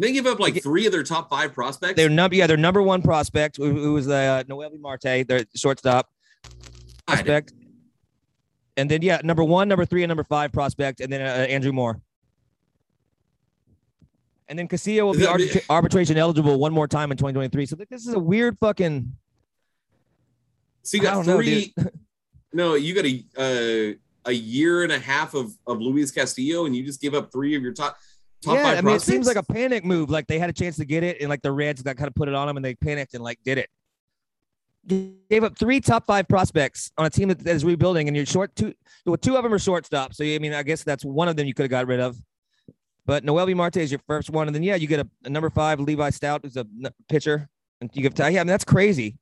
They 0.00 0.12
give 0.12 0.26
up 0.26 0.40
like 0.40 0.62
three 0.62 0.86
of 0.86 0.92
their 0.92 1.02
top 1.02 1.28
five 1.28 1.52
prospects. 1.52 1.96
Their 1.96 2.08
number 2.08 2.34
yeah 2.34 2.46
their 2.46 2.56
number 2.56 2.80
one 2.80 3.02
prospect 3.02 3.58
who, 3.58 3.92
was 3.92 4.08
uh, 4.08 4.42
Noelvi 4.48 4.80
Marte 4.80 5.28
their 5.28 5.44
shortstop. 5.54 6.08
Prospect. 7.06 7.52
And 8.78 8.90
then 8.90 9.02
yeah, 9.02 9.20
number 9.22 9.44
one, 9.44 9.68
number 9.68 9.84
three, 9.84 10.02
and 10.02 10.08
number 10.08 10.24
five 10.24 10.52
prospect, 10.52 11.00
and 11.00 11.12
then 11.12 11.20
uh, 11.20 11.44
Andrew 11.44 11.72
Moore. 11.72 12.00
And 14.48 14.58
then 14.58 14.68
Castillo 14.68 15.04
will 15.04 15.12
be 15.12 15.20
arbitra- 15.20 15.64
arbitration 15.68 16.16
eligible 16.16 16.58
one 16.58 16.72
more 16.72 16.88
time 16.88 17.12
in 17.12 17.18
2023. 17.18 17.66
So 17.66 17.76
this 17.76 18.06
is 18.06 18.14
a 18.14 18.18
weird 18.18 18.58
fucking. 18.58 19.12
So 20.82 20.96
you 20.96 21.02
got 21.02 21.14
don't 21.14 21.26
know, 21.26 21.36
three. 21.36 21.74
no, 22.54 22.74
you 22.74 22.94
got 22.94 23.04
a 23.04 23.24
uh, 23.36 24.30
a 24.30 24.32
year 24.32 24.82
and 24.82 24.92
a 24.92 24.98
half 24.98 25.34
of 25.34 25.52
of 25.66 25.78
Luis 25.78 26.10
Castillo, 26.10 26.64
and 26.64 26.74
you 26.74 26.86
just 26.86 27.02
give 27.02 27.12
up 27.12 27.30
three 27.30 27.54
of 27.54 27.62
your 27.62 27.74
top 27.74 27.98
top 28.40 28.54
yeah, 28.54 28.68
I 28.70 28.80
mean, 28.80 28.96
it 28.96 29.02
seems 29.02 29.26
like 29.26 29.36
a 29.36 29.42
panic 29.42 29.84
move. 29.84 30.10
Like 30.10 30.26
they 30.26 30.38
had 30.38 30.50
a 30.50 30.52
chance 30.52 30.76
to 30.76 30.84
get 30.84 31.02
it, 31.02 31.20
and 31.20 31.28
like 31.28 31.42
the 31.42 31.52
Reds 31.52 31.82
got 31.82 31.96
kind 31.96 32.08
of 32.08 32.14
put 32.14 32.28
it 32.28 32.34
on 32.34 32.46
them, 32.46 32.56
and 32.56 32.64
they 32.64 32.74
panicked 32.74 33.14
and 33.14 33.22
like 33.22 33.38
did 33.44 33.58
it. 33.58 33.68
Gave 35.28 35.44
up 35.44 35.58
three 35.58 35.80
top 35.80 36.06
five 36.06 36.26
prospects 36.26 36.90
on 36.96 37.06
a 37.06 37.10
team 37.10 37.28
that, 37.28 37.46
is 37.46 37.64
rebuilding, 37.64 38.08
and 38.08 38.16
you're 38.16 38.26
short 38.26 38.54
two. 38.56 38.74
Well, 39.04 39.16
two 39.16 39.36
of 39.36 39.42
them 39.42 39.52
are 39.52 39.58
shortstop. 39.58 40.14
So 40.14 40.24
I 40.24 40.38
mean, 40.38 40.54
I 40.54 40.62
guess 40.62 40.82
that's 40.82 41.04
one 41.04 41.28
of 41.28 41.36
them 41.36 41.46
you 41.46 41.54
could 41.54 41.64
have 41.64 41.70
got 41.70 41.86
rid 41.86 42.00
of. 42.00 42.16
But 43.06 43.24
Noelvi 43.24 43.54
Marte 43.54 43.78
is 43.78 43.90
your 43.90 44.00
first 44.06 44.30
one, 44.30 44.46
and 44.46 44.54
then 44.54 44.62
yeah, 44.62 44.76
you 44.76 44.86
get 44.86 45.00
a, 45.00 45.08
a 45.24 45.30
number 45.30 45.50
five 45.50 45.80
Levi 45.80 46.10
Stoudt, 46.10 46.40
who's 46.42 46.56
a 46.56 46.66
pitcher, 47.08 47.48
and 47.80 47.90
you 47.94 48.02
give. 48.02 48.18
Yeah, 48.18 48.26
I 48.26 48.30
mean 48.30 48.46
that's 48.46 48.64
crazy 48.64 49.18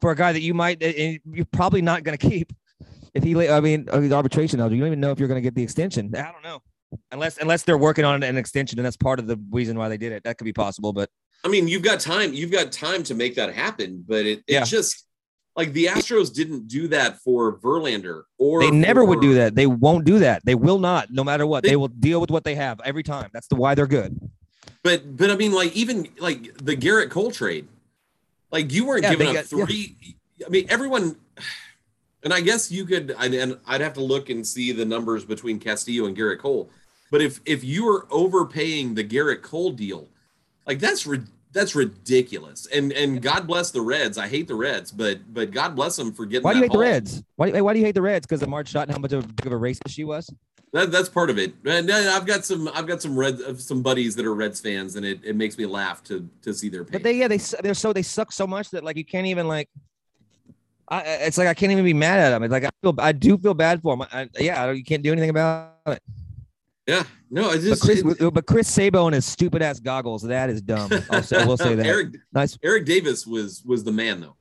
for 0.00 0.10
a 0.10 0.16
guy 0.16 0.32
that 0.32 0.40
you 0.40 0.54
might 0.54 0.82
and 0.82 1.18
you're 1.30 1.44
probably 1.46 1.82
not 1.82 2.02
going 2.02 2.16
to 2.18 2.28
keep 2.28 2.52
if 3.14 3.22
he. 3.22 3.48
I 3.48 3.60
mean, 3.60 3.88
uh, 3.92 4.14
arbitration. 4.14 4.58
You 4.58 4.68
don't 4.68 4.74
even 4.74 5.00
know 5.00 5.12
if 5.12 5.20
you're 5.20 5.28
going 5.28 5.40
to 5.40 5.46
get 5.46 5.54
the 5.54 5.62
extension. 5.62 6.12
I 6.16 6.32
don't 6.32 6.42
know 6.42 6.60
unless 7.12 7.38
unless 7.38 7.62
they're 7.62 7.78
working 7.78 8.04
on 8.04 8.22
an 8.22 8.36
extension, 8.36 8.78
and 8.78 8.86
that's 8.86 8.96
part 8.96 9.18
of 9.18 9.26
the 9.26 9.38
reason 9.50 9.78
why 9.78 9.88
they 9.88 9.96
did 9.98 10.12
it. 10.12 10.22
That 10.24 10.38
could 10.38 10.44
be 10.44 10.52
possible, 10.52 10.92
but 10.92 11.10
I 11.44 11.48
mean, 11.48 11.68
you've 11.68 11.82
got 11.82 12.00
time. 12.00 12.32
You've 12.34 12.50
got 12.50 12.72
time 12.72 13.02
to 13.04 13.14
make 13.14 13.34
that 13.36 13.54
happen, 13.54 14.04
but 14.06 14.26
it 14.26 14.38
it 14.46 14.54
Yeah. 14.54 14.64
just 14.64 15.04
like 15.56 15.72
the 15.72 15.86
Astros 15.86 16.32
didn't 16.32 16.68
do 16.68 16.88
that 16.88 17.18
for 17.20 17.58
Verlander, 17.58 18.22
or 18.38 18.60
they 18.60 18.70
never 18.70 19.04
would 19.04 19.20
do 19.20 19.34
that. 19.34 19.54
They 19.54 19.66
won't 19.66 20.04
do 20.04 20.18
that. 20.20 20.44
They 20.44 20.54
will 20.54 20.78
not, 20.78 21.08
no 21.10 21.24
matter 21.24 21.46
what. 21.46 21.62
They, 21.64 21.70
They- 21.70 21.76
will 21.76 21.88
deal 21.88 22.20
with 22.20 22.30
what 22.30 22.44
they 22.44 22.54
have 22.54 22.80
every 22.84 23.02
time. 23.02 23.30
That's 23.32 23.48
the 23.48 23.56
why 23.56 23.74
they're 23.74 23.86
good. 23.88 24.18
but 24.82 25.16
but 25.16 25.30
I 25.30 25.36
mean, 25.36 25.52
like 25.52 25.74
even 25.74 26.08
like 26.18 26.56
the 26.58 26.76
Gerrit 26.76 27.10
Cole 27.10 27.30
trade, 27.30 27.66
like 28.52 28.72
you 28.72 28.86
weren't 28.86 29.02
Yeah, 29.02 29.10
giving 29.10 29.28
up 29.28 29.34
got- 29.34 29.52
yeah. 29.52 29.64
three. 29.66 29.96
I 30.46 30.48
mean, 30.50 30.66
everyone, 30.68 31.16
and 32.22 32.32
I 32.32 32.40
guess 32.40 32.70
you 32.70 32.84
could. 32.84 33.14
I, 33.18 33.26
and 33.26 33.58
I'd 33.66 33.80
have 33.80 33.94
to 33.94 34.00
look 34.00 34.30
and 34.30 34.46
see 34.46 34.70
the 34.72 34.84
numbers 34.84 35.24
between 35.24 35.58
Castillo 35.58 36.06
and 36.06 36.16
Gerrit 36.16 36.38
Cole. 36.38 36.70
But 37.10 37.22
if 37.22 37.40
if 37.46 37.64
you 37.64 37.88
are 37.88 38.06
overpaying 38.10 38.94
the 38.94 39.04
Gerrit 39.04 39.42
Cole 39.42 39.72
deal, 39.72 40.08
like 40.66 40.78
that's 40.78 41.08
that's 41.52 41.74
ridiculous. 41.74 42.66
And 42.66 42.92
and 42.92 43.22
God 43.22 43.46
bless 43.46 43.70
the 43.70 43.80
Reds. 43.80 44.18
I 44.18 44.28
hate 44.28 44.48
the 44.48 44.54
Reds, 44.54 44.92
but 44.92 45.18
but 45.32 45.50
God 45.50 45.74
bless 45.74 45.96
them 45.96 46.12
for 46.12 46.26
getting. 46.26 46.44
Why 46.44 46.52
do 46.52 46.58
you 46.58 46.64
hate 46.64 46.72
the. 46.72 46.78
Reds? 46.78 47.22
Why, 47.36 47.60
why 47.60 47.72
do 47.72 47.78
you 47.78 47.84
hate 47.86 47.94
the 47.94 48.02
Reds? 48.02 48.26
Because 48.26 48.42
of 48.42 48.48
Marge 48.48 48.68
Schott 48.68 48.84
and 48.84 48.92
how 48.92 48.98
much 48.98 49.12
of, 49.12 49.34
big 49.36 49.46
of 49.46 49.52
a 49.52 49.56
racist 49.56 49.88
she 49.88 50.04
was? 50.04 50.30
That, 50.72 50.92
that's 50.92 51.08
part 51.08 51.30
of 51.30 51.38
it. 51.38 51.54
And 51.64 51.90
I've 51.90 52.26
got 52.26 52.44
some 52.44 52.68
I've 52.74 52.86
got 52.86 53.00
some 53.00 53.18
red 53.18 53.40
uh, 53.40 53.56
some 53.56 53.82
buddies 53.82 54.14
that 54.16 54.26
are 54.26 54.34
Reds 54.34 54.60
fans, 54.60 54.96
and 54.96 55.06
it, 55.06 55.20
it 55.24 55.34
makes 55.34 55.56
me 55.56 55.64
laugh 55.64 56.04
to 56.04 56.28
to 56.42 56.52
see 56.52 56.68
their 56.68 56.84
pain. 56.84 56.92
But 56.92 57.02
they, 57.02 57.14
yeah, 57.14 57.28
they 57.28 57.38
they're 57.38 57.74
so 57.74 57.92
they 57.92 58.02
suck 58.02 58.32
so 58.32 58.46
much 58.46 58.70
that 58.70 58.84
like 58.84 58.96
you 58.96 59.04
can't 59.04 59.26
even 59.26 59.48
like. 59.48 59.68
I, 60.90 61.00
I- 61.00 61.02
it's 61.26 61.38
like 61.38 61.48
I 61.48 61.54
can't 61.54 61.72
even 61.72 61.84
be 61.84 61.94
mad 61.94 62.20
at 62.20 62.30
them. 62.30 62.42
It's 62.42 62.52
like 62.52 62.64
I 62.64 62.70
feel 62.82 62.94
I 62.98 63.12
do 63.12 63.38
feel 63.38 63.54
bad 63.54 63.80
for 63.80 63.96
them. 63.96 64.06
I, 64.12 64.28
yeah, 64.38 64.70
you 64.70 64.84
can't 64.84 65.02
do 65.02 65.10
anything 65.12 65.30
about 65.30 65.72
it. 65.86 66.02
Yeah, 66.88 67.04
no, 67.30 67.50
I 67.50 67.56
But 67.58 67.80
Chris, 67.80 68.00
it- 68.00 68.34
but 68.34 68.46
Chris 68.46 68.66
Sabo 68.66 69.06
and 69.06 69.14
his 69.14 69.24
stupid 69.24 69.62
ass 69.62 69.78
goggles, 69.78 70.22
that 70.22 70.50
is 70.50 70.60
dumb. 70.62 70.90
I'll 71.10 71.22
say, 71.22 71.46
we'll 71.46 71.56
say 71.56 71.74
that. 71.76 71.86
Eric 71.86 72.16
nice, 72.32 72.58
Eric 72.64 72.84
Davis 72.86 73.26
was 73.26 73.62
was 73.64 73.84
the 73.84 73.92
man 73.92 74.20
though. 74.20 74.34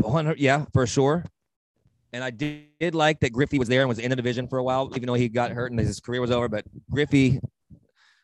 100 0.00 0.38
yeah, 0.38 0.64
for 0.72 0.86
sure. 0.86 1.24
And 2.12 2.24
I 2.24 2.30
did, 2.30 2.64
did 2.80 2.94
like 2.94 3.20
that 3.20 3.32
Griffey 3.32 3.58
was 3.58 3.68
there 3.68 3.80
and 3.82 3.88
was 3.88 3.98
in 3.98 4.10
the 4.10 4.16
division 4.16 4.48
for 4.48 4.58
a 4.58 4.64
while, 4.64 4.90
even 4.96 5.06
though 5.06 5.14
he 5.14 5.28
got 5.28 5.50
hurt 5.50 5.70
and 5.70 5.78
his 5.78 6.00
career 6.00 6.20
was 6.20 6.30
over. 6.30 6.48
But 6.48 6.64
Griffey, 6.90 7.40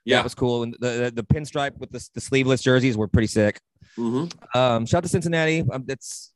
Yeah. 0.05 0.17
that 0.19 0.25
was 0.25 0.35
cool. 0.35 0.62
And 0.62 0.75
the 0.81 1.11
the, 1.15 1.23
the 1.23 1.25
pinstripe 1.25 1.77
with 1.79 1.91
the, 1.91 2.09
the 2.15 2.21
sleeveless 2.21 2.62
jerseys 2.62 2.97
were 2.97 3.09
pretty 3.09 3.27
sick. 3.29 3.61
hmm 3.97 4.27
Um, 4.55 4.87
shout 4.87 4.99
out 4.99 5.03
to 5.05 5.09
Cincinnati. 5.09 5.65
Um, 5.71 5.85
that's 5.87 6.33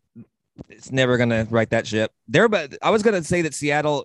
it's 0.68 0.90
never 0.90 1.16
gonna 1.18 1.46
write 1.50 1.70
that 1.70 1.86
ship. 1.86 2.10
They're 2.28 2.48
but 2.48 2.76
I 2.82 2.90
was 2.90 3.02
gonna 3.02 3.22
say 3.24 3.42
that 3.42 3.54
Seattle 3.54 4.04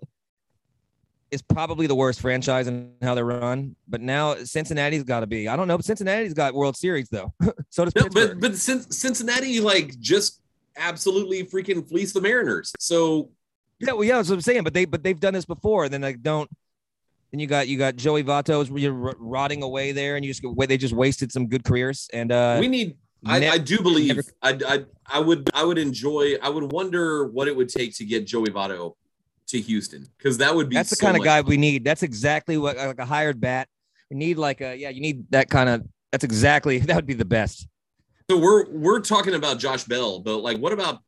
is 1.32 1.42
probably 1.42 1.88
the 1.88 1.96
worst 1.96 2.20
franchise 2.20 2.68
in 2.68 2.92
how 3.02 3.16
they're 3.16 3.26
run, 3.26 3.76
but 3.88 4.02
now 4.02 4.36
Cincinnati's 4.36 5.04
got 5.04 5.22
to 5.22 5.28
be. 5.28 5.48
I 5.48 5.56
don't 5.56 5.68
know, 5.68 5.78
but 5.78 5.86
Cincinnati's 5.86 6.34
got 6.34 6.54
World 6.54 6.76
Series 6.76 7.10
though. 7.10 7.34
so 7.70 7.86
does 7.86 7.96
No, 7.96 8.04
Pittsburgh. 8.04 8.40
but 8.42 8.52
but 8.52 8.58
Cincinnati 8.58 9.62
like 9.62 9.98
just 10.00 10.42
absolutely 10.78 11.44
freaking 11.44 11.88
fleece 11.88 12.12
the 12.14 12.22
Mariners. 12.22 12.74
So 12.80 13.30
yeah, 13.80 13.94
well, 13.94 14.04
yeah, 14.04 14.18
that's 14.18 14.30
what 14.30 14.36
I'm 14.36 14.42
saying. 14.42 14.64
But 14.64 14.74
they 14.74 14.86
but 14.86 15.04
they've 15.04 15.20
done 15.20 15.34
this 15.34 15.46
before. 15.46 15.86
And 15.86 15.94
then 15.94 16.02
like 16.02 16.22
don't. 16.22 16.50
Then 17.32 17.40
you 17.40 17.48
got 17.48 17.70
you 17.70 17.78
got 17.78 17.96
Joey 17.96 18.24
Votto's 18.24 18.70
you're 18.70 18.94
rotting 18.94 19.64
away 19.64 19.94
there, 19.94 20.18
and 20.18 20.26
you 20.26 20.34
just 20.34 20.44
they 20.68 20.78
just 20.78 20.94
wasted 20.94 21.32
some 21.32 21.48
good 21.48 21.64
careers. 21.64 22.10
And 22.12 22.32
uh, 22.32 22.58
we 22.60 22.68
need. 22.68 22.98
I, 23.26 23.50
I 23.50 23.58
do 23.60 23.80
believe 23.82 24.16
never- 24.16 24.24
I, 24.42 24.58
I 24.68 24.86
I 25.06 25.20
would 25.20 25.50
I 25.54 25.64
would 25.64 25.78
enjoy 25.78 26.36
I 26.42 26.50
would 26.50 26.72
wonder 26.72 27.28
what 27.28 27.48
it 27.48 27.56
would 27.56 27.70
take 27.70 27.96
to 27.98 28.06
get 28.06 28.26
Joey 28.26 28.50
Votto 28.50 28.96
to 29.52 29.62
Houston 29.62 30.08
because 30.18 30.38
that 30.40 30.56
would 30.56 30.70
be 30.70 30.76
That's 30.76 30.90
the 30.90 30.96
so 30.96 31.06
kind 31.06 31.18
of 31.18 31.24
guy 31.24 31.42
we 31.42 31.58
need. 31.58 31.84
That's 31.84 32.04
exactly 32.04 32.58
what 32.58 32.78
like 32.78 33.00
a 33.00 33.06
hired 33.06 33.40
bat. 33.40 33.68
We 34.10 34.18
need 34.18 34.38
like 34.38 34.62
a 34.62 34.76
yeah. 34.76 34.90
You 34.90 35.02
need 35.02 35.30
that 35.32 35.50
kind 35.50 35.70
of. 35.70 35.86
That's 36.12 36.24
exactly 36.24 36.80
that 36.80 36.96
would 36.96 37.06
be 37.06 37.14
the 37.14 37.26
best. 37.26 37.68
So 38.30 38.38
we're 38.38 38.70
we're 38.70 39.00
talking 39.02 39.34
about 39.36 39.60
Josh 39.60 39.84
Bell, 39.84 40.20
but 40.20 40.38
like 40.38 40.58
what 40.58 40.74
about 40.74 41.00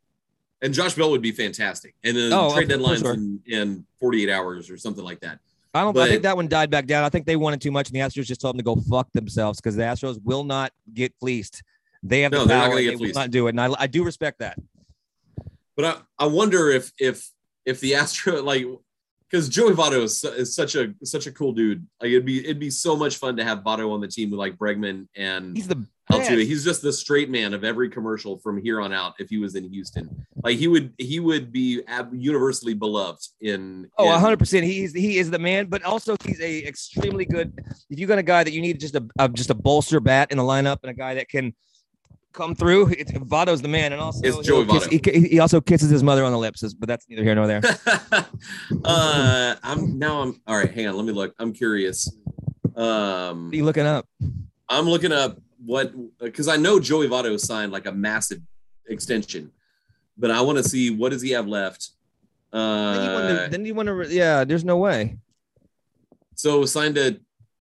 and 0.61 0.73
Josh 0.73 0.93
Bell 0.95 1.11
would 1.11 1.21
be 1.21 1.31
fantastic. 1.31 1.93
And 2.03 2.15
then 2.15 2.31
Oh, 2.33 2.53
trade 2.53 2.69
deadlines 2.69 2.99
sure. 3.01 3.13
in, 3.13 3.41
in 3.45 3.85
48 3.99 4.29
hours 4.29 4.69
or 4.69 4.77
something 4.77 5.03
like 5.03 5.19
that. 5.21 5.39
I 5.73 5.81
don't. 5.81 5.97
I 5.97 6.07
think 6.07 6.21
that 6.23 6.35
one 6.35 6.47
died 6.47 6.69
back 6.69 6.85
down. 6.85 7.03
I 7.03 7.09
think 7.09 7.25
they 7.25 7.35
wanted 7.35 7.59
too 7.59 7.71
much, 7.71 7.89
and 7.89 7.95
the 7.95 7.99
Astros 8.01 8.25
just 8.25 8.39
told 8.41 8.53
them 8.53 8.59
to 8.59 8.63
go 8.63 8.75
fuck 8.75 9.11
themselves 9.13 9.59
because 9.59 9.75
the 9.75 9.81
Astros 9.81 10.21
will 10.23 10.43
not 10.43 10.71
get 10.93 11.13
fleeced. 11.19 11.63
They 12.03 12.21
have 12.21 12.31
No, 12.31 12.41
the 12.41 12.45
they're 12.49 12.57
not 12.57 12.63
power. 12.65 12.69
gonna 12.73 12.81
They 12.85 12.91
get 12.91 12.99
will 12.99 13.11
not 13.13 13.31
do 13.31 13.47
it, 13.47 13.51
and 13.51 13.61
I, 13.61 13.69
I 13.79 13.87
do 13.87 14.03
respect 14.03 14.39
that. 14.39 14.57
But 15.75 15.85
I, 16.19 16.25
I 16.25 16.27
wonder 16.27 16.69
if 16.69 16.91
if 16.99 17.27
if 17.65 17.79
the 17.79 17.95
Astro 17.95 18.41
like 18.41 18.65
because 19.29 19.49
Joey 19.49 19.73
Votto 19.73 20.03
is, 20.03 20.23
is 20.23 20.53
such 20.53 20.75
a 20.75 20.93
such 21.03 21.25
a 21.25 21.31
cool 21.31 21.53
dude. 21.53 21.87
Like 21.99 22.11
it'd 22.11 22.25
be 22.25 22.43
it'd 22.43 22.59
be 22.59 22.69
so 22.69 22.95
much 22.95 23.17
fun 23.17 23.35
to 23.37 23.43
have 23.43 23.59
Votto 23.59 23.91
on 23.91 23.99
the 23.99 24.07
team 24.07 24.29
with 24.29 24.39
like 24.39 24.57
Bregman 24.57 25.07
and 25.15 25.55
He's 25.57 25.67
the 25.67 25.87
Altuve. 26.11 26.45
He's 26.45 26.63
just 26.63 26.83
the 26.83 26.93
straight 26.93 27.29
man 27.31 27.53
of 27.53 27.63
every 27.63 27.89
commercial 27.89 28.37
from 28.37 28.61
here 28.61 28.79
on 28.79 28.93
out. 28.93 29.13
If 29.17 29.29
he 29.29 29.39
was 29.39 29.55
in 29.55 29.67
Houston, 29.71 30.27
like 30.43 30.57
he 30.57 30.67
would 30.67 30.93
he 30.99 31.19
would 31.19 31.51
be 31.51 31.81
ab- 31.87 32.13
universally 32.13 32.75
beloved 32.75 33.27
in. 33.41 33.89
Oh, 33.97 34.05
100 34.05 34.37
percent. 34.37 34.65
He's 34.65 34.93
he 34.93 35.17
is 35.17 35.31
the 35.31 35.39
man, 35.39 35.65
but 35.65 35.83
also 35.83 36.15
he's 36.23 36.39
a 36.39 36.67
extremely 36.67 37.25
good. 37.25 37.57
If 37.89 37.99
you 37.99 38.05
got 38.05 38.19
a 38.19 38.23
guy 38.23 38.43
that 38.43 38.51
you 38.51 38.61
need 38.61 38.79
just 38.79 38.95
a, 38.95 39.03
a 39.17 39.29
just 39.29 39.49
a 39.49 39.55
bolster 39.55 39.99
bat 39.99 40.31
in 40.31 40.37
the 40.37 40.43
lineup 40.43 40.77
and 40.83 40.91
a 40.91 40.93
guy 40.93 41.15
that 41.15 41.29
can 41.29 41.55
come 42.33 42.55
through, 42.55 42.87
it's, 42.97 43.11
Votto's 43.11 43.61
the 43.61 43.67
man. 43.67 43.93
And 43.93 44.01
also, 44.01 44.19
It's 44.23 44.37
Joey 44.39 44.65
kiss- 44.65 44.87
Votto. 44.87 45.13
he, 45.21 45.27
he 45.29 45.39
also 45.39 45.61
kisses 45.61 45.89
his 45.89 46.03
mother 46.03 46.23
on 46.25 46.31
the 46.31 46.37
lips, 46.37 46.61
but 46.73 46.87
that's 46.87 47.07
neither 47.07 47.23
here 47.23 47.35
nor 47.35 47.47
there. 47.47 47.61
uh, 48.83 49.55
I'm 49.63 49.97
now. 49.97 50.21
I'm 50.21 50.41
all 50.47 50.57
right. 50.57 50.71
Hang 50.71 50.87
on. 50.87 50.95
Let 50.97 51.05
me 51.05 51.13
look. 51.13 51.33
I'm 51.39 51.53
curious. 51.53 52.11
Um, 52.75 53.45
What 53.45 53.53
are 53.53 53.57
you 53.57 53.65
looking 53.65 53.85
up? 53.85 54.07
I'm 54.69 54.85
looking 54.85 55.11
up 55.11 55.37
what 55.65 55.93
because 56.19 56.47
I 56.47 56.57
know 56.57 56.79
Joey 56.79 57.07
Votto 57.07 57.39
signed 57.39 57.71
like 57.71 57.85
a 57.85 57.91
massive 57.91 58.41
extension, 58.87 59.51
but 60.17 60.31
I 60.31 60.41
want 60.41 60.57
to 60.57 60.63
see 60.63 60.89
what 60.89 61.11
does 61.11 61.21
he 61.21 61.31
have 61.31 61.47
left. 61.47 61.91
then 62.51 63.03
you 63.03 63.13
want 63.13 63.27
to. 63.29 63.43
Uh, 63.43 63.47
Then 63.49 63.65
you 63.65 63.75
want 63.75 63.87
to. 63.89 64.13
Yeah, 64.13 64.43
there's 64.43 64.65
no 64.65 64.77
way. 64.77 65.17
so 66.35 66.65
signed 66.65 66.97
a 66.97 67.17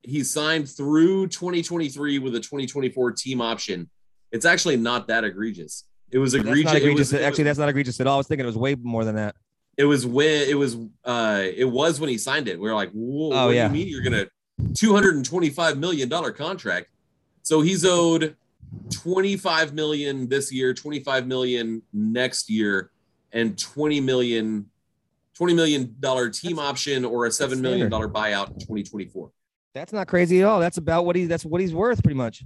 he 0.02 0.24
signed 0.24 0.70
through 0.70 1.28
2023 1.28 2.20
with 2.20 2.34
a 2.36 2.40
2024 2.40 3.12
team 3.12 3.42
option. 3.42 3.90
It's 4.32 4.46
actually 4.46 4.78
not 4.78 5.08
that 5.08 5.24
egregious. 5.24 5.86
It 6.12 6.20
was 6.20 6.34
That's 6.34 6.46
egregious. 6.46 6.72
it 6.74 6.78
egregious. 6.78 7.00
was, 7.00 7.14
it 7.14 7.22
Actually, 7.24 7.44
was, 7.44 7.50
that's 7.50 7.60
not 7.60 7.70
egregious 7.70 8.00
at 8.00 8.08
all. 8.08 8.16
I 8.16 8.18
was 8.18 8.28
thinking 8.28 8.46
it 8.46 8.48
was 8.48 8.58
way 8.58 8.76
more 8.76 9.04
than 9.06 9.16
that. 9.16 9.36
it 9.78 9.86
was 9.86 10.06
when 10.06 10.48
it 10.50 10.56
was 10.58 10.78
uh 11.06 11.44
it 11.44 11.66
was 11.66 12.00
when 12.00 12.10
he 12.10 12.18
signed 12.18 12.48
it. 12.48 12.60
We 12.60 12.68
were 12.70 12.76
like, 12.76 12.92
whoa, 12.92 13.32
Oh, 13.34 13.46
what 13.48 13.56
yeah. 13.56 13.68
do 13.68 13.78
you 13.78 13.86
mean 13.86 13.92
you're 13.94 14.04
gonna 14.04 14.28
225 14.74 15.78
million 15.78 16.10
dollar 16.10 16.32
contract? 16.32 16.88
So 17.44 17.62
he's 17.62 17.86
owed 17.86 18.36
25 18.92 19.74
million 19.74 20.28
this 20.28 20.52
year, 20.52 20.74
25 20.74 21.28
million 21.28 21.82
next 21.94 22.50
year, 22.50 22.92
and 23.32 23.58
20 23.58 24.02
million, 24.02 24.66
20 25.36 25.54
million 25.54 25.96
dollar 26.00 26.30
team 26.30 26.60
option 26.60 27.06
or 27.06 27.26
a 27.26 27.32
seven 27.32 27.62
million 27.62 27.90
dollar 27.90 28.08
buyout 28.08 28.48
in 28.50 28.60
2024. 28.60 29.32
That's 29.74 29.94
not 29.94 30.08
crazy 30.08 30.42
at 30.42 30.48
all. 30.48 30.60
That's 30.60 30.78
about 30.78 31.06
what 31.06 31.16
he. 31.16 31.26
That's 31.26 31.46
what 31.46 31.62
he's 31.62 31.74
worth, 31.74 32.02
pretty 32.04 32.18
much. 32.18 32.44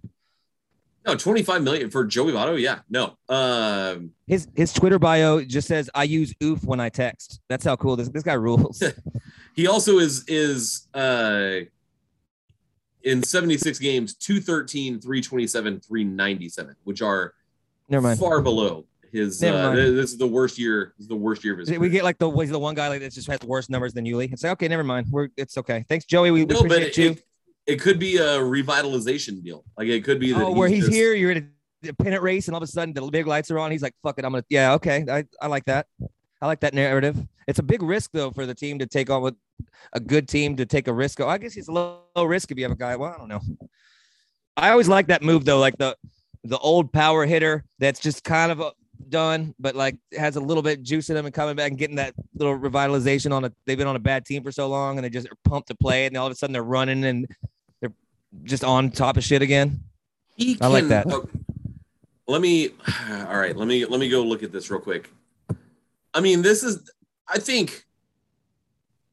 No, 1.05 1.15
25 1.15 1.63
million 1.63 1.89
for 1.89 2.05
Joey 2.05 2.31
Votto. 2.31 2.59
Yeah, 2.61 2.79
no. 2.89 3.17
Um, 3.27 4.11
His 4.27 4.47
his 4.55 4.71
Twitter 4.71 4.99
bio 4.99 5.43
just 5.43 5.67
says, 5.67 5.89
"I 5.95 6.03
use 6.03 6.33
oof 6.43 6.63
when 6.63 6.79
I 6.79 6.89
text." 6.89 7.39
That's 7.49 7.65
how 7.65 7.75
cool 7.75 7.95
this 7.95 8.09
this 8.09 8.21
guy 8.23 8.33
rules. 8.33 8.83
he 9.55 9.65
also 9.67 9.97
is 9.97 10.23
is 10.27 10.87
uh 10.93 11.61
in 13.03 13.23
76 13.23 13.79
games 13.79 14.13
213 14.13 15.01
327 15.01 15.79
397 15.79 16.75
which 16.83 17.01
are 17.01 17.33
Never 17.89 18.03
mind. 18.07 18.19
far 18.19 18.41
below 18.41 18.85
his 19.11 19.41
Never 19.41 19.57
uh, 19.57 19.63
mind. 19.69 19.75
th- 19.77 19.95
this 19.95 20.11
is 20.11 20.19
the 20.19 20.27
worst 20.27 20.59
year 20.59 20.93
this 20.99 21.05
is 21.05 21.07
the 21.09 21.15
worst 21.15 21.43
year 21.43 21.53
of 21.53 21.59
his 21.59 21.69
We 21.71 21.77
career. 21.77 21.89
get 21.89 22.03
like 22.03 22.19
the 22.19 22.29
the 22.29 22.59
one 22.59 22.75
guy 22.75 22.89
like 22.89 22.99
that 23.01 23.11
just 23.11 23.27
has 23.27 23.39
worse 23.41 23.69
numbers 23.71 23.93
than 23.93 24.05
Yuli. 24.05 24.31
It's 24.31 24.43
like 24.43 24.51
okay, 24.53 24.67
never 24.67 24.83
mind. 24.83 25.07
We're 25.09 25.29
it's 25.35 25.57
okay. 25.57 25.83
Thanks, 25.89 26.05
Joey. 26.05 26.29
We, 26.29 26.43
we 26.43 26.53
no 26.53 26.61
but 26.61 26.65
appreciate 26.71 26.87
it, 26.89 26.97
you. 26.97 27.09
it, 27.11 27.23
it 27.67 27.77
could 27.77 27.99
be 27.99 28.17
a 28.17 28.39
revitalization 28.39 29.43
deal 29.43 29.63
like 29.77 29.87
it 29.87 30.03
could 30.03 30.19
be 30.19 30.33
that 30.33 30.41
oh, 30.43 30.51
where 30.51 30.69
he's 30.69 30.85
just- 30.85 30.93
here, 30.93 31.13
you're 31.13 31.31
in 31.31 31.51
a, 31.83 31.89
a 31.89 31.93
pennant 31.93 32.21
race, 32.21 32.47
and 32.47 32.55
all 32.55 32.61
of 32.61 32.67
a 32.67 32.71
sudden 32.71 32.93
the 32.93 33.01
big 33.09 33.27
lights 33.27 33.51
are 33.51 33.59
on. 33.59 33.71
He's 33.71 33.81
like, 33.81 33.95
"Fuck 34.03 34.19
it, 34.19 34.25
I'm 34.25 34.31
gonna." 34.31 34.43
Yeah, 34.49 34.73
okay. 34.73 35.05
I, 35.09 35.25
I 35.41 35.47
like 35.47 35.65
that. 35.65 35.87
I 36.41 36.47
like 36.47 36.59
that 36.61 36.73
narrative. 36.73 37.17
It's 37.47 37.59
a 37.59 37.63
big 37.63 37.81
risk 37.81 38.11
though 38.13 38.31
for 38.31 38.45
the 38.45 38.55
team 38.55 38.79
to 38.79 38.85
take 38.85 39.09
on 39.09 39.21
with 39.21 39.35
a 39.93 39.99
good 39.99 40.27
team 40.27 40.55
to 40.57 40.65
take 40.65 40.87
a 40.87 40.93
risk. 40.93 41.19
Oh, 41.19 41.27
I 41.27 41.37
guess 41.37 41.53
he's 41.53 41.67
a 41.67 41.71
low, 41.71 42.01
low 42.15 42.25
risk 42.25 42.51
if 42.51 42.57
you 42.57 42.63
have 42.63 42.71
a 42.71 42.75
guy. 42.75 42.95
Well, 42.95 43.13
I 43.13 43.17
don't 43.17 43.27
know. 43.27 43.41
I 44.57 44.71
always 44.71 44.87
like 44.87 45.07
that 45.07 45.21
move 45.21 45.45
though, 45.45 45.59
like 45.59 45.77
the 45.77 45.95
the 46.43 46.57
old 46.57 46.91
power 46.91 47.25
hitter 47.25 47.63
that's 47.79 47.99
just 47.99 48.23
kind 48.23 48.51
of 48.51 48.59
a, 48.59 48.71
done, 49.09 49.53
but 49.59 49.75
like 49.75 49.97
has 50.17 50.35
a 50.35 50.39
little 50.39 50.63
bit 50.63 50.81
juice 50.83 51.09
in 51.09 51.15
them 51.15 51.25
and 51.25 51.33
coming 51.33 51.55
back 51.55 51.69
and 51.69 51.77
getting 51.77 51.95
that 51.97 52.13
little 52.35 52.57
revitalization 52.57 53.33
on 53.33 53.45
a. 53.45 53.51
They've 53.65 53.77
been 53.77 53.87
on 53.87 53.95
a 53.95 53.99
bad 53.99 54.25
team 54.25 54.43
for 54.43 54.51
so 54.51 54.67
long 54.67 54.97
and 54.97 55.05
they 55.05 55.09
just 55.09 55.27
are 55.27 55.37
pumped 55.43 55.67
to 55.69 55.75
play, 55.75 56.05
and 56.05 56.15
all 56.17 56.27
of 56.27 56.31
a 56.31 56.35
sudden 56.35 56.53
they're 56.53 56.63
running 56.63 57.03
and 57.05 57.27
they're 57.79 57.93
just 58.43 58.63
on 58.63 58.91
top 58.91 59.17
of 59.17 59.23
shit 59.23 59.41
again. 59.41 59.81
he 60.35 60.57
I 60.61 60.67
like 60.67 60.87
that. 60.87 61.07
oh, 61.09 61.27
let 62.27 62.41
me 62.41 62.69
all 63.09 63.37
right 63.37 63.55
let 63.55 63.67
me 63.67 63.85
let 63.85 63.99
me 63.99 64.09
go 64.09 64.23
look 64.23 64.43
at 64.43 64.51
this 64.51 64.69
real 64.71 64.79
quick 64.79 65.09
i 66.13 66.21
mean 66.21 66.41
this 66.41 66.63
is 66.63 66.89
i 67.27 67.37
think 67.37 67.85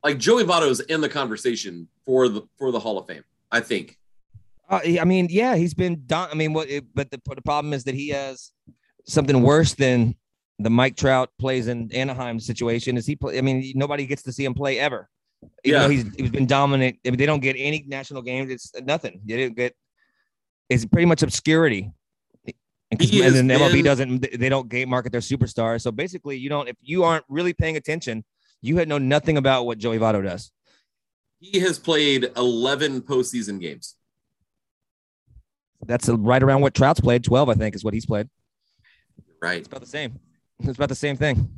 like 0.05 0.19
joey 0.19 0.45
Votto 0.45 0.71
is 0.71 0.81
in 0.81 1.01
the 1.01 1.09
conversation 1.09 1.89
for 2.07 2.29
the 2.29 2.43
for 2.57 2.71
the 2.71 2.79
hall 2.79 2.99
of 2.99 3.07
fame 3.07 3.25
i 3.51 3.61
think 3.61 3.99
Uh, 4.71 4.81
I 5.01 5.05
mean, 5.05 5.29
yeah, 5.31 5.57
he's 5.57 5.73
been 5.73 6.05
done. 6.07 6.29
I 6.31 6.35
mean, 6.35 6.53
what? 6.53 6.69
It, 6.69 6.85
but 6.95 7.11
the, 7.11 7.19
the 7.35 7.41
problem 7.41 7.73
is 7.73 7.85
that 7.85 7.95
he 7.95 8.09
has 8.11 8.53
something 9.09 9.43
worse 9.43 9.75
than 9.75 10.15
the 10.61 10.71
Mike 10.71 10.97
Trout 10.97 11.31
plays 11.39 11.67
in 11.69 11.91
Anaheim 11.93 12.39
situation. 12.39 12.97
Is 12.97 13.07
he? 13.07 13.17
Play, 13.17 13.39
I 13.39 13.41
mean, 13.41 13.73
nobody 13.75 14.07
gets 14.07 14.23
to 14.25 14.33
see 14.33 14.45
him 14.45 14.55
play 14.55 14.79
ever. 14.79 15.09
Even 15.65 15.81
Yeah. 15.83 15.89
he's 15.89 16.15
he's 16.17 16.31
been 16.31 16.47
dominant. 16.47 16.99
I 17.07 17.11
mean, 17.11 17.19
they 17.19 17.27
don't 17.27 17.41
get 17.41 17.55
any 17.59 17.85
national 17.87 18.23
games. 18.23 18.51
It's 18.51 18.73
nothing. 18.83 19.21
They 19.25 19.37
didn't 19.37 19.57
get. 19.57 19.75
is 20.69 20.85
pretty 20.85 21.07
much 21.07 21.23
obscurity. 21.23 21.91
And, 22.91 22.99
'cause- 23.01 23.11
and 23.13 23.23
has 23.25 23.35
then 23.35 23.49
MLB 23.51 23.73
been- 23.75 23.85
doesn't 23.85 24.21
they 24.39 24.49
don't 24.49 24.69
gate 24.69 24.89
market 24.89 25.13
their 25.13 25.21
superstars. 25.21 25.81
So 25.83 25.91
basically, 25.93 26.37
you 26.37 26.49
don't 26.49 26.69
if 26.69 26.77
you 26.83 27.05
aren't 27.05 27.25
really 27.29 27.53
paying 27.55 27.77
attention, 27.77 28.25
you 28.61 28.77
had 28.79 28.89
know 28.89 28.99
nothing 28.99 29.37
about 29.37 29.65
what 29.67 29.79
Joey 29.79 29.99
Votto 29.99 30.23
does. 30.23 30.51
He 31.41 31.61
has 31.61 31.79
played 31.79 32.33
11 32.37 33.03
postseason 33.03 33.61
games. 33.61 33.95
That's 35.87 36.09
right 36.09 36.43
around 36.43 36.63
what 36.63 36.75
Trout's 36.75 37.01
played. 37.01 37.23
Twelve, 37.25 37.49
I 37.49 37.55
think, 37.55 37.75
is 37.77 37.85
what 37.85 37.95
he's 37.95 38.07
played. 38.07 38.29
Right. 39.41 39.59
It's 39.59 39.69
about 39.69 39.81
the 39.81 39.87
same. 39.87 40.19
It's 40.61 40.77
about 40.77 40.89
the 40.89 40.95
same 40.95 41.17
thing. 41.17 41.49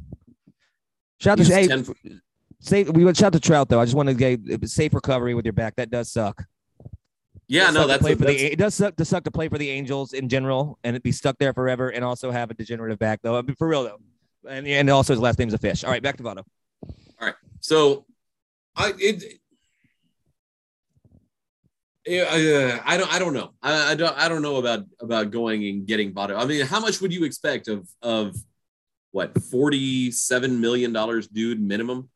Shout 1.18 1.40
out 1.40 1.46
to 1.46 1.52
hey, 1.52 1.66
10 1.66 2.20
say 2.60 2.84
we 2.84 3.04
would 3.04 3.16
shout 3.16 3.28
out 3.28 3.32
to 3.34 3.40
Trout 3.40 3.68
though. 3.68 3.80
I 3.80 3.84
just 3.84 3.96
want 3.96 4.08
to 4.08 4.14
get 4.14 4.68
safe 4.68 4.94
recovery 4.94 5.34
with 5.34 5.44
your 5.44 5.52
back. 5.52 5.76
That 5.76 5.90
does 5.90 6.12
suck. 6.12 6.44
yeah, 7.48 7.70
no, 7.70 7.86
that's, 7.86 8.04
a, 8.04 8.14
that's 8.14 8.20
the. 8.20 8.52
It 8.52 8.58
does 8.58 8.74
suck 8.74 8.96
to 8.96 9.04
suck 9.04 9.24
to 9.24 9.30
play 9.30 9.48
for 9.48 9.58
the 9.58 9.70
Angels 9.70 10.12
in 10.12 10.28
general 10.28 10.78
and 10.84 11.02
be 11.02 11.12
stuck 11.12 11.38
there 11.38 11.52
forever 11.52 11.88
and 11.88 12.04
also 12.04 12.30
have 12.30 12.50
a 12.50 12.54
degenerative 12.54 12.98
back 12.98 13.20
though. 13.22 13.36
I 13.36 13.42
mean, 13.42 13.56
for 13.56 13.66
real 13.66 13.84
though, 13.84 14.00
and 14.48 14.66
and 14.66 14.90
also 14.90 15.12
his 15.12 15.20
last 15.20 15.38
name's 15.38 15.54
a 15.54 15.58
fish. 15.58 15.84
All 15.84 15.90
right, 15.90 16.02
back 16.02 16.16
to 16.18 16.22
Votto. 16.22 16.44
All 16.86 17.26
right, 17.26 17.34
so. 17.60 18.04
I 18.76 18.92
it. 18.98 19.39
Yeah, 22.10 22.22
uh, 22.22 22.82
I 22.84 22.96
don't. 22.96 23.12
I 23.14 23.18
don't 23.20 23.34
know. 23.34 23.52
I, 23.62 23.92
I 23.92 23.94
don't. 23.94 24.18
I 24.18 24.28
don't 24.28 24.42
know 24.42 24.56
about 24.56 24.84
about 25.00 25.30
going 25.30 25.64
and 25.64 25.86
getting 25.86 26.12
Votto. 26.12 26.36
I 26.36 26.44
mean, 26.44 26.66
how 26.66 26.80
much 26.80 27.00
would 27.00 27.12
you 27.12 27.22
expect 27.24 27.68
of 27.68 27.88
of 28.02 28.34
what 29.12 29.40
forty 29.40 30.10
seven 30.10 30.60
million 30.60 30.92
dollars, 30.92 31.28
dude, 31.28 31.60
minimum? 31.60 32.08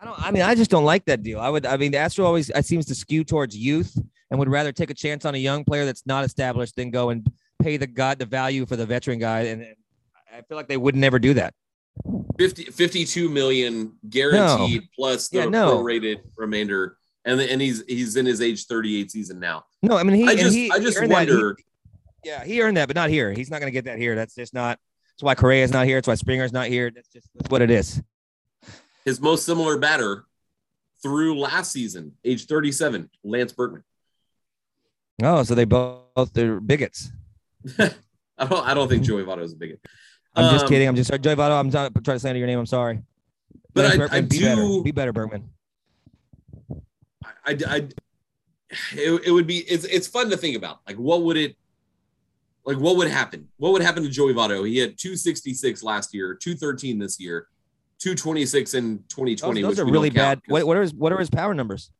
I 0.00 0.04
don't. 0.04 0.20
I 0.20 0.30
mean, 0.32 0.42
I 0.42 0.56
just 0.56 0.70
don't 0.70 0.84
like 0.84 1.04
that 1.04 1.22
deal. 1.22 1.38
I 1.38 1.48
would. 1.48 1.64
I 1.64 1.76
mean, 1.76 1.92
the 1.92 1.98
Astro 1.98 2.26
always 2.26 2.50
it 2.50 2.66
seems 2.66 2.86
to 2.86 2.94
skew 2.96 3.22
towards 3.22 3.56
youth 3.56 3.96
and 4.30 4.38
would 4.40 4.48
rather 4.48 4.72
take 4.72 4.90
a 4.90 4.94
chance 4.94 5.24
on 5.24 5.34
a 5.36 5.38
young 5.38 5.64
player 5.64 5.84
that's 5.84 6.04
not 6.04 6.24
established 6.24 6.74
than 6.74 6.90
go 6.90 7.10
and 7.10 7.24
pay 7.62 7.76
the 7.76 7.86
god 7.86 8.18
the 8.18 8.26
value 8.26 8.66
for 8.66 8.74
the 8.74 8.84
veteran 8.86 9.20
guy. 9.20 9.42
And, 9.42 9.62
and 9.62 9.76
I 10.34 10.42
feel 10.42 10.56
like 10.56 10.66
they 10.68 10.76
would 10.76 10.96
never 10.96 11.20
do 11.20 11.34
that. 11.34 11.54
50, 12.38 12.64
52 12.64 13.28
million 13.28 13.94
guaranteed 14.08 14.88
plus 14.94 15.28
the 15.28 15.38
Yeah, 15.38 15.44
no. 15.46 15.78
prorated 15.78 16.18
remainder, 16.36 16.97
and 17.24 17.40
and 17.40 17.60
he's 17.60 17.82
he's 17.88 18.16
in 18.16 18.26
his 18.26 18.40
age 18.40 18.66
thirty 18.66 19.00
eight 19.00 19.10
season 19.10 19.38
now. 19.40 19.64
No, 19.82 19.96
I 19.96 20.02
mean 20.02 20.16
he. 20.16 20.28
I 20.28 20.34
just 20.34 20.54
he, 20.56 20.70
I 20.70 20.78
just 20.78 20.98
that. 20.98 21.06
He- 21.06 21.12
wonder. 21.12 21.56
yeah, 22.24 22.44
he 22.44 22.60
earned 22.62 22.76
that, 22.76 22.88
but 22.88 22.96
not 22.96 23.10
here. 23.10 23.32
He's 23.32 23.50
not 23.50 23.60
going 23.60 23.68
to 23.70 23.72
get 23.76 23.84
that 23.84 23.98
here. 23.98 24.14
That's 24.14 24.34
just 24.34 24.54
not. 24.54 24.78
That's 25.12 25.22
why 25.22 25.34
Correa's 25.34 25.72
not 25.72 25.86
here. 25.86 25.96
That's 25.96 26.08
why 26.08 26.14
Springer's 26.14 26.52
not 26.52 26.68
here. 26.68 26.90
That's 26.90 27.08
just 27.08 27.28
that's 27.34 27.50
what 27.50 27.60
it 27.62 27.70
is. 27.70 28.00
his 29.04 29.20
most 29.20 29.44
similar 29.44 29.76
batter 29.78 30.24
through 31.02 31.38
last 31.38 31.70
season, 31.72 32.12
age 32.24 32.46
37, 32.46 33.08
Lance 33.22 33.52
Berkman. 33.52 33.84
Oh, 35.22 35.42
so 35.42 35.54
they 35.54 35.64
both 35.64 36.32
they're 36.32 36.60
bigots. 36.60 37.10
I 37.78 38.46
don't 38.46 38.66
I 38.66 38.74
don't 38.74 38.88
think 38.88 39.02
Joey 39.04 39.24
Votto 39.24 39.42
is 39.42 39.52
a 39.52 39.56
bigot. 39.56 39.80
I'm 40.36 40.52
just 40.52 40.64
Um, 40.66 40.68
kidding. 40.70 40.86
I'm 40.86 40.94
just 40.96 41.08
sorry, 41.08 41.18
Joey 41.18 41.34
Votto. 41.34 41.58
I'm 41.58 41.68
not 41.70 41.92
trying 42.04 42.14
to 42.16 42.18
slander 42.20 42.38
your 42.38 42.46
name. 42.46 42.58
I'm 42.58 42.66
sorry. 42.66 43.00
But 43.74 43.82
Lance 43.84 43.94
I- 43.94 43.98
Berkman, 43.98 44.18
I 44.18 44.20
be 44.22 44.38
do- 44.38 44.44
better. 44.44 44.82
Be 44.84 44.90
better, 44.92 45.12
Berkman. 45.12 45.50
I, 47.48 47.56
I, 47.66 47.76
it, 48.92 49.22
it 49.26 49.32
would 49.32 49.46
be 49.46 49.58
it's 49.58 49.84
it's 49.84 50.06
fun 50.06 50.28
to 50.30 50.36
think 50.36 50.56
about. 50.56 50.80
Like 50.86 50.96
what 50.96 51.22
would 51.22 51.36
it 51.36 51.56
like 52.66 52.76
what 52.78 52.96
would 52.96 53.08
happen? 53.08 53.48
What 53.56 53.72
would 53.72 53.82
happen 53.82 54.02
to 54.02 54.08
Joey 54.10 54.34
Votto? 54.34 54.66
He 54.68 54.78
had 54.78 54.98
266 54.98 55.82
last 55.82 56.12
year, 56.14 56.34
213 56.34 56.98
this 56.98 57.18
year, 57.18 57.48
226 58.00 58.74
in 58.74 58.98
2020. 59.08 59.62
Those, 59.62 59.76
those 59.76 59.80
are 59.86 59.90
really 59.90 60.10
bad. 60.10 60.40
What, 60.48 60.66
what 60.66 60.76
are 60.76 60.82
his 60.82 60.92
what 60.92 61.12
are 61.12 61.18
his 61.18 61.30
power 61.30 61.54
numbers? 61.54 61.90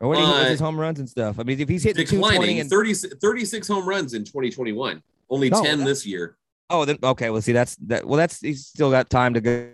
Or 0.00 0.08
what 0.08 0.18
are 0.18 0.22
Uh, 0.22 0.48
his 0.48 0.60
home 0.60 0.78
runs 0.80 1.00
and 1.00 1.08
stuff? 1.08 1.38
I 1.38 1.42
mean, 1.42 1.60
if 1.60 1.68
he's 1.68 1.82
hitting 1.82 2.06
220 2.06 2.36
declining 2.36 2.60
and 2.60 2.70
30, 2.70 2.94
36 3.20 3.66
home 3.68 3.86
runs 3.86 4.14
in 4.14 4.24
2021, 4.24 5.02
only 5.28 5.50
No, 5.50 5.62
10 5.62 5.84
this 5.84 6.06
year. 6.06 6.36
oh, 6.70 6.84
then 6.84 6.98
okay. 7.02 7.30
Well, 7.30 7.42
see, 7.42 7.52
that's 7.52 7.76
that. 7.88 8.06
Well, 8.06 8.16
that's 8.16 8.40
he's 8.40 8.64
still 8.66 8.90
got 8.90 9.10
time 9.10 9.34
to 9.34 9.40
go. 9.40 9.70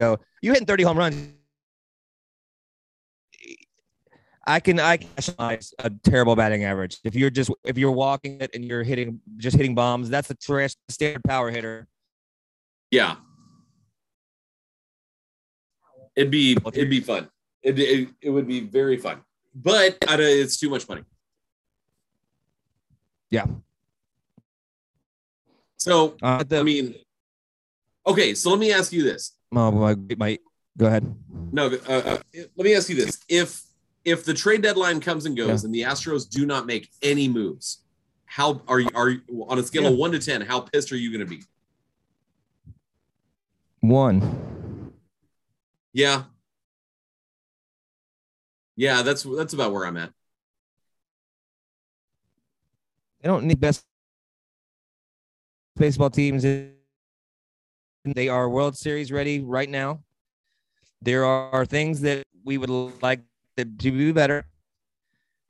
go. 0.00 0.18
You 0.42 0.52
hitting 0.52 0.66
30 0.66 0.82
home 0.82 0.98
runs. 0.98 1.32
I 4.50 4.58
can 4.58 4.80
I 4.80 4.96
can 4.96 5.08
rationalize 5.16 5.72
a 5.78 5.90
terrible 5.90 6.34
batting 6.34 6.64
average. 6.64 6.98
If 7.04 7.14
you're 7.14 7.30
just 7.30 7.50
if 7.64 7.78
you're 7.78 7.92
walking 7.92 8.40
it 8.40 8.50
and 8.52 8.64
you're 8.64 8.82
hitting 8.82 9.20
just 9.36 9.56
hitting 9.56 9.74
bombs, 9.76 10.10
that's 10.10 10.26
the 10.28 10.34
trash 10.34 10.74
standard 10.88 11.22
power 11.24 11.50
hitter. 11.50 11.86
Yeah. 12.90 13.16
It'd 16.16 16.30
be 16.32 16.56
it'd 16.72 16.90
be 16.90 17.00
fun. 17.00 17.28
It, 17.62 17.78
it, 17.78 18.08
it 18.20 18.30
would 18.30 18.48
be 18.48 18.60
very 18.60 18.96
fun. 18.96 19.20
But 19.54 19.98
it's 20.02 20.56
too 20.58 20.70
much 20.70 20.88
money. 20.88 21.02
Yeah. 23.30 23.46
So 25.76 26.16
Uh, 26.20 26.42
the, 26.42 26.58
I 26.58 26.62
mean, 26.62 26.94
okay. 28.06 28.34
So 28.34 28.50
let 28.50 28.58
me 28.58 28.72
ask 28.72 28.92
you 28.92 29.04
this. 29.04 29.32
oh, 29.54 29.70
my, 29.70 29.96
my, 30.16 30.38
go 30.76 30.86
ahead. 30.86 31.14
No, 31.52 31.66
uh, 31.66 31.92
uh, 31.92 32.18
let 32.56 32.64
me 32.64 32.74
ask 32.74 32.88
you 32.90 32.96
this: 32.96 33.18
if 33.28 33.69
if 34.04 34.24
the 34.24 34.34
trade 34.34 34.62
deadline 34.62 35.00
comes 35.00 35.26
and 35.26 35.36
goes, 35.36 35.64
and 35.64 35.74
the 35.74 35.82
Astros 35.82 36.28
do 36.28 36.46
not 36.46 36.66
make 36.66 36.88
any 37.02 37.28
moves, 37.28 37.80
how 38.24 38.62
are 38.68 38.80
you? 38.80 38.88
Are 38.94 39.10
you 39.10 39.22
on 39.48 39.58
a 39.58 39.62
scale 39.62 39.86
of 39.86 39.96
one 39.96 40.12
to 40.12 40.18
ten? 40.18 40.40
How 40.40 40.60
pissed 40.60 40.92
are 40.92 40.96
you 40.96 41.10
going 41.10 41.20
to 41.20 41.26
be? 41.26 41.42
One. 43.80 44.92
Yeah, 45.92 46.24
yeah. 48.76 49.02
That's 49.02 49.24
that's 49.24 49.52
about 49.52 49.72
where 49.72 49.84
I'm 49.84 49.96
at. 49.96 50.12
They 53.20 53.28
don't 53.28 53.44
need 53.44 53.60
best 53.60 53.84
baseball 55.76 56.10
teams. 56.10 56.42
They 56.42 58.28
are 58.28 58.48
World 58.48 58.76
Series 58.76 59.12
ready 59.12 59.40
right 59.40 59.68
now. 59.68 60.00
There 61.02 61.24
are 61.24 61.66
things 61.66 62.00
that 62.02 62.24
we 62.44 62.56
would 62.56 62.70
like 63.02 63.20
to 63.64 63.90
do 63.90 64.12
better, 64.12 64.44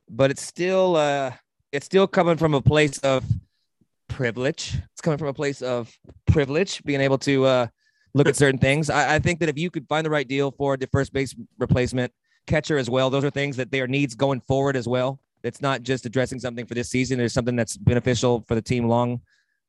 but 0.08 0.30
it's 0.30 0.42
still 0.42 0.96
uh 0.96 1.32
it's 1.72 1.86
still 1.86 2.06
coming 2.06 2.36
from 2.36 2.54
a 2.54 2.62
place 2.62 2.98
of 2.98 3.24
privilege. 4.08 4.76
It's 4.92 5.00
coming 5.00 5.18
from 5.18 5.28
a 5.28 5.34
place 5.34 5.62
of 5.62 5.90
privilege, 6.26 6.82
being 6.84 7.00
able 7.00 7.18
to 7.18 7.44
uh 7.44 7.66
look 8.14 8.28
at 8.28 8.36
certain 8.36 8.58
things. 8.58 8.90
I, 8.90 9.16
I 9.16 9.18
think 9.18 9.40
that 9.40 9.48
if 9.48 9.58
you 9.58 9.70
could 9.70 9.86
find 9.88 10.04
the 10.04 10.10
right 10.10 10.26
deal 10.26 10.50
for 10.50 10.76
the 10.76 10.88
first 10.88 11.12
base 11.12 11.34
replacement, 11.58 12.12
catcher 12.46 12.76
as 12.76 12.90
well, 12.90 13.10
those 13.10 13.24
are 13.24 13.30
things 13.30 13.56
that 13.56 13.70
they 13.70 13.80
are 13.80 13.86
needs 13.86 14.14
going 14.14 14.40
forward 14.40 14.76
as 14.76 14.88
well. 14.88 15.20
It's 15.42 15.62
not 15.62 15.82
just 15.82 16.04
addressing 16.06 16.38
something 16.40 16.66
for 16.66 16.74
this 16.74 16.90
season. 16.90 17.18
There's 17.18 17.32
something 17.32 17.56
that's 17.56 17.76
beneficial 17.76 18.44
for 18.46 18.54
the 18.54 18.62
team 18.62 18.88
long, 18.88 19.20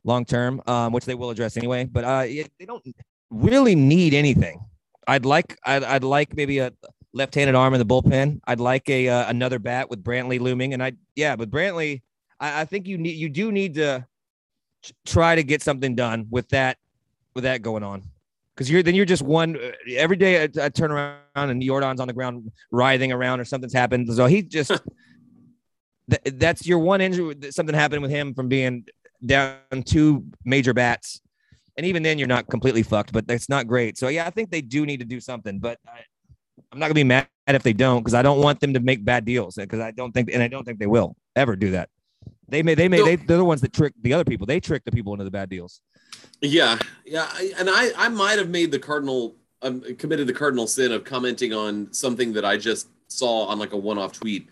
long 0.03 0.25
term, 0.25 0.61
um, 0.67 0.91
which 0.91 1.05
they 1.05 1.15
will 1.15 1.29
address 1.29 1.55
anyway. 1.55 1.85
But 1.85 2.03
uh, 2.03 2.23
it, 2.25 2.51
they 2.59 2.65
don't 2.65 2.83
really 3.29 3.75
need 3.75 4.13
anything. 4.13 4.65
I'd 5.07 5.25
like, 5.25 5.57
I'd, 5.65 5.83
I'd 5.83 6.03
like 6.03 6.35
maybe 6.35 6.59
a 6.59 6.73
left-handed 7.13 7.55
arm 7.55 7.73
in 7.73 7.79
the 7.79 7.85
bullpen. 7.85 8.39
I'd 8.45 8.59
like 8.59 8.89
a 8.89 9.07
uh, 9.09 9.29
another 9.29 9.59
bat 9.59 9.89
with 9.89 10.03
Brantley 10.03 10.39
looming, 10.39 10.73
and 10.73 10.83
I, 10.83 10.93
yeah, 11.15 11.35
but 11.35 11.49
Brantley, 11.49 12.01
I, 12.39 12.61
I 12.61 12.65
think 12.65 12.87
you 12.87 12.97
need, 12.97 13.15
you 13.15 13.29
do 13.29 13.51
need 13.51 13.75
to 13.75 14.05
t- 14.83 14.93
try 15.05 15.35
to 15.35 15.43
get 15.43 15.61
something 15.61 15.95
done 15.95 16.27
with 16.29 16.49
that, 16.49 16.77
with 17.33 17.43
that 17.43 17.61
going 17.61 17.83
on. 17.83 18.03
Because 18.55 18.69
you're 18.69 18.83
then 18.83 18.95
you're 18.95 19.05
just 19.05 19.21
one 19.21 19.57
every 19.89 20.17
day. 20.17 20.43
I, 20.43 20.49
I 20.61 20.69
turn 20.69 20.91
around 20.91 21.21
and 21.35 21.61
Yordan's 21.61 21.99
on 21.99 22.07
the 22.07 22.13
ground 22.13 22.51
writhing 22.69 23.11
around 23.11 23.39
or 23.39 23.45
something's 23.45 23.73
happened. 23.73 24.13
So 24.13 24.25
he 24.25 24.41
just 24.41 24.69
th- 26.09 26.35
that's 26.35 26.67
your 26.67 26.79
one 26.79 27.01
injury. 27.01 27.35
Something 27.49 27.75
happened 27.75 28.01
with 28.01 28.11
him 28.11 28.33
from 28.33 28.49
being 28.49 28.85
down 29.25 29.57
two 29.85 30.25
major 30.43 30.73
bats, 30.73 31.21
and 31.77 31.85
even 31.85 32.03
then 32.03 32.19
you're 32.19 32.27
not 32.27 32.47
completely 32.47 32.83
fucked. 32.83 33.13
But 33.13 33.25
that's 33.25 33.49
not 33.49 33.67
great. 33.67 33.97
So 33.97 34.09
yeah, 34.09 34.27
I 34.27 34.29
think 34.29 34.51
they 34.51 34.61
do 34.61 34.85
need 34.85 34.99
to 34.99 35.05
do 35.05 35.19
something. 35.19 35.59
But 35.59 35.79
I, 35.87 36.01
I'm 36.71 36.79
not 36.79 36.85
gonna 36.85 36.95
be 36.95 37.03
mad 37.03 37.27
if 37.47 37.63
they 37.63 37.73
don't 37.73 37.99
because 37.99 38.13
I 38.13 38.21
don't 38.21 38.39
want 38.39 38.59
them 38.59 38.73
to 38.73 38.79
make 38.79 39.03
bad 39.03 39.25
deals 39.25 39.55
because 39.55 39.79
I 39.79 39.91
don't 39.91 40.13
think 40.13 40.31
and 40.33 40.41
I 40.41 40.47
don't 40.47 40.63
think 40.63 40.79
they 40.79 40.87
will 40.87 41.15
ever 41.35 41.55
do 41.55 41.71
that. 41.71 41.89
They 42.47 42.63
may 42.63 42.75
they 42.75 42.87
may 42.87 43.01
they, 43.01 43.15
they're 43.15 43.37
the 43.37 43.45
ones 43.45 43.61
that 43.61 43.73
trick 43.73 43.93
the 44.01 44.13
other 44.13 44.25
people. 44.25 44.45
They 44.45 44.59
trick 44.59 44.83
the 44.85 44.91
people 44.91 45.13
into 45.13 45.25
the 45.25 45.31
bad 45.31 45.49
deals. 45.49 45.81
Yeah, 46.41 46.77
yeah, 47.05 47.27
I, 47.31 47.53
and 47.57 47.69
I 47.69 47.91
I 47.97 48.09
might 48.09 48.37
have 48.37 48.49
made 48.49 48.71
the 48.71 48.79
cardinal 48.79 49.35
um, 49.61 49.81
committed 49.97 50.27
the 50.27 50.33
cardinal 50.33 50.67
sin 50.67 50.91
of 50.91 51.03
commenting 51.03 51.53
on 51.53 51.91
something 51.93 52.33
that 52.33 52.45
I 52.45 52.57
just 52.57 52.87
saw 53.07 53.45
on 53.45 53.59
like 53.59 53.73
a 53.73 53.77
one-off 53.77 54.13
tweet. 54.13 54.49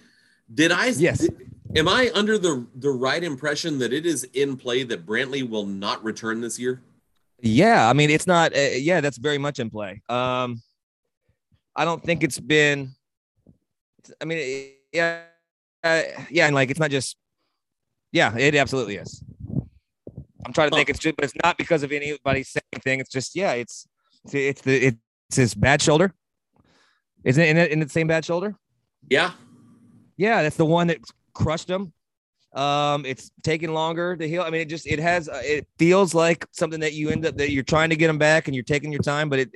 Did 0.53 0.71
I? 0.71 0.87
Yes. 0.87 1.19
did- 1.19 1.49
am 1.75 1.87
I 1.87 2.11
under 2.13 2.37
the 2.37 2.65
the 2.75 2.89
right 2.89 3.23
impression 3.23 3.79
that 3.79 3.93
it 3.93 4.05
is 4.05 4.23
in 4.33 4.57
play 4.57 4.83
that 4.83 5.05
Brantley 5.05 5.47
will 5.47 5.65
not 5.65 6.03
return 6.03 6.41
this 6.41 6.59
year? 6.59 6.81
Yeah, 7.41 7.89
I 7.89 7.93
mean 7.93 8.09
it's 8.09 8.27
not. 8.27 8.55
Uh, 8.55 8.59
yeah, 8.75 9.01
that's 9.01 9.17
very 9.17 9.37
much 9.37 9.59
in 9.59 9.69
play. 9.69 10.01
Um, 10.09 10.61
I 11.79 11.85
don't 11.85 12.03
think 12.03 12.23
it's 12.23 12.39
been. 12.39 12.91
I 14.21 14.25
mean, 14.25 14.37
it- 14.37 14.75
yeah, 14.91 15.21
uh, 15.83 16.01
yeah, 16.29 16.47
and 16.47 16.55
like 16.55 16.69
it's 16.71 16.79
not 16.79 16.89
just. 16.91 17.15
Yeah, 18.11 18.35
it 18.37 18.55
absolutely 18.55 18.95
is. 18.95 19.23
I'm 20.45 20.51
trying 20.51 20.71
to 20.71 20.75
think. 20.75 20.89
It's 20.89 20.99
just, 20.99 21.15
but 21.15 21.25
it's 21.25 21.35
not 21.43 21.57
because 21.57 21.83
of 21.83 21.91
anybody 21.91 22.43
saying 22.43 22.63
anything. 22.73 22.99
It's 22.99 23.11
just, 23.11 23.35
yeah, 23.35 23.53
it's 23.53 23.87
it's 24.25 24.33
it's 24.33 24.61
the 24.61 24.85
it's 25.29 25.37
his 25.37 25.53
bad 25.53 25.81
shoulder. 25.81 26.13
Isn't 27.23 27.43
it 27.43 27.49
in, 27.49 27.57
it 27.57 27.71
in 27.71 27.79
the 27.79 27.87
same 27.87 28.07
bad 28.07 28.25
shoulder? 28.25 28.55
Yeah, 29.09 29.31
Yeah, 30.17 30.41
that's 30.41 30.57
the 30.57 30.65
one 30.65 30.87
that 30.87 30.99
crushed 31.33 31.69
him. 31.69 31.93
Um, 32.53 33.05
it's 33.05 33.31
taking 33.43 33.71
longer 33.73 34.17
to 34.17 34.27
heal. 34.27 34.41
I 34.41 34.49
mean, 34.49 34.61
it 34.61 34.69
just 34.69 34.87
it 34.87 34.99
has 34.99 35.29
uh, 35.29 35.41
it 35.45 35.67
feels 35.77 36.15
like 36.15 36.45
something 36.51 36.79
that 36.79 36.93
you 36.93 37.09
end 37.11 37.25
up 37.25 37.37
that 37.37 37.51
you're 37.51 37.63
trying 37.63 37.91
to 37.91 37.95
get 37.95 38.09
him 38.09 38.17
back 38.17 38.47
and 38.47 38.55
you're 38.55 38.63
taking 38.63 38.91
your 38.91 39.03
time, 39.03 39.29
but 39.29 39.39
it 39.39 39.49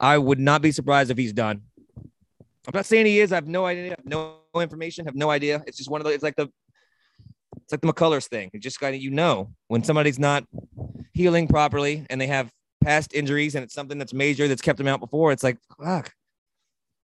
I 0.00 0.18
would 0.18 0.38
not 0.38 0.62
be 0.62 0.72
surprised 0.72 1.10
if 1.10 1.18
he's 1.18 1.32
done. 1.32 1.62
I'm 1.96 2.72
not 2.74 2.86
saying 2.86 3.06
he 3.06 3.20
is. 3.20 3.32
I 3.32 3.36
have 3.36 3.46
no 3.46 3.64
idea. 3.64 3.90
Have 3.90 4.04
no 4.04 4.36
information. 4.56 5.06
Have 5.06 5.14
no 5.16 5.30
idea. 5.30 5.62
It's 5.66 5.78
just 5.78 5.90
one 5.90 6.00
of 6.00 6.06
the. 6.06 6.12
It's 6.12 6.22
like 6.22 6.36
the. 6.36 6.48
It's 7.62 7.72
like 7.72 7.80
the 7.80 7.88
McCullers 7.92 8.26
thing. 8.28 8.50
It 8.52 8.60
just 8.60 8.78
kind 8.80 8.94
of 8.94 9.00
you 9.02 9.10
know 9.10 9.50
when 9.68 9.82
somebody's 9.82 10.18
not 10.18 10.44
healing 11.12 11.48
properly 11.48 12.06
and 12.10 12.20
they 12.20 12.26
have 12.26 12.50
past 12.82 13.12
injuries 13.14 13.54
and 13.54 13.64
it's 13.64 13.74
something 13.74 13.98
that's 13.98 14.12
major 14.14 14.48
that's 14.48 14.62
kept 14.62 14.78
him 14.78 14.86
out 14.86 15.00
before. 15.00 15.32
It's 15.32 15.42
like 15.42 15.58
fuck. 15.82 16.12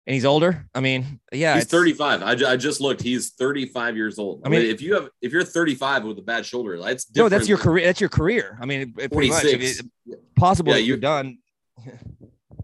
And 0.06 0.14
he's 0.14 0.24
older. 0.24 0.66
I 0.72 0.78
mean, 0.80 1.18
yeah, 1.32 1.56
He's 1.56 1.64
35. 1.64 2.22
I, 2.22 2.34
ju- 2.36 2.46
I 2.46 2.56
just 2.56 2.80
looked. 2.80 3.02
He's 3.02 3.30
35 3.30 3.96
years 3.96 4.20
old. 4.20 4.42
I 4.44 4.48
mean- 4.48 4.62
if 4.62 4.80
you 4.80 4.94
have 4.94 5.10
if 5.20 5.32
you're 5.32 5.42
35 5.44 6.04
with 6.04 6.18
a 6.18 6.22
bad 6.22 6.46
shoulder, 6.46 6.78
that's 6.80 7.06
No, 7.16 7.28
that's 7.28 7.48
your 7.48 7.58
career. 7.58 7.86
That's 7.86 8.00
your 8.00 8.08
career. 8.10 8.56
I 8.60 8.66
mean, 8.66 8.80
it, 8.82 8.88
it 9.04 9.12
pretty 9.12 9.30
much. 9.30 9.44
If 9.44 9.50
26. 9.56 9.80
it- 10.06 10.34
possible 10.36 10.70
Yeah, 10.70 10.76
that 10.76 10.82
you- 10.82 10.88
you're 10.88 10.96
done. 10.98 11.38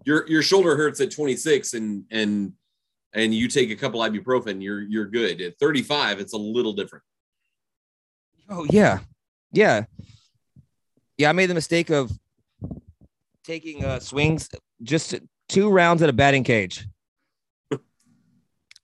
Your 0.04 0.28
your 0.28 0.42
shoulder 0.42 0.76
hurts 0.76 1.00
at 1.00 1.10
26 1.10 1.74
and 1.74 2.04
and 2.10 2.52
and 3.12 3.34
you 3.34 3.48
take 3.48 3.70
a 3.70 3.76
couple 3.76 4.00
ibuprofen, 4.00 4.62
you're 4.62 4.82
you're 4.82 5.06
good. 5.06 5.40
At 5.40 5.58
35, 5.58 6.20
it's 6.20 6.32
a 6.32 6.38
little 6.38 6.72
different. 6.72 7.04
Oh 8.48 8.66
yeah, 8.70 9.00
yeah, 9.52 9.84
yeah. 11.16 11.28
I 11.28 11.32
made 11.32 11.46
the 11.46 11.54
mistake 11.54 11.90
of 11.90 12.10
taking 13.44 13.84
uh, 13.84 14.00
swings 14.00 14.48
just 14.82 15.14
two 15.48 15.70
rounds 15.70 16.02
at 16.02 16.08
a 16.08 16.12
batting 16.12 16.44
cage. 16.44 16.86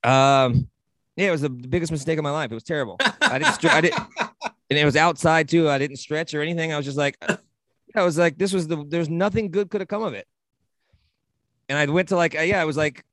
Um, 0.05 0.69
yeah, 1.17 1.27
it 1.27 1.31
was 1.33 1.41
the 1.41 1.51
biggest 1.51 1.91
mistake 1.91 2.19
of 2.19 2.23
my 2.23 2.31
life. 2.31 2.53
It 2.53 2.55
was 2.55 2.63
terrible. 2.63 2.97
I 3.21 3.41
didn't. 3.41 3.55
Stre- 3.55 3.71
I 3.71 3.81
didn't, 3.81 4.01
and 4.71 4.79
it 4.79 4.85
was 4.85 4.95
outside 4.95 5.49
too. 5.49 5.69
I 5.69 5.77
didn't 5.77 5.97
stretch 5.97 6.33
or 6.35 6.41
anything. 6.41 6.73
I 6.73 6.77
was 6.77 6.87
just 6.87 6.97
like, 6.97 7.19
I 7.97 8.05
was 8.05 8.17
like, 8.17 8.39
this 8.39 8.53
was 8.53 8.69
the. 8.69 8.85
There's 8.87 9.09
nothing 9.09 9.51
good 9.51 9.71
could 9.71 9.81
have 9.81 9.89
come 9.89 10.05
of 10.05 10.15
it. 10.15 10.29
And 11.69 11.79
I 11.79 11.87
went 11.87 12.09
to 12.09 12.17
like, 12.17 12.37
uh, 12.37 12.43
yeah, 12.43 12.61
I 12.61 12.65
was 12.65 12.77
like, 12.77 13.05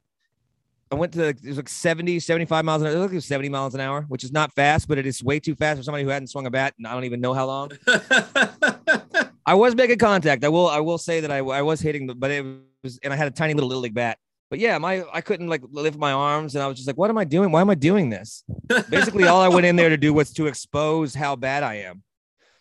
I 0.91 0.95
went 0.95 1.13
to 1.13 1.27
it 1.29 1.43
was 1.43 1.57
like 1.57 1.67
70, 1.67 2.19
75 2.19 2.63
miles 2.63 2.81
an 2.81 2.87
hour. 2.87 2.93
It 2.93 2.99
looked 2.99 3.09
like 3.09 3.13
it 3.13 3.17
was 3.17 3.25
70 3.25 3.49
miles 3.49 3.73
an 3.75 3.81
hour, 3.81 4.03
which 4.03 4.23
is 4.23 4.31
not 4.31 4.53
fast, 4.53 4.87
but 4.87 4.97
it 4.97 5.05
is 5.05 5.23
way 5.23 5.39
too 5.39 5.55
fast 5.55 5.79
for 5.79 5.83
somebody 5.83 6.03
who 6.03 6.09
hadn't 6.09 6.27
swung 6.27 6.45
a 6.45 6.51
bat. 6.51 6.73
And 6.77 6.87
I 6.87 6.93
don't 6.93 7.05
even 7.05 7.21
know 7.21 7.33
how 7.33 7.47
long. 7.47 7.71
I 9.45 9.53
was 9.53 9.75
making 9.75 9.97
contact. 9.97 10.43
I 10.43 10.49
will. 10.49 10.67
I 10.67 10.79
will 10.79 10.97
say 10.97 11.19
that 11.19 11.31
I, 11.31 11.37
I 11.37 11.61
was 11.61 11.79
hitting, 11.81 12.07
but 12.07 12.31
it 12.31 12.45
was, 12.83 12.99
and 13.03 13.13
I 13.13 13.15
had 13.15 13.27
a 13.27 13.31
tiny 13.31 13.53
little 13.53 13.69
little 13.69 13.83
league 13.83 13.93
bat. 13.93 14.17
But 14.49 14.59
yeah, 14.59 14.77
my 14.77 15.03
I 15.11 15.21
couldn't 15.21 15.47
like 15.47 15.61
lift 15.69 15.97
my 15.97 16.11
arms, 16.11 16.55
and 16.55 16.63
I 16.63 16.67
was 16.67 16.77
just 16.77 16.87
like, 16.87 16.97
"What 16.97 17.09
am 17.09 17.17
I 17.17 17.25
doing? 17.25 17.51
Why 17.51 17.61
am 17.61 17.69
I 17.69 17.75
doing 17.75 18.09
this?" 18.09 18.43
Basically, 18.89 19.25
all 19.25 19.41
I 19.41 19.47
went 19.47 19.65
in 19.65 19.75
there 19.75 19.89
to 19.89 19.97
do 19.97 20.13
was 20.13 20.31
to 20.33 20.47
expose 20.47 21.13
how 21.13 21.35
bad 21.35 21.63
I 21.63 21.75
am. 21.75 22.03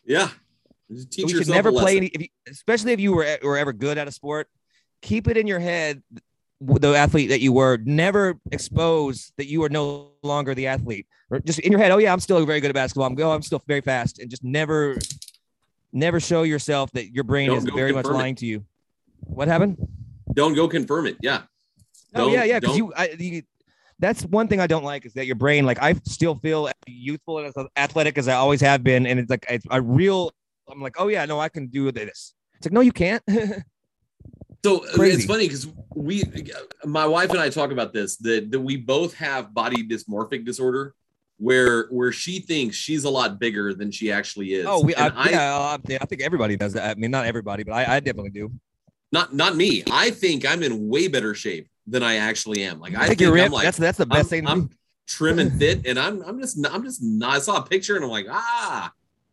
yeah. 0.05 0.29
So 0.91 1.25
we 1.25 1.33
should 1.33 1.49
never 1.49 1.73
play 1.73 1.97
any, 1.97 2.07
if 2.09 2.21
you, 2.21 2.29
especially 2.49 2.93
if 2.93 3.01
you 3.01 3.15
were 3.15 3.39
were 3.43 3.57
ever 3.57 3.73
good 3.73 3.97
at 3.97 4.07
a 4.07 4.13
sport. 4.13 4.49
Keep 5.05 5.29
it 5.29 5.37
in 5.37 5.47
your 5.47 5.61
head, 5.61 6.03
the 6.63 6.95
athlete 6.95 7.29
that 7.29 7.41
you 7.41 7.53
were. 7.53 7.77
Never 7.85 8.41
expose 8.51 9.33
that 9.37 9.47
you 9.47 9.63
are 9.65 9.69
no 9.69 10.13
longer 10.23 10.55
the 10.55 10.67
athlete. 10.67 11.07
Or 11.31 11.41
just 11.41 11.59
in 11.59 11.71
your 11.71 11.79
head, 11.79 11.93
oh 11.93 11.99
yeah, 11.99 12.11
I'm 12.11 12.21
still 12.21 12.45
very 12.47 12.61
good 12.61 12.71
at 12.71 12.75
basketball. 12.75 13.07
I'm 13.07 13.15
go, 13.15 13.31
I'm 13.31 13.43
still 13.43 13.63
very 13.67 13.83
fast, 13.83 14.19
and 14.19 14.31
just 14.31 14.43
never, 14.43 14.97
never 15.93 16.21
show 16.21 16.43
yourself 16.43 16.91
that 16.93 17.13
your 17.13 17.23
brain 17.25 17.51
Don't 17.51 17.59
is 17.59 17.65
very 17.65 17.93
much 17.93 18.07
it. 18.07 18.13
lying 18.13 18.35
to 18.37 18.47
you. 18.47 18.65
What 19.21 19.47
happened? 19.47 19.77
Don't 20.33 20.55
go 20.55 20.69
confirm 20.69 21.07
it. 21.07 21.19
Yeah. 21.21 21.43
Oh 22.15 22.25
Don't- 22.25 22.33
yeah, 22.33 22.45
yeah. 22.45 22.61
Because 22.61 22.79
you, 22.79 22.95
I, 22.97 23.11
you, 23.19 23.43
that's 23.99 24.25
one 24.25 24.49
thing 24.49 24.59
I 24.59 24.67
don't 24.67 24.85
like 24.85 25.05
is 25.05 25.13
that 25.15 25.27
your 25.27 25.37
brain, 25.37 25.67
like 25.67 25.83
I 25.83 25.93
still 26.05 26.37
feel 26.37 26.71
youthful 26.87 27.41
and 27.41 27.47
as 27.47 27.67
athletic 27.77 28.17
as 28.17 28.27
I 28.27 28.35
always 28.35 28.63
have 28.63 28.83
been, 28.83 29.07
and 29.07 29.21
it's 29.21 29.29
like 29.29 29.45
it's 29.51 29.67
a 29.71 29.83
real. 29.83 30.33
I'm 30.71 30.81
like, 30.81 30.97
oh 30.99 31.09
yeah, 31.09 31.27
no, 31.27 31.39
I 31.41 31.51
can 31.51 31.67
do 31.67 31.93
this. 31.93 32.33
It's 32.57 32.67
like, 32.67 32.73
no, 32.73 32.81
you 32.81 32.93
can't. 32.93 33.23
So 34.65 34.79
uh, 34.79 34.95
Crazy. 34.95 35.17
it's 35.17 35.27
funny 35.27 35.47
because 35.47 35.69
we, 35.95 36.25
my 36.87 37.07
wife 37.07 37.29
and 37.29 37.39
I 37.39 37.51
talk 37.51 37.71
about 37.71 37.93
this 37.93 38.17
that 38.17 38.51
that 38.51 38.61
we 38.61 38.79
both 38.79 39.13
have 39.13 39.53
body 39.53 39.87
dysmorphic 39.87 40.47
disorder, 40.47 40.95
where 41.37 41.85
where 41.89 42.13
she 42.13 42.41
thinks 42.41 42.75
she's 42.75 43.05
a 43.05 43.11
lot 43.11 43.39
bigger 43.39 43.75
than 43.75 43.91
she 43.91 44.11
actually 44.11 44.55
is. 44.55 44.65
oh, 44.67 44.83
we, 44.83 44.95
I, 44.95 45.09
I, 45.09 45.29
yeah, 45.29 45.77
I, 46.01 46.07
think 46.07 46.23
everybody 46.23 46.57
does 46.57 46.73
that. 46.73 46.97
I 46.97 46.99
mean, 46.99 47.11
not 47.11 47.27
everybody, 47.27 47.63
but 47.63 47.75
I, 47.75 47.97
I 47.97 48.01
definitely 48.01 48.31
do. 48.31 48.51
not 49.13 49.35
not 49.35 49.55
me. 49.55 49.85
I 49.93 50.09
think 50.09 50.47
I'm 50.49 50.63
in 50.63 50.89
way 50.89 51.09
better 51.09 51.35
shape 51.35 51.69
than 51.87 52.03
I 52.03 52.17
actually 52.17 52.63
am. 52.63 52.81
Like 52.81 52.95
I, 52.95 53.01
think 53.01 53.19
think, 53.19 53.21
you're 53.21 53.39
I'm 53.39 53.53
like 53.53 53.65
that's 53.65 53.77
that's 53.77 53.99
the 53.99 54.07
best 54.07 54.21
I'm, 54.21 54.29
thing. 54.31 54.49
I'm 54.49 54.71
trim 55.07 55.41
and 55.41 55.53
fit, 55.59 55.87
and 55.87 55.99
I'm 55.99 56.23
I'm 56.23 56.41
just 56.41 56.57
I'm 56.73 56.83
just 56.83 57.03
not, 57.03 57.37
I 57.37 57.39
saw 57.39 57.59
a 57.59 57.67
picture 57.67 57.97
and 57.97 58.05
I'm 58.07 58.11
like 58.11 58.29
ah, 58.31 58.91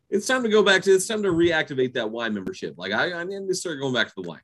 it's 0.10 0.28
time 0.28 0.44
to 0.44 0.50
go 0.50 0.62
back 0.62 0.82
to 0.82 0.92
it's 0.92 1.08
time 1.08 1.24
to 1.24 1.30
reactivate 1.30 1.94
that 1.94 2.12
Y 2.12 2.28
membership. 2.28 2.74
Like 2.78 2.92
I 2.92 3.14
I 3.14 3.24
need 3.24 3.48
to 3.48 3.56
start 3.56 3.80
going 3.80 3.94
back 3.94 4.08
to 4.08 4.14
the 4.18 4.28
Y. 4.28 4.38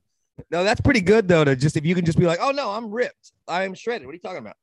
No, 0.51 0.63
that's 0.63 0.81
pretty 0.81 1.01
good 1.01 1.27
though. 1.27 1.43
To 1.43 1.55
just 1.55 1.77
if 1.77 1.85
you 1.85 1.95
can 1.95 2.05
just 2.05 2.17
be 2.17 2.25
like, 2.25 2.39
oh 2.41 2.51
no, 2.51 2.71
I'm 2.71 2.91
ripped. 2.91 3.31
I'm 3.47 3.73
shredded. 3.73 4.05
What 4.05 4.11
are 4.11 4.15
you 4.15 4.21
talking 4.21 4.39
about? 4.39 4.55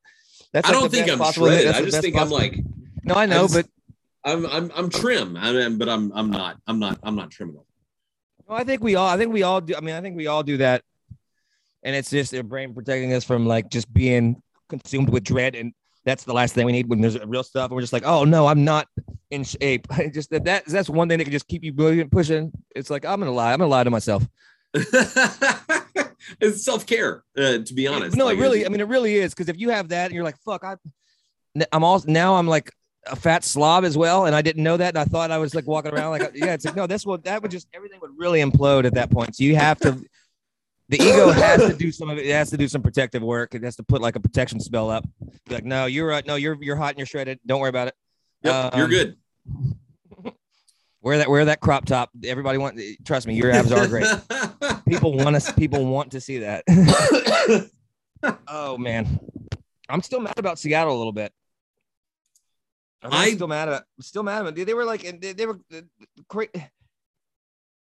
That's 0.51 0.67
I 0.67 0.71
like 0.71 0.81
don't 0.81 0.91
think 0.91 1.09
I'm 1.09 1.17
possible- 1.17 1.47
shredded. 1.47 1.75
I 1.75 1.81
just 1.81 2.01
think 2.01 2.15
I'm 2.15 2.29
like 2.29 2.57
No, 3.03 3.15
I 3.15 3.25
know, 3.25 3.43
just- 3.47 3.53
but 3.55 3.67
I'm 4.23 4.45
I'm 4.47 4.71
I'm 4.75 4.89
trim. 4.89 5.37
I 5.37 5.51
mean, 5.51 5.77
but 5.77 5.89
I'm 5.89 6.11
I'm 6.13 6.31
not 6.31 6.57
I'm 6.67 6.79
not 6.79 6.99
I'm 7.03 7.15
not 7.15 7.29
trim 7.31 7.49
at 7.49 7.55
all. 7.57 7.65
No, 8.49 8.55
I 8.55 8.63
think 8.63 8.83
we 8.83 8.95
all. 8.95 9.07
I 9.07 9.17
think 9.17 9.33
we 9.33 9.43
all 9.43 9.61
do. 9.61 9.75
I 9.75 9.81
mean, 9.81 9.95
I 9.95 10.01
think 10.01 10.15
we 10.15 10.27
all 10.27 10.43
do 10.43 10.57
that, 10.57 10.83
and 11.83 11.95
it's 11.95 12.09
just 12.09 12.31
their 12.31 12.43
brain 12.43 12.73
protecting 12.73 13.13
us 13.13 13.23
from 13.23 13.45
like 13.45 13.69
just 13.69 13.91
being 13.93 14.41
consumed 14.69 15.09
with 15.09 15.23
dread, 15.23 15.55
and 15.55 15.73
that's 16.05 16.23
the 16.23 16.33
last 16.33 16.53
thing 16.53 16.65
we 16.65 16.71
need 16.71 16.87
when 16.87 17.01
there's 17.01 17.19
real 17.25 17.43
stuff. 17.43 17.65
And 17.65 17.75
we're 17.75 17.81
just 17.81 17.93
like, 17.93 18.05
oh 18.05 18.23
no, 18.23 18.47
I'm 18.47 18.63
not 18.63 18.87
in 19.31 19.43
shape. 19.43 19.87
just 20.13 20.29
that, 20.31 20.45
that 20.45 20.65
that's 20.65 20.89
one 20.89 21.09
thing 21.09 21.17
that 21.17 21.25
can 21.25 21.33
just 21.33 21.47
keep 21.47 21.63
you 21.63 21.73
pushing. 22.07 22.51
It's 22.75 22.89
like 22.89 23.05
I'm 23.05 23.19
gonna 23.19 23.31
lie. 23.31 23.51
I'm 23.53 23.59
gonna 23.59 23.69
lie 23.69 23.83
to 23.83 23.91
myself. 23.91 24.23
it's 26.39 26.63
self 26.63 26.85
care, 26.85 27.23
uh, 27.37 27.59
to 27.59 27.73
be 27.73 27.87
honest. 27.87 28.15
no, 28.17 28.25
Like, 28.25 28.37
it 28.37 28.41
really. 28.41 28.65
I 28.65 28.69
mean, 28.69 28.81
it 28.81 28.87
really 28.87 29.15
is 29.15 29.33
because 29.33 29.49
if 29.49 29.57
you 29.59 29.69
have 29.69 29.89
that, 29.89 30.05
and 30.05 30.13
you're 30.13 30.23
like, 30.23 30.37
fuck, 30.39 30.63
I, 30.63 30.75
I'm 31.71 31.83
all 31.83 32.03
now 32.05 32.35
I'm 32.35 32.47
like 32.47 32.71
a 33.07 33.15
fat 33.15 33.43
slob 33.43 33.85
as 33.85 33.97
well, 33.97 34.25
and 34.25 34.35
I 34.35 34.41
didn't 34.41 34.63
know 34.63 34.77
that, 34.77 34.89
and 34.89 34.97
I 34.97 35.05
thought 35.05 35.31
I 35.31 35.37
was 35.37 35.55
like 35.55 35.67
walking 35.67 35.93
around 35.93 36.11
like, 36.11 36.31
yeah, 36.35 36.53
it's 36.53 36.65
like 36.65 36.75
no, 36.75 36.87
this 36.87 37.05
would 37.05 37.23
that 37.23 37.41
would 37.41 37.51
just 37.51 37.67
everything 37.73 37.99
would 38.01 38.11
really 38.17 38.41
implode 38.41 38.85
at 38.85 38.93
that 38.95 39.11
point. 39.11 39.35
So 39.35 39.43
you 39.43 39.55
have 39.55 39.79
to. 39.79 40.01
The 40.87 40.97
ego 41.01 41.31
has 41.31 41.61
to 41.61 41.73
do 41.75 41.91
some 41.91 42.11
of 42.11 42.19
it. 42.19 42.27
It 42.27 42.33
has 42.33 42.51
to 42.51 42.57
do 42.57 42.67
some 42.67 42.83
protective 42.83 43.23
work. 43.23 43.55
It 43.55 43.63
has 43.63 43.75
to 43.77 43.83
put 43.83 44.01
like 44.03 44.15
a 44.15 44.19
protection 44.19 44.59
spell 44.59 44.91
up. 44.91 45.03
Be 45.47 45.55
like, 45.55 45.65
no, 45.65 45.87
you're 45.87 46.11
uh, 46.11 46.21
no, 46.27 46.35
you're 46.35 46.61
you're 46.61 46.75
hot 46.75 46.89
and 46.89 46.99
you're 46.99 47.07
shredded. 47.07 47.39
Don't 47.43 47.59
worry 47.59 47.69
about 47.69 47.87
it. 47.87 47.95
Yep, 48.43 48.75
you're 48.75 48.83
Um, 48.83 48.89
good. 48.91 49.17
Wear 51.05 51.19
that 51.19 51.29
wear 51.29 51.45
that 51.45 51.59
crop 51.59 51.85
top. 51.85 52.09
Everybody 52.23 52.57
want. 52.57 52.81
Trust 53.05 53.27
me, 53.27 53.35
your 53.35 53.51
abs 53.51 53.71
are 53.71 53.87
great. 53.87 54.07
People 54.87 55.13
want 55.13 55.35
us. 55.35 55.51
People 55.51 55.85
want 55.85 56.13
to 56.13 56.19
see 56.19 56.39
that. 56.39 56.63
oh 58.47 58.75
man, 58.79 59.19
I'm 59.87 60.01
still 60.01 60.19
mad 60.19 60.39
about 60.39 60.57
Seattle 60.57 60.95
a 60.95 60.97
little 60.97 61.13
bit. 61.13 61.31
I'm 63.03 63.13
I- 63.13 63.29
still 63.33 63.47
mad 63.47 63.69
at. 63.69 63.83
Still 64.01 64.23
mad. 64.23 64.55
They 64.55 64.73
were 64.73 64.83
like, 64.83 65.03
they, 65.21 65.33
they 65.33 65.45
were 65.45 65.59
great. 66.27 66.49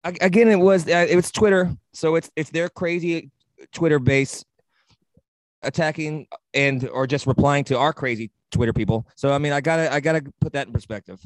Again, 0.05 0.49
it 0.49 0.57
was 0.57 0.87
uh, 0.87 1.07
it 1.09 1.17
was 1.17 1.31
Twitter, 1.31 1.75
so 1.95 2.17
it's 2.17 2.31
it's 2.37 2.51
their 2.51 2.69
crazy 2.69 3.31
Twitter 3.73 3.99
base 3.99 4.45
attacking 5.63 6.27
and 6.53 6.87
or 6.91 7.07
just 7.07 7.27
replying 7.27 7.65
to 7.65 7.79
our 7.79 7.95
crazy 7.95 8.31
Twitter 8.51 8.75
people. 8.75 9.07
So 9.17 9.33
I 9.33 9.39
mean, 9.39 9.55
I 9.55 9.63
gotta 9.63 9.91
I 9.91 10.01
gotta 10.01 10.23
put 10.43 10.53
that 10.53 10.67
in 10.67 10.75
perspective. 10.75 11.19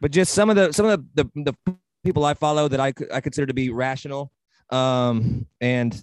But 0.00 0.12
just 0.12 0.32
some 0.32 0.50
of 0.50 0.56
the 0.56 0.72
some 0.72 0.86
of 0.86 1.04
the 1.14 1.24
the, 1.34 1.42
the 1.52 1.76
people 2.04 2.24
I 2.24 2.34
follow 2.34 2.68
that 2.68 2.80
I 2.80 2.92
I 3.12 3.20
consider 3.20 3.46
to 3.46 3.54
be 3.54 3.70
rational, 3.70 4.32
um, 4.70 5.46
and 5.60 6.02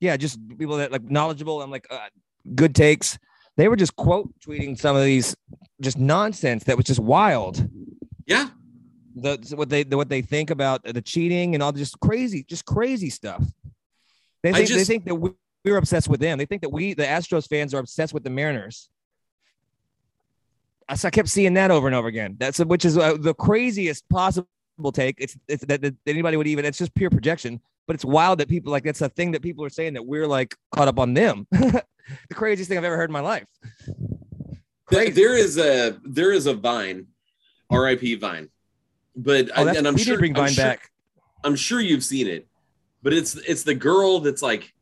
yeah, 0.00 0.16
just 0.16 0.38
people 0.58 0.76
that 0.76 0.92
like 0.92 1.10
knowledgeable 1.10 1.62
and 1.62 1.70
like 1.70 1.86
uh, 1.90 2.08
good 2.54 2.74
takes. 2.74 3.18
They 3.56 3.68
were 3.68 3.76
just 3.76 3.96
quote 3.96 4.32
tweeting 4.40 4.78
some 4.78 4.96
of 4.96 5.04
these 5.04 5.36
just 5.82 5.98
nonsense 5.98 6.64
that 6.64 6.76
was 6.76 6.86
just 6.86 7.00
wild. 7.00 7.68
yeah, 8.26 8.48
The 9.16 9.38
what 9.56 9.68
they 9.68 9.82
the, 9.82 9.96
what 9.96 10.08
they 10.08 10.22
think 10.22 10.50
about 10.50 10.84
the 10.84 11.02
cheating 11.02 11.54
and 11.54 11.62
all 11.62 11.72
just 11.72 11.98
crazy, 12.00 12.44
just 12.44 12.64
crazy 12.64 13.10
stuff. 13.10 13.44
They 14.42 14.52
think 14.52 14.68
they 14.68 14.84
think 14.84 15.04
that 15.04 15.14
we, 15.16 15.30
we're 15.64 15.76
obsessed 15.76 16.08
with 16.08 16.20
them. 16.20 16.38
They 16.38 16.46
think 16.46 16.62
that 16.62 16.70
we 16.70 16.94
the 16.94 17.04
Astros 17.04 17.48
fans 17.48 17.74
are 17.74 17.78
obsessed 17.78 18.14
with 18.14 18.24
the 18.24 18.30
Mariners. 18.30 18.88
I 20.90 20.94
s- 20.94 21.04
I 21.04 21.10
kept 21.10 21.28
seeing 21.28 21.54
that 21.54 21.70
over 21.70 21.86
and 21.86 21.94
over 21.94 22.08
again. 22.08 22.36
That's 22.38 22.58
which 22.58 22.84
is 22.84 22.98
uh, 22.98 23.16
the 23.18 23.32
craziest 23.32 24.06
possible 24.10 24.46
take. 24.92 25.16
It's 25.18 25.36
it's 25.48 25.64
that, 25.66 25.80
that 25.82 25.94
anybody 26.06 26.36
would 26.36 26.46
even. 26.48 26.64
It's 26.64 26.78
just 26.78 26.94
pure 26.94 27.10
projection. 27.10 27.60
But 27.86 27.94
it's 27.94 28.04
wild 28.04 28.38
that 28.40 28.48
people 28.48 28.70
like 28.72 28.84
that's 28.84 29.00
a 29.00 29.08
thing 29.08 29.30
that 29.32 29.40
people 29.42 29.64
are 29.64 29.70
saying 29.70 29.94
that 29.94 30.04
we're 30.04 30.26
like 30.26 30.54
caught 30.72 30.88
up 30.88 30.98
on 30.98 31.14
them. 31.14 31.46
the 31.52 31.82
craziest 32.34 32.68
thing 32.68 32.76
I've 32.78 32.84
ever 32.84 32.96
heard 32.96 33.08
in 33.08 33.12
my 33.14 33.20
life. 33.20 33.46
There- 34.90 35.10
there 35.10 35.36
is 35.36 35.56
a 35.58 35.96
there 36.04 36.32
is 36.32 36.46
a 36.46 36.54
Vine, 36.54 37.06
R.I.P. 37.70 38.16
Vine, 38.16 38.48
but 39.14 39.48
Oh, 39.56 39.68
I, 39.68 39.74
and 39.74 39.86
I'm 39.86 39.96
sure 39.96 40.18
bring 40.18 40.32
I'm 40.36 40.44
Vine 40.46 40.52
sure- 40.54 40.64
back. 40.64 40.90
I'm 41.44 41.54
sure 41.56 41.80
you've 41.80 42.04
seen 42.04 42.26
it, 42.26 42.48
but 43.02 43.12
it's 43.12 43.36
it's 43.36 43.62
the 43.62 43.74
girl 43.74 44.18
that's 44.20 44.42
like 44.42 44.74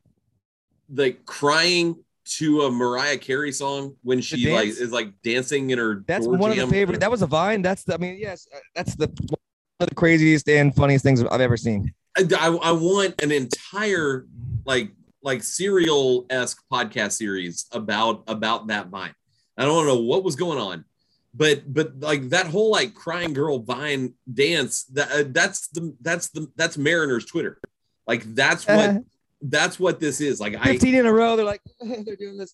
like 0.93 1.25
crying 1.25 2.03
to 2.37 2.61
a 2.63 2.71
Mariah 2.71 3.17
Carey 3.17 3.51
song 3.51 3.95
when 4.03 4.21
she 4.21 4.53
like 4.53 4.67
is 4.67 4.91
like 4.91 5.13
dancing 5.23 5.69
in 5.69 5.77
her. 5.77 6.03
That's 6.07 6.27
one 6.27 6.51
of 6.51 6.57
jam. 6.57 6.67
the 6.67 6.73
favorite. 6.73 6.99
That 6.99 7.11
was 7.11 7.21
a 7.21 7.27
vine. 7.27 7.61
That's 7.61 7.83
the. 7.83 7.95
I 7.95 7.97
mean, 7.97 8.17
yes, 8.19 8.47
uh, 8.53 8.59
that's 8.75 8.95
the 8.95 9.07
one 9.07 9.39
of 9.79 9.89
the 9.89 9.95
craziest 9.95 10.47
and 10.49 10.75
funniest 10.75 11.03
things 11.03 11.23
I've 11.23 11.41
ever 11.41 11.57
seen. 11.57 11.93
I, 12.17 12.25
I, 12.37 12.47
I 12.47 12.71
want 12.71 13.21
an 13.21 13.31
entire 13.31 14.25
like 14.65 14.91
like 15.21 15.43
serial 15.43 16.25
esque 16.29 16.63
podcast 16.71 17.13
series 17.13 17.65
about 17.71 18.23
about 18.27 18.67
that 18.67 18.87
vine. 18.87 19.13
I 19.57 19.65
don't 19.65 19.85
know 19.85 19.99
what 19.99 20.23
was 20.23 20.35
going 20.35 20.59
on, 20.59 20.85
but 21.33 21.71
but 21.71 21.99
like 21.99 22.29
that 22.29 22.47
whole 22.47 22.71
like 22.71 22.93
crying 22.93 23.33
girl 23.33 23.59
vine 23.59 24.13
dance 24.31 24.83
that 24.85 25.11
uh, 25.11 25.23
that's 25.27 25.67
the 25.69 25.95
that's 26.01 26.29
the 26.29 26.47
that's 26.55 26.77
Mariners 26.77 27.25
Twitter. 27.25 27.59
Like 28.07 28.23
that's 28.35 28.65
what 28.65 29.03
that's 29.41 29.79
what 29.79 29.99
this 29.99 30.21
is. 30.21 30.39
Like 30.39 30.55
I 30.55 30.73
15 30.73 30.95
in 30.95 31.05
a 31.05 31.13
row. 31.13 31.35
They're 31.35 31.45
like, 31.45 31.61
they're 31.81 32.15
doing 32.15 32.37
this. 32.37 32.53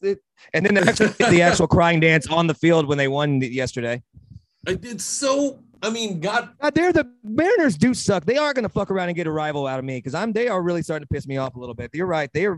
And 0.53 0.65
then 0.65 0.77
actually 0.77 1.09
the 1.29 1.41
actual 1.41 1.67
crying 1.67 1.99
dance 1.99 2.27
on 2.27 2.47
the 2.47 2.53
field 2.53 2.87
when 2.87 2.97
they 2.97 3.07
won 3.07 3.41
yesterday. 3.41 4.03
I 4.67 4.73
did 4.73 5.01
so. 5.01 5.59
I 5.83 5.89
mean, 5.89 6.19
God, 6.19 6.49
God, 6.59 6.73
they're 6.73 6.93
the 6.93 7.11
Mariners 7.23 7.77
do 7.77 7.93
suck. 7.93 8.25
They 8.25 8.37
are 8.37 8.53
going 8.53 8.63
to 8.63 8.69
fuck 8.69 8.89
around 8.89 9.09
and 9.09 9.15
get 9.15 9.27
a 9.27 9.31
rival 9.31 9.67
out 9.67 9.77
of 9.77 9.85
me 9.85 9.97
because 9.97 10.15
I'm. 10.15 10.33
They 10.33 10.47
are 10.47 10.61
really 10.61 10.81
starting 10.81 11.05
to 11.05 11.13
piss 11.13 11.27
me 11.27 11.37
off 11.37 11.55
a 11.55 11.59
little 11.59 11.75
bit. 11.75 11.91
You're 11.93 12.07
right. 12.07 12.31
They 12.33 12.45
are 12.45 12.57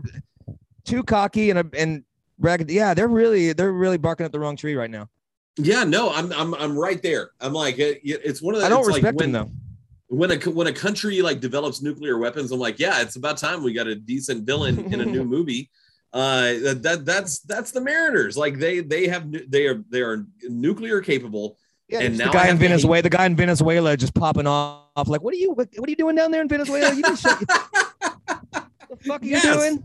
too 0.84 1.02
cocky 1.02 1.50
and 1.50 1.74
and 1.74 2.04
ragged. 2.38 2.70
Yeah, 2.70 2.94
they're 2.94 3.08
really 3.08 3.52
they're 3.52 3.72
really 3.72 3.98
barking 3.98 4.24
up 4.24 4.32
the 4.32 4.40
wrong 4.40 4.56
tree 4.56 4.76
right 4.76 4.90
now. 4.90 5.10
yeah, 5.56 5.84
no, 5.84 6.10
I'm 6.10 6.32
I'm 6.32 6.54
I'm 6.54 6.78
right 6.78 7.02
there. 7.02 7.32
I'm 7.40 7.52
like 7.52 7.78
it, 7.78 8.00
it's 8.02 8.40
one 8.40 8.54
of 8.54 8.60
the. 8.60 8.66
I 8.66 8.70
don't 8.70 8.80
it's 8.80 8.88
like 8.88 9.02
respect 9.02 9.18
when, 9.18 9.32
them 9.32 9.46
though. 9.46 9.67
When 10.08 10.30
a 10.30 10.36
when 10.50 10.66
a 10.66 10.72
country 10.72 11.22
like 11.22 11.40
develops 11.40 11.82
nuclear 11.82 12.18
weapons, 12.18 12.50
I'm 12.50 12.58
like, 12.58 12.78
yeah, 12.78 13.00
it's 13.02 13.16
about 13.16 13.36
time 13.38 13.62
we 13.62 13.72
got 13.72 13.86
a 13.86 13.94
decent 13.94 14.44
villain 14.46 14.92
in 14.92 15.00
a 15.00 15.04
new 15.04 15.24
movie. 15.36 15.70
Uh, 16.12 16.54
that, 16.64 16.82
that 16.82 17.04
that's 17.04 17.40
that's 17.40 17.70
the 17.70 17.80
Mariners. 17.80 18.36
Like 18.36 18.58
they 18.58 18.80
they 18.80 19.08
have 19.08 19.30
they 19.50 19.66
are 19.66 19.84
they 19.90 20.00
are 20.00 20.26
nuclear 20.48 21.00
capable. 21.02 21.58
Yeah, 21.88 22.00
and 22.00 22.18
now 22.18 22.26
the 22.26 22.32
guy 22.32 22.48
in 22.48 22.58
Venezuela, 22.58 23.02
the 23.02 23.10
guy 23.10 23.26
in 23.26 23.36
Venezuela 23.36 23.96
just 23.96 24.14
popping 24.14 24.46
off. 24.46 25.08
Like, 25.08 25.22
what 25.22 25.32
are 25.34 25.38
you 25.38 25.52
what, 25.52 25.68
what 25.76 25.86
are 25.88 25.90
you 25.90 25.96
doing 25.96 26.16
down 26.16 26.30
there 26.30 26.42
in 26.42 26.48
Venezuela? 26.48 26.94
You 26.94 27.02
just 27.02 27.22
shut, 27.22 27.38
the 27.48 28.96
fuck 29.06 29.22
are 29.22 29.24
you 29.24 29.32
Yes. 29.32 29.56
doing? 29.56 29.84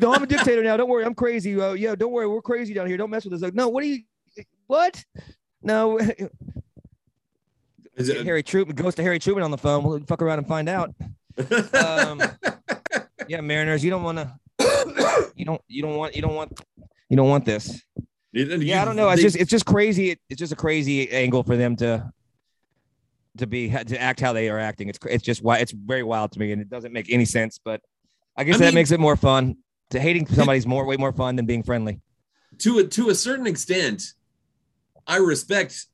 No, 0.00 0.12
I'm 0.12 0.22
a 0.22 0.26
dictator 0.26 0.64
now. 0.64 0.76
Don't 0.76 0.88
worry, 0.88 1.04
I'm 1.04 1.14
crazy. 1.14 1.60
Uh, 1.60 1.72
yeah, 1.74 1.94
don't 1.94 2.10
worry, 2.10 2.26
we're 2.26 2.42
crazy 2.42 2.74
down 2.74 2.88
here. 2.88 2.96
Don't 2.96 3.10
mess 3.10 3.24
with 3.24 3.34
us. 3.34 3.40
Like, 3.40 3.54
no, 3.54 3.68
what 3.68 3.84
are 3.84 3.86
you? 3.86 4.00
What? 4.66 5.04
No, 5.62 5.98
Is 7.96 8.08
it- 8.08 8.24
Harry 8.26 8.42
Truman 8.42 8.74
goes 8.76 8.94
to 8.96 9.02
Harry 9.02 9.18
Truman 9.18 9.42
on 9.42 9.50
the 9.50 9.58
phone. 9.58 9.82
We'll 9.84 10.00
fuck 10.00 10.22
around 10.22 10.38
and 10.38 10.46
find 10.48 10.68
out. 10.68 10.94
Um, 11.74 12.22
yeah, 13.28 13.40
Mariners, 13.40 13.84
you 13.84 13.90
don't 13.90 14.02
want 14.02 14.18
to. 14.18 14.38
You 15.34 15.44
don't. 15.44 15.60
You 15.68 15.82
don't 15.82 15.96
want. 15.96 16.16
You 16.16 16.22
don't 16.22 16.34
want. 16.34 16.60
You 17.08 17.16
don't 17.16 17.28
want 17.28 17.44
this. 17.44 17.82
Yeah, 18.32 18.82
I 18.82 18.84
don't 18.84 18.96
know. 18.96 19.08
It's 19.10 19.22
just. 19.22 19.36
It's 19.36 19.50
just 19.50 19.66
crazy. 19.66 20.10
It, 20.10 20.20
it's 20.28 20.38
just 20.38 20.52
a 20.52 20.56
crazy 20.56 21.10
angle 21.10 21.42
for 21.42 21.56
them 21.56 21.76
to. 21.76 22.10
To 23.38 23.46
be 23.46 23.68
to 23.68 24.00
act 24.00 24.18
how 24.20 24.32
they 24.32 24.48
are 24.48 24.58
acting. 24.58 24.88
It's 24.88 24.98
it's 25.10 25.22
just 25.22 25.42
why 25.42 25.58
it's 25.58 25.70
very 25.72 26.02
wild 26.02 26.32
to 26.32 26.38
me, 26.38 26.52
and 26.52 26.62
it 26.62 26.70
doesn't 26.70 26.92
make 26.94 27.12
any 27.12 27.26
sense. 27.26 27.60
But 27.62 27.82
I 28.34 28.44
guess 28.44 28.54
I 28.56 28.58
that 28.60 28.64
mean- 28.68 28.74
makes 28.76 28.92
it 28.92 29.00
more 29.00 29.16
fun. 29.16 29.56
To 29.90 30.00
hating 30.00 30.26
somebody's 30.26 30.66
more 30.66 30.86
way 30.86 30.96
more 30.96 31.12
fun 31.12 31.36
than 31.36 31.44
being 31.44 31.62
friendly. 31.62 32.00
to 32.60 32.78
a 32.78 32.84
to 32.84 33.10
a 33.10 33.14
certain 33.14 33.46
extent, 33.46 34.02
I 35.06 35.18
respect 35.18 35.84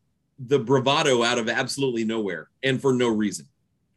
the 0.49 0.59
bravado 0.59 1.23
out 1.23 1.39
of 1.39 1.49
absolutely 1.49 2.05
nowhere 2.05 2.49
and 2.63 2.81
for 2.81 2.93
no 2.93 3.09
reason, 3.09 3.47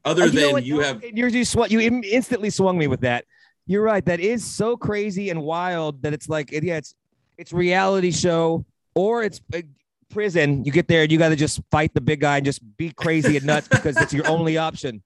other 0.04 0.24
Oh, 0.24 0.26
you 0.26 0.54
than 0.54 0.64
you 0.64 0.78
No, 0.78 0.84
have. 0.84 1.04
you're 1.04 1.30
you 1.30 1.46
sw- 1.46 1.70
you 1.70 1.80
instantly 1.80 2.50
swung 2.50 2.78
me 2.78 2.88
with 2.88 3.02
that. 3.02 3.26
You're 3.68 3.82
right. 3.84 4.06
That 4.06 4.20
is 4.20 4.44
so 4.46 4.78
crazy 4.78 5.30
and 5.32 5.42
wild 5.42 6.02
that 6.04 6.14
it's 6.14 6.30
like 6.30 6.52
yeah, 6.52 6.78
it's 6.78 6.96
it's 7.38 7.52
reality 7.52 8.12
show 8.12 8.64
or 8.94 9.24
it's 9.24 9.42
uh, 9.54 9.62
prison. 10.10 10.64
You 10.64 10.72
get 10.72 10.88
there 10.88 11.02
and 11.04 11.12
you 11.12 11.18
got 11.18 11.30
to 11.30 11.36
just 11.36 11.62
fight 11.72 11.94
the 11.94 12.02
big 12.02 12.20
guy 12.22 12.38
and 12.38 12.46
just 12.46 12.62
be 12.78 12.92
crazy 12.92 13.38
and 13.38 13.46
nuts 13.46 13.68
because 13.68 13.98
it's 13.98 14.14
your 14.14 14.28
only 14.28 14.58
option. 14.58 15.02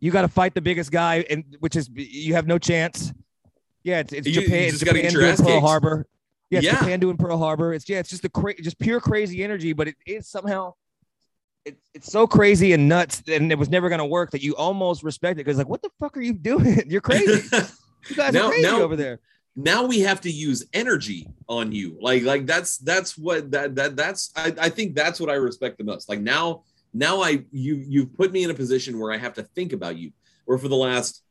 You 0.00 0.10
got 0.10 0.22
to 0.22 0.28
fight 0.28 0.54
the 0.54 0.62
biggest 0.62 0.90
guy 0.90 1.24
and 1.28 1.44
which 1.60 1.76
is 1.76 1.90
you 1.94 2.34
have 2.34 2.46
no 2.46 2.56
chance. 2.58 3.12
Yeah, 3.82 4.00
it's, 4.00 4.12
it's 4.12 4.26
You- 4.26 4.32
you 4.34 4.40
Japan. 4.42 4.62
just 4.70 4.74
It's 4.76 4.84
gotta 4.84 4.98
Japan 4.98 5.12
get 5.12 5.20
your 5.20 5.30
ass 5.30 5.40
Pearl. 5.42 5.60
Harbor. 5.60 6.06
Yeah, 6.50 6.58
it's 6.58 6.66
Yeah. 6.66 6.78
Japan 6.78 7.00
doing 7.00 7.16
Pearl 7.16 7.38
Harbor. 7.38 7.72
It's 7.72 7.88
yeah, 7.88 7.98
it's 8.00 8.10
just 8.10 8.22
the 8.22 8.28
cra- 8.28 8.60
just 8.60 8.78
pure 8.78 9.00
crazy 9.00 9.42
energy, 9.44 9.72
but 9.72 9.88
it 9.88 9.96
is 10.06 10.26
somehow 10.28 10.74
it's 11.64 11.80
it's 11.94 12.10
so 12.10 12.26
crazy 12.26 12.72
and 12.72 12.88
nuts, 12.88 13.22
and 13.28 13.52
it 13.52 13.58
was 13.58 13.68
never 13.68 13.88
gonna 13.88 14.06
work 14.06 14.30
that 14.32 14.42
you 14.42 14.56
almost 14.56 15.02
respect 15.02 15.38
it 15.38 15.44
because 15.44 15.58
like, 15.58 15.68
what 15.68 15.82
the 15.82 15.90
fuck 16.00 16.16
are 16.16 16.20
you 16.22 16.32
doing? 16.32 16.82
You're 16.88 17.00
crazy. 17.00 17.42
You 18.08 18.16
guys 18.16 18.32
Now- 18.32 18.46
are 18.46 18.48
crazy 18.50 18.62
now- 18.62 18.80
over 18.80 18.96
there. 18.96 19.20
now 19.56 19.84
we 19.84 20.00
have 20.00 20.22
to 20.22 20.30
use 20.30 20.64
energy 20.72 21.26
on 21.48 21.70
you 21.70 21.98
like 22.00 22.22
like 22.22 22.46
that's 22.46 22.78
that's 22.78 23.18
what 23.18 23.50
that 23.50 23.74
that 23.74 23.94
that's 23.94 24.32
I, 24.34 24.54
I 24.58 24.68
think 24.70 24.94
that's 24.94 25.20
what 25.20 25.28
i 25.28 25.34
respect 25.34 25.76
the 25.76 25.84
most 25.84 26.08
like 26.08 26.20
now 26.20 26.62
now 26.94 27.20
i 27.20 27.44
you 27.50 27.74
you've 27.86 28.16
put 28.16 28.32
me 28.32 28.42
in 28.44 28.50
a 28.50 28.54
position 28.54 28.98
where 28.98 29.12
i 29.12 29.18
have 29.18 29.34
to 29.34 29.42
think 29.42 29.72
about 29.74 29.98
you 29.98 30.12
where 30.46 30.56
for 30.56 30.68
the 30.68 30.76
last 30.76 31.22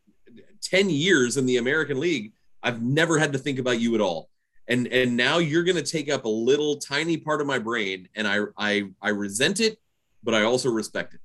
10 0.62 0.90
years 0.92 1.38
in 1.38 1.46
the 1.48 1.58
american 1.58 2.00
league 2.00 2.34
i've 2.62 2.84
never 2.84 3.18
had 3.18 3.32
to 3.34 3.40
think 3.40 3.58
about 3.58 3.80
you 3.80 3.96
at 3.96 4.02
all 4.02 4.30
and 4.70 4.88
and 4.88 5.18
now 5.18 5.40
you're 5.40 5.64
going 5.64 5.76
to 5.76 5.84
take 5.84 6.10
up 6.10 6.26
a 6.26 6.30
little 6.30 6.78
tiny 6.78 7.18
part 7.18 7.42
of 7.42 7.48
my 7.48 7.60
brain 7.60 8.08
and 8.16 8.28
i 8.28 8.40
i 8.58 8.84
i 9.02 9.10
resent 9.10 9.60
it 9.60 9.78
but 10.24 10.34
i 10.34 10.44
also 10.44 10.70
respect 10.70 11.14
it. 11.14 11.20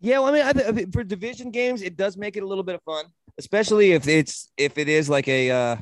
Yeah, 0.00 0.18
well, 0.18 0.34
I 0.34 0.52
mean, 0.52 0.78
I, 0.78 0.86
for 0.92 1.02
division 1.02 1.50
games, 1.50 1.80
it 1.80 1.96
does 1.96 2.16
make 2.16 2.36
it 2.36 2.42
a 2.42 2.46
little 2.46 2.62
bit 2.62 2.74
of 2.74 2.82
fun, 2.82 3.06
especially 3.38 3.92
if 3.92 4.06
it's 4.06 4.52
if 4.56 4.76
it 4.76 4.88
is 4.88 5.08
like 5.08 5.26
a 5.26 5.50
uh, 5.50 5.76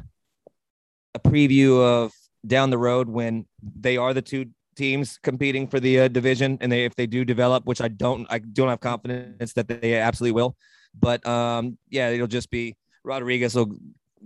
a 1.15 1.19
preview 1.19 1.81
of 1.81 2.13
down 2.47 2.71
the 2.71 2.79
road 2.79 3.09
when 3.09 3.47
they 3.61 3.97
are 3.97 4.15
the 4.15 4.23
two 4.23 4.47
teams 4.77 5.19
competing 5.23 5.67
for 5.67 5.81
the 5.81 6.01
uh, 6.01 6.09
division, 6.09 6.59
and 6.61 6.71
they 6.71 6.85
if 6.85 6.95
they 6.95 7.07
do 7.07 7.25
develop, 7.25 7.67
which 7.67 7.81
I 7.81 7.89
don't, 7.89 8.27
I 8.31 8.39
don't 8.39 8.69
have 8.69 8.81
confidence 8.81 9.53
that 9.55 9.67
they 9.69 9.97
absolutely 9.97 10.33
will, 10.33 10.57
but 10.99 11.27
um, 11.27 11.77
yeah, 11.91 12.11
it'll 12.11 12.27
just 12.27 12.51
be 12.51 12.77
Rodriguez 13.03 13.55
will 13.55 13.77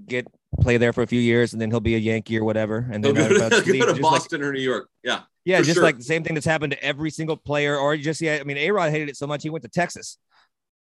get 0.07 0.27
play 0.61 0.77
there 0.77 0.93
for 0.93 1.03
a 1.03 1.07
few 1.07 1.21
years, 1.21 1.53
and 1.53 1.61
then 1.63 1.71
he'll 1.71 1.81
be 1.81 1.95
a 1.95 1.99
Yankee 1.99 2.39
or 2.39 2.45
whatever, 2.45 2.89
and 2.93 3.03
Go 3.05 3.13
then 3.13 3.31
to, 3.31 3.37
uh, 3.47 3.49
go 3.51 3.61
to 3.61 3.65
just 3.73 3.89
like- 3.89 4.01
boston 4.01 4.43
or 4.43 4.53
new 4.53 4.61
york 4.61 4.89
yeah 5.05 5.21
yeah, 5.45 5.59
just 5.63 5.75
sure. 5.75 5.83
like 5.83 5.97
the 5.97 6.05
same 6.05 6.23
thing 6.25 6.35
that's 6.35 6.45
happened 6.47 6.73
to 6.73 6.85
every 6.85 7.11
single 7.11 7.37
player, 7.37 7.77
or 7.79 7.97
just 7.97 8.21
yeah. 8.21 8.37
I 8.39 8.45
mean, 8.45 8.59
A 8.59 8.71
Rod 8.71 8.91
hated 8.91 9.09
it 9.09 9.17
so 9.17 9.27
much 9.27 9.43
he 9.43 9.49
went 9.49 9.63
to 9.63 9.69
Texas, 9.71 10.19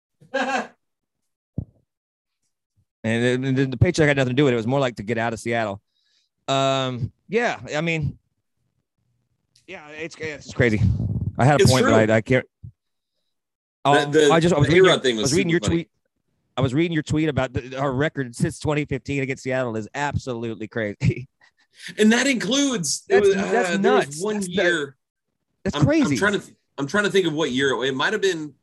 and 0.32 0.68
the- 3.04 3.76
paycheck 3.80 4.08
had 4.08 4.16
nothing 4.16 4.30
to 4.30 4.34
do 4.34 4.44
with 4.44 4.52
it. 4.52 4.54
It 4.54 4.56
was 4.56 4.66
more 4.66 4.80
like 4.80 4.96
to 4.96 5.02
get 5.02 5.18
out 5.18 5.32
of 5.32 5.38
Seattle. 5.40 5.80
Um, 6.48 7.12
yeah, 7.28 7.60
I 7.76 7.80
mean, 7.82 8.18
yeah, 9.66 9.86
it's 9.90 10.16
it's 10.18 10.52
crazy. 10.52 10.80
I 11.38 11.44
had 11.44 11.60
a 11.60 11.62
It's 11.62 11.70
point, 11.70 11.84
true. 11.84 11.92
but 11.92 12.10
I, 12.10 12.16
I 12.16 12.20
can't. 12.20 12.46
Oh, 13.84 14.06
The- 14.06 14.26
the- 14.26 14.32
I 14.32 14.40
just 14.40 14.54
I 14.54 14.58
was 14.58 14.66
reading, 14.68 14.84
your, 14.84 14.98
thing 14.98 15.18
I 15.18 15.22
was 15.22 15.30
was 15.30 15.34
reading 15.34 15.50
your 15.50 15.60
funny. 15.60 15.74
tweet. 15.74 15.90
I 16.58 16.60
was 16.60 16.74
reading 16.74 16.92
your 16.92 17.04
tweet 17.04 17.28
about 17.28 17.52
the, 17.52 17.78
our 17.78 17.92
record 17.92 18.34
since 18.34 18.58
2015 18.58 19.22
against 19.22 19.44
Seattle 19.44 19.76
is 19.76 19.88
absolutely 19.94 20.66
crazy. 20.66 21.28
and 21.98 22.10
that 22.12 22.26
includes 22.26 23.04
That's- 23.08 23.28
was, 23.28 23.36
that's 23.36 23.68
uh, 23.70 23.76
there 23.76 23.92
was 23.92 24.06
nuts. 24.08 24.20
one 24.22 24.34
That's 24.34 24.46
the- 24.48 24.52
year 24.54 24.96
That's 25.62 25.76
I'm, 25.76 25.84
crazy. 25.86 26.16
I'm 26.16 26.18
trying 26.18 26.40
to 26.40 26.42
I'm 26.76 26.86
trying 26.88 27.04
to 27.04 27.10
think 27.10 27.28
of 27.28 27.32
what 27.32 27.52
year 27.52 27.70
it, 27.70 27.88
it 27.88 27.94
might 27.94 28.12
have 28.12 28.22
been. 28.22 28.54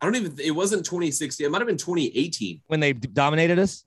I 0.00 0.06
don't 0.06 0.16
even. 0.16 0.36
It 0.40 0.50
wasn't 0.50 0.84
2016. 0.84 1.46
It 1.46 1.50
might 1.50 1.58
have 1.60 1.66
been 1.68 1.76
2018. 1.76 2.60
when 2.66 2.80
they 2.80 2.92
dominated 2.92 3.60
us. 3.60 3.84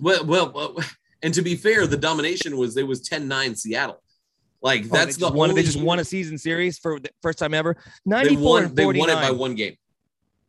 Well, 0.00 0.24
well, 0.24 0.52
well, 0.52 0.76
and 1.22 1.32
to 1.34 1.42
be 1.42 1.54
fair, 1.54 1.86
the 1.86 1.96
domination 1.96 2.56
was 2.56 2.76
it 2.76 2.86
was 2.86 3.08
10-9 3.08 3.56
Seattle. 3.58 4.02
Like 4.60 4.84
Oh, 4.86 4.88
that's 4.88 5.16
they 5.16 5.26
the 5.28 5.32
won, 5.32 5.50
only 5.50 5.62
they 5.62 5.66
just 5.66 5.80
won 5.80 6.00
a 6.00 6.04
season 6.04 6.36
series 6.36 6.78
for 6.78 6.98
the 6.98 7.10
first 7.22 7.38
time 7.38 7.54
ever. 7.54 7.76
They 8.04 8.10
94 8.10 8.42
won. 8.52 8.64
and 8.64 8.76
They 8.76 8.86
won 8.86 9.08
it 9.10 9.14
by 9.14 9.30
one 9.30 9.54
game. 9.54 9.76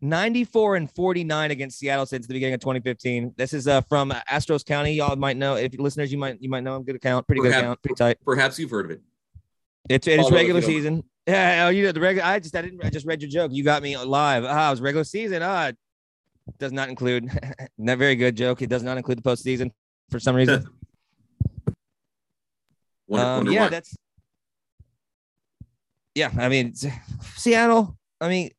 94 0.01 0.75
and 0.77 0.91
49 0.91 1.51
against 1.51 1.79
Seattle 1.79 2.05
since 2.05 2.27
the 2.27 2.33
beginning 2.33 2.55
of 2.55 2.59
2015. 2.59 3.33
This 3.37 3.53
is 3.53 3.67
uh, 3.67 3.81
from 3.81 4.11
Astros 4.29 4.65
County. 4.65 4.93
Y'all 4.93 5.15
might 5.15 5.37
know 5.37 5.55
if 5.55 5.77
listeners, 5.79 6.11
you 6.11 6.17
might 6.17 6.41
you 6.41 6.49
might 6.49 6.63
know 6.63 6.75
him. 6.75 6.83
Good 6.83 6.95
account, 6.95 7.27
pretty 7.27 7.41
good 7.41 7.49
Perhaps- 7.49 7.63
account, 7.63 7.81
pretty 7.83 7.95
tight. 7.95 8.17
Perhaps 8.25 8.57
you've 8.59 8.71
heard 8.71 8.85
of 8.85 8.91
it. 8.91 9.01
It's 9.89 10.07
it's 10.07 10.31
regular 10.31 10.61
season. 10.61 11.03
Yeah, 11.27 11.65
oh, 11.67 11.69
you 11.69 11.83
know 11.83 11.91
the 11.91 11.99
regular. 11.99 12.27
I 12.27 12.39
just 12.39 12.55
I 12.55 12.61
didn't 12.63 12.83
I 12.83 12.89
just 12.89 13.05
read 13.05 13.21
your 13.21 13.29
joke. 13.29 13.51
You 13.53 13.63
got 13.63 13.83
me 13.83 13.95
live. 13.97 14.43
Ah, 14.45 14.67
it 14.67 14.71
was 14.71 14.81
regular 14.81 15.03
season. 15.03 15.41
Ah, 15.43 15.67
it 15.67 15.77
does 16.59 16.71
not 16.71 16.89
include. 16.89 17.29
not 17.77 17.97
very 17.99 18.15
good 18.15 18.35
joke. 18.35 18.61
It 18.61 18.69
does 18.69 18.83
not 18.83 18.97
include 18.97 19.19
the 19.19 19.21
postseason 19.23 19.71
for 20.09 20.19
some 20.19 20.35
reason. 20.35 20.65
Wonder, 23.07 23.25
Um, 23.27 23.35
wonder 23.37 23.51
yeah, 23.51 23.61
why. 23.63 23.69
that's. 23.69 23.95
Yeah, 26.15 26.31
I 26.37 26.47
mean, 26.49 26.73
Seattle. 27.35 27.97
I 28.19 28.29
mean, 28.29 28.51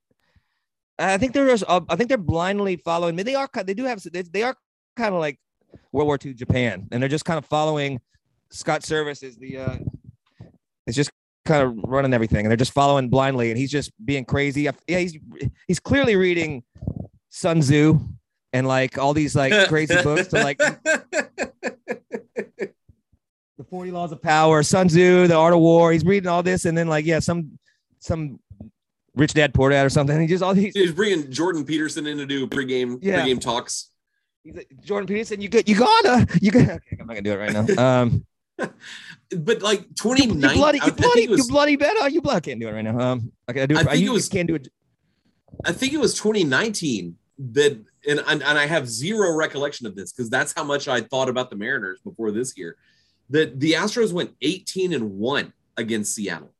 I 0.98 1.18
think 1.18 1.32
they're 1.32 1.48
just, 1.48 1.64
uh, 1.66 1.80
I 1.88 1.96
think 1.96 2.08
they're 2.08 2.18
blindly 2.18 2.76
following. 2.76 3.14
I 3.14 3.16
mean, 3.16 3.26
they 3.26 3.34
are. 3.34 3.48
They 3.64 3.74
do 3.74 3.84
have. 3.84 4.02
They, 4.02 4.22
they 4.22 4.42
are 4.42 4.54
kind 4.96 5.14
of 5.14 5.20
like 5.20 5.38
World 5.90 6.06
War 6.06 6.18
II 6.22 6.34
Japan, 6.34 6.88
and 6.92 7.02
they're 7.02 7.08
just 7.08 7.24
kind 7.24 7.38
of 7.38 7.46
following. 7.46 8.00
Scott 8.50 8.82
Servais 8.82 9.22
is 9.22 9.36
the. 9.36 9.58
uh 9.58 9.76
It's 10.86 10.96
just 10.96 11.10
kind 11.44 11.62
of 11.62 11.76
running 11.84 12.14
everything, 12.14 12.40
and 12.44 12.50
they're 12.50 12.56
just 12.56 12.72
following 12.72 13.08
blindly, 13.08 13.50
and 13.50 13.58
he's 13.58 13.70
just 13.70 13.90
being 14.04 14.24
crazy. 14.24 14.62
Yeah, 14.62 14.98
he's 14.98 15.16
he's 15.66 15.80
clearly 15.80 16.16
reading 16.16 16.62
Sun 17.30 17.60
Tzu 17.60 17.98
and 18.52 18.68
like 18.68 18.98
all 18.98 19.14
these 19.14 19.34
like 19.34 19.68
crazy 19.68 20.00
books 20.02 20.28
to 20.28 20.42
like 20.42 20.58
the 23.58 23.64
40 23.68 23.90
Laws 23.90 24.12
of 24.12 24.22
Power, 24.22 24.62
Sun 24.62 24.88
Tzu, 24.88 25.26
The 25.26 25.34
Art 25.34 25.54
of 25.54 25.60
War. 25.60 25.92
He's 25.92 26.04
reading 26.04 26.28
all 26.28 26.42
this, 26.42 26.64
and 26.64 26.76
then 26.76 26.88
like, 26.88 27.06
yeah, 27.06 27.18
some 27.18 27.58
some 27.98 28.38
Rich 29.14 29.34
Dad 29.34 29.52
Poor 29.54 29.70
Dad 29.70 29.84
or 29.84 29.90
something. 29.90 30.20
He 30.20 30.26
just 30.26 30.42
all 30.42 30.54
these. 30.54 30.72
He's 30.74 30.92
bringing 30.92 31.30
Jordan 31.30 31.64
Peterson 31.64 32.06
in 32.06 32.18
to 32.18 32.26
do 32.26 32.46
pregame 32.46 32.98
Yeah. 33.02 33.24
pregame 33.24 33.40
talks. 33.40 33.90
He's 34.44 34.54
like, 34.56 34.68
Jordan 34.82 35.06
Peterson, 35.06 35.40
you 35.40 35.48
good? 35.48 35.68
You 35.68 35.76
gotta, 35.76 36.26
you 36.40 36.50
got. 36.50 36.62
Okay, 36.68 36.96
I'm 37.00 37.06
not 37.06 37.14
gonna 37.14 37.22
do 37.22 37.32
it 37.32 37.36
right 37.36 37.52
now. 37.52 38.00
Um, 38.02 38.26
But 39.36 39.62
like 39.62 39.80
you, 40.04 40.14
you 40.16 40.34
bloody, 40.34 40.78
you 40.84 40.92
bloody, 40.92 41.26
was, 41.28 41.38
you 41.46 41.48
bloody 41.52 41.76
better. 41.76 42.08
You 42.08 42.20
bloody 42.20 42.40
can't 42.50 42.60
do 42.60 42.68
it 42.68 42.72
right 42.72 42.82
now. 42.82 42.98
Um, 42.98 43.32
I 43.48 43.52
do. 43.52 43.60
it. 43.60 43.72
I 43.78 43.84
think 43.84 44.02
you 44.04 44.10
it 44.10 44.14
was- 44.14 44.28
can't 44.28 44.46
do 44.48 44.54
it. 44.56 44.68
I 45.64 45.72
think 45.72 45.92
it 45.92 45.98
was 45.98 46.14
2019 46.14 47.16
that, 47.52 47.72
and 48.08 48.18
and, 48.26 48.42
and 48.42 48.58
I 48.58 48.66
have 48.66 48.88
zero 48.88 49.34
recollection 49.34 49.86
of 49.86 49.94
this 49.94 50.12
because 50.12 50.28
that's 50.30 50.52
how 50.54 50.64
much 50.64 50.88
I 50.88 51.00
thought 51.02 51.28
about 51.28 51.50
the 51.50 51.56
Mariners 51.56 52.00
before 52.02 52.30
this 52.30 52.56
year. 52.56 52.76
That 53.30 53.58
the 53.60 53.72
Astros 53.72 54.12
went 54.12 54.32
18 54.42 54.92
and 54.92 55.12
one 55.18 55.52
against 55.76 56.14
Seattle. 56.14 56.52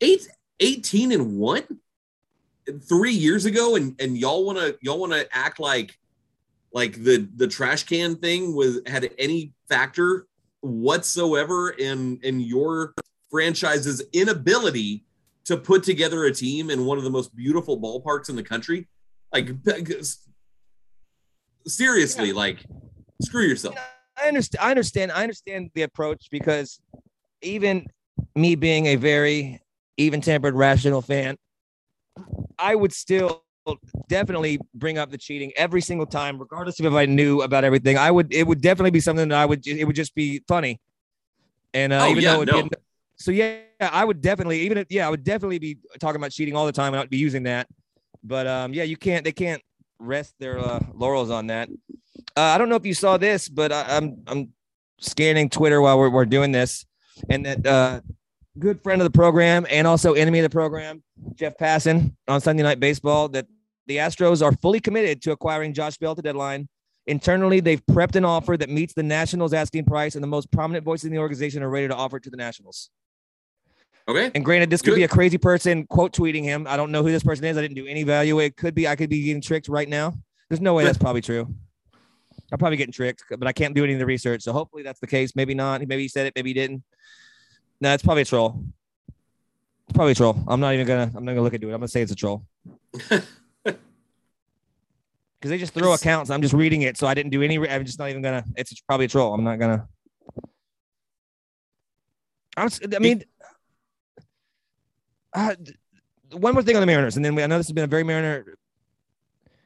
Eight, 0.00 0.28
18 0.60 1.12
and 1.12 1.38
one 1.38 1.64
three 2.88 3.12
years 3.12 3.44
ago, 3.44 3.76
and 3.76 3.94
and 4.00 4.16
y'all 4.16 4.44
want 4.44 4.58
to 4.58 4.76
y'all 4.80 4.98
want 4.98 5.12
to 5.12 5.26
act 5.36 5.60
like 5.60 5.98
like 6.72 7.02
the 7.02 7.28
the 7.36 7.46
trash 7.46 7.84
can 7.84 8.16
thing 8.16 8.54
was 8.54 8.80
had 8.86 9.10
any 9.18 9.52
factor 9.68 10.26
whatsoever 10.60 11.70
in 11.70 12.18
in 12.22 12.40
your 12.40 12.94
franchise's 13.30 14.02
inability 14.12 15.04
to 15.44 15.56
put 15.56 15.84
together 15.84 16.24
a 16.24 16.32
team 16.32 16.70
in 16.70 16.84
one 16.84 16.98
of 16.98 17.04
the 17.04 17.10
most 17.10 17.34
beautiful 17.36 17.80
ballparks 17.80 18.28
in 18.28 18.36
the 18.36 18.42
country 18.42 18.88
like 19.32 19.50
seriously 21.66 22.32
like 22.32 22.64
screw 23.22 23.42
yourself 23.42 23.76
I 24.22 24.28
understand. 24.28 24.64
I 24.64 24.70
understand. 24.70 25.12
I 25.12 25.22
understand 25.22 25.70
the 25.74 25.82
approach 25.82 26.28
because 26.30 26.80
even 27.42 27.86
me 28.34 28.54
being 28.54 28.86
a 28.86 28.96
very 28.96 29.60
even-tempered, 29.96 30.54
rational 30.54 31.02
fan, 31.02 31.36
I 32.58 32.74
would 32.74 32.92
still 32.92 33.42
definitely 34.08 34.58
bring 34.74 34.98
up 34.98 35.10
the 35.10 35.18
cheating 35.18 35.52
every 35.56 35.80
single 35.80 36.06
time, 36.06 36.38
regardless 36.38 36.78
of 36.80 36.86
if 36.86 36.92
I 36.92 37.06
knew 37.06 37.42
about 37.42 37.64
everything. 37.64 37.98
I 37.98 38.10
would. 38.10 38.32
It 38.32 38.46
would 38.46 38.60
definitely 38.60 38.92
be 38.92 39.00
something 39.00 39.28
that 39.28 39.38
I 39.38 39.44
would. 39.44 39.66
It 39.66 39.84
would 39.84 39.96
just 39.96 40.14
be 40.14 40.42
funny. 40.46 40.80
And 41.74 41.92
uh, 41.92 42.04
Oh, 42.04 42.10
even 42.10 42.22
yeah, 42.22 42.36
though 42.36 42.42
it 42.42 42.46
no. 42.46 42.52
didn't. 42.54 42.74
So 43.16 43.30
yeah, 43.30 43.60
I 43.80 44.04
would 44.04 44.20
definitely 44.20 44.60
even 44.60 44.78
if 44.78 44.86
yeah, 44.90 45.06
I 45.06 45.10
would 45.10 45.24
definitely 45.24 45.58
be 45.58 45.78
talking 45.98 46.20
about 46.20 46.30
cheating 46.30 46.54
all 46.54 46.66
the 46.66 46.72
time 46.72 46.94
and 46.94 47.00
I'd 47.00 47.10
be 47.10 47.16
using 47.18 47.44
that. 47.44 47.66
But 48.22 48.46
um, 48.46 48.72
yeah, 48.72 48.84
you 48.84 48.96
can't. 48.96 49.24
They 49.24 49.32
can't 49.32 49.62
rest 49.98 50.34
their 50.38 50.58
uh, 50.58 50.80
laurels 50.94 51.30
on 51.30 51.48
that. 51.48 51.68
Uh, 52.36 52.40
I 52.40 52.58
don't 52.58 52.68
know 52.68 52.76
if 52.76 52.86
you 52.86 52.94
saw 52.94 53.16
this, 53.16 53.48
but 53.48 53.72
I, 53.72 53.96
I'm 53.96 54.22
I'm 54.26 54.52
scanning 55.00 55.48
Twitter 55.50 55.80
while 55.80 55.98
we're, 55.98 56.10
we're 56.10 56.24
doing 56.26 56.52
this, 56.52 56.86
and 57.28 57.44
that 57.46 57.66
uh, 57.66 58.00
good 58.58 58.82
friend 58.82 59.00
of 59.00 59.10
the 59.10 59.16
program 59.16 59.66
and 59.70 59.86
also 59.86 60.14
enemy 60.14 60.38
of 60.38 60.44
the 60.44 60.50
program, 60.50 61.02
Jeff 61.34 61.56
Passan 61.56 62.14
on 62.28 62.40
Sunday 62.40 62.62
Night 62.62 62.80
Baseball, 62.80 63.28
that 63.28 63.46
the 63.86 63.98
Astros 63.98 64.42
are 64.44 64.52
fully 64.52 64.80
committed 64.80 65.22
to 65.22 65.32
acquiring 65.32 65.72
Josh 65.72 65.96
Bell 65.98 66.12
at 66.12 66.16
the 66.16 66.22
deadline. 66.22 66.68
Internally, 67.06 67.60
they've 67.60 67.84
prepped 67.86 68.16
an 68.16 68.24
offer 68.24 68.56
that 68.56 68.68
meets 68.68 68.92
the 68.94 69.02
Nationals' 69.02 69.52
asking 69.52 69.84
price, 69.84 70.16
and 70.16 70.24
the 70.24 70.28
most 70.28 70.50
prominent 70.50 70.84
voices 70.84 71.04
in 71.04 71.12
the 71.12 71.18
organization 71.18 71.62
are 71.62 71.70
ready 71.70 71.86
to 71.86 71.94
offer 71.94 72.16
it 72.16 72.24
to 72.24 72.30
the 72.30 72.36
Nationals. 72.36 72.90
okay 74.08 74.32
And 74.34 74.44
granted, 74.44 74.70
this 74.70 74.82
could 74.82 74.90
Good. 74.90 74.96
be 74.96 75.04
a 75.04 75.08
crazy 75.08 75.38
person 75.38 75.86
quote 75.86 76.12
tweeting 76.12 76.42
him. 76.42 76.66
I 76.68 76.76
don't 76.76 76.90
know 76.90 77.02
who 77.02 77.12
this 77.12 77.22
person 77.22 77.44
is. 77.44 77.56
I 77.56 77.62
didn't 77.62 77.76
do 77.76 77.86
any 77.86 78.02
value. 78.02 78.40
It 78.40 78.56
could 78.56 78.74
be 78.74 78.88
I 78.88 78.96
could 78.96 79.10
be 79.10 79.22
getting 79.22 79.42
tricked 79.42 79.68
right 79.68 79.88
now. 79.88 80.14
There's 80.48 80.60
no 80.60 80.74
way 80.74 80.84
that's 80.84 80.98
probably 80.98 81.22
true. 81.22 81.52
I'm 82.52 82.58
probably 82.58 82.76
getting 82.76 82.92
tricked, 82.92 83.24
but 83.30 83.46
I 83.46 83.52
can't 83.52 83.74
do 83.74 83.82
any 83.82 83.94
of 83.94 83.98
the 83.98 84.06
research. 84.06 84.42
So 84.42 84.52
hopefully 84.52 84.82
that's 84.82 85.00
the 85.00 85.06
case. 85.06 85.34
Maybe 85.34 85.54
not. 85.54 85.80
Maybe 85.80 86.02
he 86.02 86.08
said 86.08 86.26
it. 86.26 86.32
Maybe 86.36 86.50
he 86.50 86.54
didn't. 86.54 86.84
No, 87.80 87.92
it's 87.92 88.02
probably 88.02 88.22
a 88.22 88.26
troll. 88.26 88.64
It's 89.88 89.94
probably 89.94 90.12
a 90.12 90.14
troll. 90.14 90.42
I'm 90.48 90.60
not 90.60 90.74
even 90.74 90.86
gonna. 90.86 91.10
I'm 91.14 91.24
not 91.24 91.32
gonna 91.32 91.42
look 91.42 91.54
into 91.54 91.68
it. 91.68 91.72
I'm 91.72 91.80
gonna 91.80 91.88
say 91.88 92.02
it's 92.02 92.12
a 92.12 92.16
troll. 92.16 92.44
Because 95.38 95.50
they 95.50 95.58
just 95.58 95.74
throw 95.74 95.92
accounts. 95.92 96.30
I'm 96.30 96.40
just 96.40 96.54
reading 96.54 96.82
it, 96.82 96.96
so 96.96 97.06
I 97.06 97.14
didn't 97.14 97.30
do 97.30 97.42
any. 97.42 97.58
re- 97.58 97.68
I'm 97.68 97.84
just 97.84 97.98
not 97.98 98.08
even 98.08 98.22
gonna. 98.22 98.42
It's 98.56 98.80
probably 98.80 99.06
a 99.06 99.08
troll. 99.08 99.34
I'm 99.34 99.44
not 99.44 99.58
gonna. 99.58 99.86
I'm. 102.56 102.68
I 102.94 102.98
mean, 102.98 103.22
uh, 105.34 105.54
one 106.32 106.54
more 106.54 106.62
thing 106.62 106.74
on 106.74 106.80
the 106.80 106.86
Mariners, 106.86 107.16
and 107.16 107.24
then 107.24 107.34
we, 107.34 107.42
I 107.42 107.46
know 107.46 107.58
this 107.58 107.66
has 107.66 107.74
been 107.74 107.84
a 107.84 107.86
very 107.86 108.02
Mariner 108.02 108.56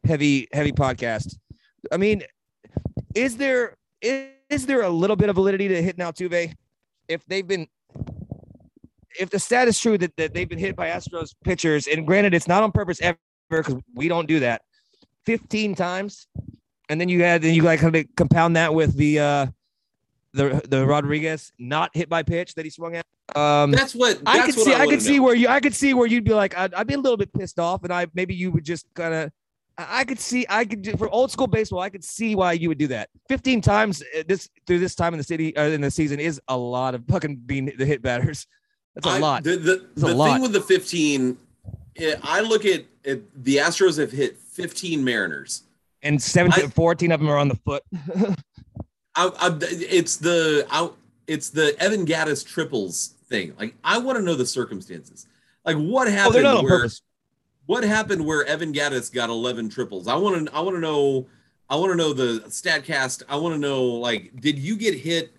heavy, 0.05 0.49
heavy 0.53 0.73
podcast. 0.73 1.39
I 1.93 1.97
mean, 1.97 2.25
is 3.15 3.37
there 3.37 3.77
is, 4.03 4.27
is 4.49 4.67
there 4.67 4.83
a 4.83 4.91
little 4.91 5.17
bit 5.17 5.29
of 5.29 5.37
validity 5.37 5.69
to 5.69 5.81
hitting 5.81 6.05
Altuve 6.05 6.53
if 7.09 7.25
they've 7.27 7.47
been 7.47 7.69
if 9.19 9.31
the 9.31 9.39
stat 9.39 9.69
is 9.69 9.79
true 9.79 9.99
that, 9.99 10.17
that 10.17 10.35
they've 10.35 10.49
been 10.49 10.59
hit 10.59 10.77
by 10.77 10.89
Astros 10.89 11.35
pitchers, 11.45 11.87
and 11.87 12.07
granted 12.07 12.35
it's 12.35 12.49
not 12.49 12.63
on 12.63 12.73
purpose 12.73 13.01
ever 13.01 13.19
because 13.49 13.77
we 13.95 14.09
don't 14.09 14.27
do 14.27 14.41
that, 14.41 14.63
15 15.27 15.75
times, 15.75 16.27
and 16.89 17.01
then 17.01 17.09
you 17.09 17.23
had 17.23 17.43
then 17.43 17.55
you 17.55 17.63
like 17.63 17.81
kind 17.81 17.97
of 17.97 18.05
compound 18.17 18.57
that 18.57 18.75
with 18.75 18.97
the 18.97 19.19
uh 19.19 19.47
the 20.33 20.63
the 20.69 20.87
Rodriguez 20.87 21.53
not 21.59 21.91
hit 21.95 22.09
by 22.09 22.23
pitch 22.23 22.55
that 22.55 22.65
he 22.65 22.71
swung 22.71 22.97
at. 22.97 23.05
Um, 23.37 23.71
that's 23.71 23.95
what 23.95 24.21
I 24.27 24.39
that's 24.39 24.47
could 24.47 24.57
what 24.57 24.65
see. 24.67 24.75
I, 24.75 24.79
wanna 24.79 24.91
could 24.91 25.03
see 25.03 25.17
know. 25.17 25.23
where 25.25 25.35
you. 25.35 25.49
I 25.49 25.61
could 25.61 25.75
see 25.75 25.95
where 25.95 26.07
you'd 26.07 26.25
be 26.25 26.35
like, 26.35 26.57
I'd, 26.57 26.75
I'd 26.75 26.87
be 26.87 26.95
a 26.95 26.99
little 26.99 27.17
bit 27.17 27.33
pissed 27.33 27.59
off, 27.59 27.85
and 27.85 27.93
I 27.93 28.07
maybe 28.15 28.35
you 28.35 28.51
would 28.51 28.65
just 28.65 28.87
kind 28.95 29.15
of. 29.15 29.31
I 29.79 30.01
I 30.01 30.05
could 30.05 30.21
see. 30.21 30.47
I 30.49 30.65
could 30.65 30.83
do- 30.83 30.97
for 30.97 31.09
old 31.11 31.31
school 31.31 31.47
baseball. 31.47 31.81
I 31.81 31.91
could 31.91 32.05
see 32.05 32.35
why 32.35 32.53
you 32.53 32.69
would 32.69 32.79
do 32.79 32.89
that. 32.89 33.09
Fifteen 33.29 33.61
times 33.61 34.03
uh, 34.17 34.23
this 34.27 34.49
through 34.67 34.79
this 34.79 34.95
time 34.95 35.15
in 35.15 35.19
the 35.19 35.25
city 35.25 35.57
uh, 35.57 35.69
in 35.69 35.81
the 35.81 35.91
season 35.91 36.21
is 36.21 36.41
a 36.49 36.57
lot 36.57 36.95
of 36.95 37.05
fucking 37.09 37.37
being 37.47 37.73
the 37.77 37.87
hit 37.87 38.03
batters. 38.03 38.47
That's 38.95 39.07
a 39.07 39.11
I- 39.11 39.19
lot. 39.19 39.45
The, 39.45 39.57
the, 39.57 39.89
the 39.95 40.15
lot. 40.15 40.33
thing 40.33 40.43
with 40.43 40.53
the 40.53 40.61
15, 40.61 41.39
eh, 41.97 42.17
I 42.23 42.41
look 42.41 42.65
at, 42.65 42.85
at 43.05 43.21
the 43.45 43.57
Astros 43.57 43.99
have 43.99 44.11
hit 44.11 44.37
15 44.39 45.03
Mariners. 45.05 45.63
and 46.03 46.21
17, 46.21 46.65
I- 46.65 46.69
14 46.69 47.13
of 47.13 47.21
them 47.21 47.29
are 47.29 47.39
on 47.39 47.49
the 47.49 47.57
foot. 47.57 47.83
I, 49.17 49.27
I, 49.27 49.59
it's 49.61 50.17
the 50.17 50.67
I, 50.71 50.89
it's 51.27 51.51
the 51.51 51.77
Evan 51.81 52.07
Gattis 52.07 52.47
triples 52.47 53.15
thing. 53.29 53.55
Like 53.59 53.75
I 53.83 53.99
want 53.99 54.17
to 54.19 54.23
know 54.23 54.35
the 54.35 54.47
circumstances. 54.47 55.27
Like 55.65 55.77
what 55.77 56.09
oh, 56.09 56.11
happened? 56.11 56.47
on 56.47 56.65
where. 56.65 56.89
What 57.67 57.85
happened 57.85 58.27
where 58.27 58.45
Evan 58.47 58.73
Gattis 58.73 59.13
got 59.13 59.31
11 59.31 59.69
triples? 59.69 60.09
I 60.09 60.17
want 60.17 60.49
to 60.49 60.55
I 60.55 60.61
want 60.61 60.77
to 60.77 60.81
know 60.81 61.27
I 61.69 61.77
want 61.77 61.93
to 61.93 61.97
know 61.97 62.13
the 62.13 62.41
Statcast. 62.49 63.23
I 63.29 63.37
want 63.37 63.55
to 63.55 63.61
know 63.61 63.85
like 63.85 64.41
did 64.41 64.59
you 64.59 64.77
get 64.77 64.95
hit? 64.95 65.33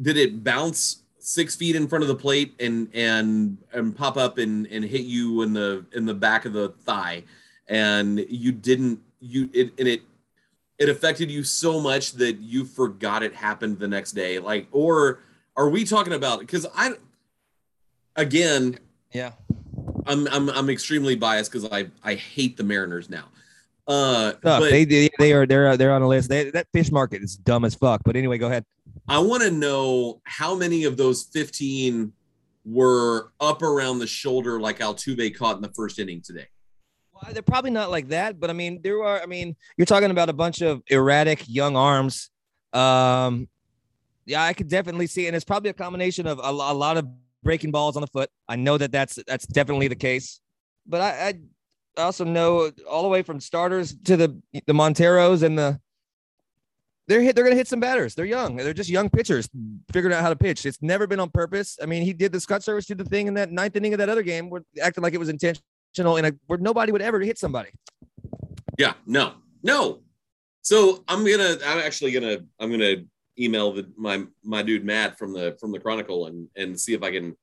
Did 0.00 0.16
it 0.16 0.42
bounce 0.42 1.02
six 1.26 1.56
feet 1.56 1.74
in 1.74 1.88
front 1.88 2.02
of 2.02 2.08
the 2.08 2.14
plate 2.14 2.54
and 2.60 2.88
and 2.94 3.58
and 3.72 3.96
pop 3.96 4.16
up 4.16 4.38
and 4.38 4.66
and 4.68 4.84
hit 4.84 5.02
you 5.02 5.42
in 5.42 5.52
the 5.52 5.84
in 5.92 6.06
the 6.06 6.14
back 6.14 6.44
of 6.44 6.52
the 6.52 6.68
thigh, 6.84 7.24
and 7.66 8.24
you 8.28 8.52
didn't 8.52 9.00
you 9.18 9.50
it 9.52 9.72
and 9.76 9.88
it 9.88 10.02
it 10.78 10.88
affected 10.88 11.28
you 11.28 11.42
so 11.42 11.80
much 11.80 12.12
that 12.12 12.38
you 12.38 12.64
forgot 12.64 13.24
it 13.24 13.34
happened 13.34 13.78
the 13.78 13.88
next 13.88 14.12
day 14.12 14.38
like 14.38 14.68
or 14.70 15.20
are 15.56 15.70
we 15.70 15.84
talking 15.84 16.12
about 16.12 16.38
because 16.38 16.66
i 16.76 16.92
again 18.14 18.78
Yeah. 19.12 19.32
i'm 20.06 20.28
i'm, 20.28 20.50
I'm 20.50 20.68
extremely 20.68 21.16
biased 21.16 21.50
because 21.50 21.66
i 21.72 21.86
i 22.04 22.14
hate 22.14 22.58
the 22.58 22.62
mariners 22.62 23.08
now 23.08 23.24
uh 23.88 24.34
but 24.42 24.60
they, 24.68 24.84
they 24.84 25.08
they 25.18 25.32
are 25.32 25.46
they're 25.46 25.76
they're 25.78 25.94
on 25.94 26.02
a 26.02 26.08
list. 26.08 26.28
They, 26.28 26.50
that 26.50 26.66
fish 26.74 26.92
market 26.92 27.22
is 27.22 27.36
dumb 27.36 27.64
as 27.64 27.74
fuck. 27.74 28.02
But 28.04 28.16
anyway, 28.16 28.36
go 28.36 28.48
ahead. 28.48 28.64
I 29.08 29.18
want 29.18 29.42
to 29.42 29.50
know 29.50 30.20
how 30.24 30.54
many 30.54 30.84
of 30.84 30.96
those 30.96 31.24
15 31.32 32.12
were 32.64 33.32
up 33.40 33.62
around 33.62 33.98
the 33.98 34.06
shoulder 34.06 34.60
like 34.60 34.80
altuve 34.80 35.36
caught 35.36 35.56
in 35.56 35.62
the 35.62 35.72
first 35.74 35.98
inning 35.98 36.20
today 36.20 36.46
Well, 37.12 37.32
they're 37.32 37.42
probably 37.42 37.70
not 37.70 37.90
like 37.90 38.08
that, 38.08 38.38
but 38.40 38.50
I 38.50 38.52
mean, 38.52 38.80
there 38.82 39.02
are. 39.02 39.22
I 39.22 39.26
mean, 39.26 39.56
you're 39.76 39.86
talking 39.86 40.10
about 40.10 40.28
a 40.28 40.34
bunch 40.34 40.60
of 40.60 40.82
erratic 40.88 41.44
young 41.48 41.74
arms. 41.76 42.30
Um, 42.72 43.48
yeah, 44.26 44.42
I 44.42 44.52
could 44.52 44.68
definitely 44.68 45.06
see, 45.06 45.26
and 45.26 45.34
it's 45.34 45.44
probably 45.44 45.70
a 45.70 45.74
combination 45.74 46.26
of 46.26 46.38
a, 46.40 46.50
a 46.50 46.74
lot 46.74 46.96
of 46.98 47.06
breaking 47.42 47.70
balls 47.70 47.96
on 47.96 48.02
the 48.02 48.08
foot. 48.08 48.28
I 48.48 48.56
know 48.56 48.76
that 48.76 48.92
that's 48.92 49.18
that's 49.26 49.46
definitely 49.46 49.88
the 49.88 49.96
case, 49.96 50.40
but 50.86 51.00
I, 51.00 51.28
I 51.96 52.02
also 52.02 52.24
know 52.24 52.70
all 52.90 53.02
the 53.02 53.08
way 53.08 53.22
from 53.22 53.40
starters 53.40 53.96
to 54.04 54.16
the 54.16 54.36
the 54.66 54.74
Monteros 54.74 55.42
and 55.42 55.56
the 55.56 55.80
they're 57.08 57.20
hit. 57.20 57.34
They're 57.34 57.44
gonna 57.44 57.56
hit 57.56 57.68
some 57.68 57.80
batters. 57.80 58.14
They're 58.14 58.24
young. 58.24 58.56
They're 58.56 58.74
just 58.74 58.90
young 58.90 59.08
pitchers 59.08 59.48
figuring 59.92 60.14
out 60.14 60.22
how 60.22 60.28
to 60.28 60.36
pitch. 60.36 60.66
It's 60.66 60.82
never 60.82 61.06
been 61.06 61.20
on 61.20 61.30
purpose. 61.30 61.78
I 61.82 61.86
mean, 61.86 62.02
he 62.02 62.12
did 62.12 62.32
the 62.32 62.40
Scott 62.40 62.62
Servais 62.62 62.86
did 62.86 62.98
the 62.98 63.04
thing 63.04 63.28
in 63.28 63.34
that 63.34 63.52
ninth 63.52 63.76
inning 63.76 63.94
of 63.94 63.98
that 63.98 64.08
other 64.08 64.22
game, 64.22 64.50
where 64.50 64.62
acting 64.82 65.02
like 65.02 65.14
it 65.14 65.18
was 65.18 65.28
intentional 65.28 66.16
and 66.16 66.38
where 66.46 66.58
nobody 66.58 66.92
would 66.92 67.02
ever 67.02 67.20
hit 67.20 67.38
somebody. 67.38 67.70
Yeah, 68.78 68.94
no, 69.06 69.34
no. 69.62 70.00
So 70.62 71.04
I'm 71.06 71.24
gonna, 71.24 71.56
I'm 71.64 71.78
actually 71.78 72.12
gonna, 72.12 72.38
I'm 72.58 72.70
gonna 72.70 72.96
email 73.38 73.72
the 73.72 73.88
my 73.96 74.24
my 74.42 74.62
dude 74.62 74.84
Matt 74.84 75.18
from 75.18 75.32
the 75.32 75.56
from 75.60 75.70
the 75.70 75.78
Chronicle 75.78 76.26
and 76.26 76.48
and 76.56 76.78
see 76.78 76.92
if 76.92 77.02
I 77.02 77.12
can 77.12 77.36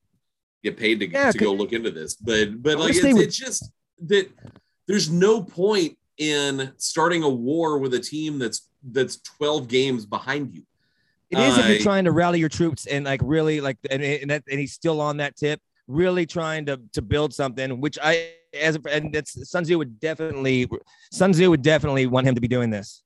get 0.64 0.78
paid 0.78 1.00
to, 1.00 1.10
Yeah, 1.10 1.32
to 1.32 1.38
go 1.38 1.54
look 1.54 1.72
into 1.72 1.92
this. 1.92 2.16
But 2.16 2.62
but 2.62 2.78
like 2.80 2.96
it's, 2.96 3.04
it's 3.04 3.38
just 3.38 3.72
that 4.08 4.30
there's 4.88 5.10
no 5.10 5.42
point 5.42 5.98
in 6.18 6.74
starting 6.78 7.24
a 7.24 7.30
war 7.30 7.80
with 7.80 7.94
a 7.94 8.00
team 8.00 8.40
that's 8.40 8.70
that's 8.92 9.18
12 9.18 9.68
games 9.68 10.06
behind 10.06 10.54
you. 10.54 10.64
It 11.30 11.40
is 11.40 11.58
if 11.58 11.68
you're 11.68 11.80
Uh, 11.80 11.84
trying 11.84 12.06
to 12.06 12.12
rally 12.12 12.40
your 12.40 12.50
troops 12.50 12.86
and 12.86 13.06
like 13.06 13.22
really 13.24 13.60
like 13.62 13.78
and 13.90 14.04
and, 14.04 14.30
that, 14.30 14.44
and 14.50 14.60
he's 14.60 14.74
still 14.74 15.02
on 15.02 15.18
that 15.18 15.36
tip, 15.36 15.60
really 15.88 16.26
trying 16.26 16.66
to 16.68 16.80
to 16.94 17.02
build 17.02 17.34
something. 17.34 17.82
Which 17.82 17.98
I 18.04 18.30
as 18.54 18.76
a, 18.76 18.82
and 18.92 19.12
that's 19.12 19.50
Sun 19.50 19.64
Tzu 19.64 19.78
would 19.80 20.00
definitely 20.00 20.68
Sun 21.12 21.32
Tzu 21.32 21.50
would 21.50 21.64
definitely 21.64 22.06
want 22.06 22.28
him 22.28 22.36
to 22.36 22.42
be 22.42 22.48
doing 22.48 22.70
this, 22.70 23.02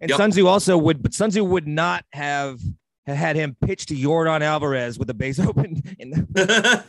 and 0.00 0.10
Yep. 0.10 0.16
Sun 0.16 0.30
Tzu 0.30 0.46
also 0.46 0.78
would, 0.78 1.02
but 1.02 1.12
Sun 1.12 1.30
Tzu 1.30 1.42
would 1.44 1.66
not 1.66 2.04
have 2.12 2.60
had 3.04 3.34
him 3.34 3.56
pitch 3.66 3.86
to 3.86 3.96
Yordan 3.96 4.42
Alvarez 4.42 4.96
with 4.96 5.08
the 5.12 5.14
base 5.14 5.40
open. 5.40 5.82
And 5.98 6.84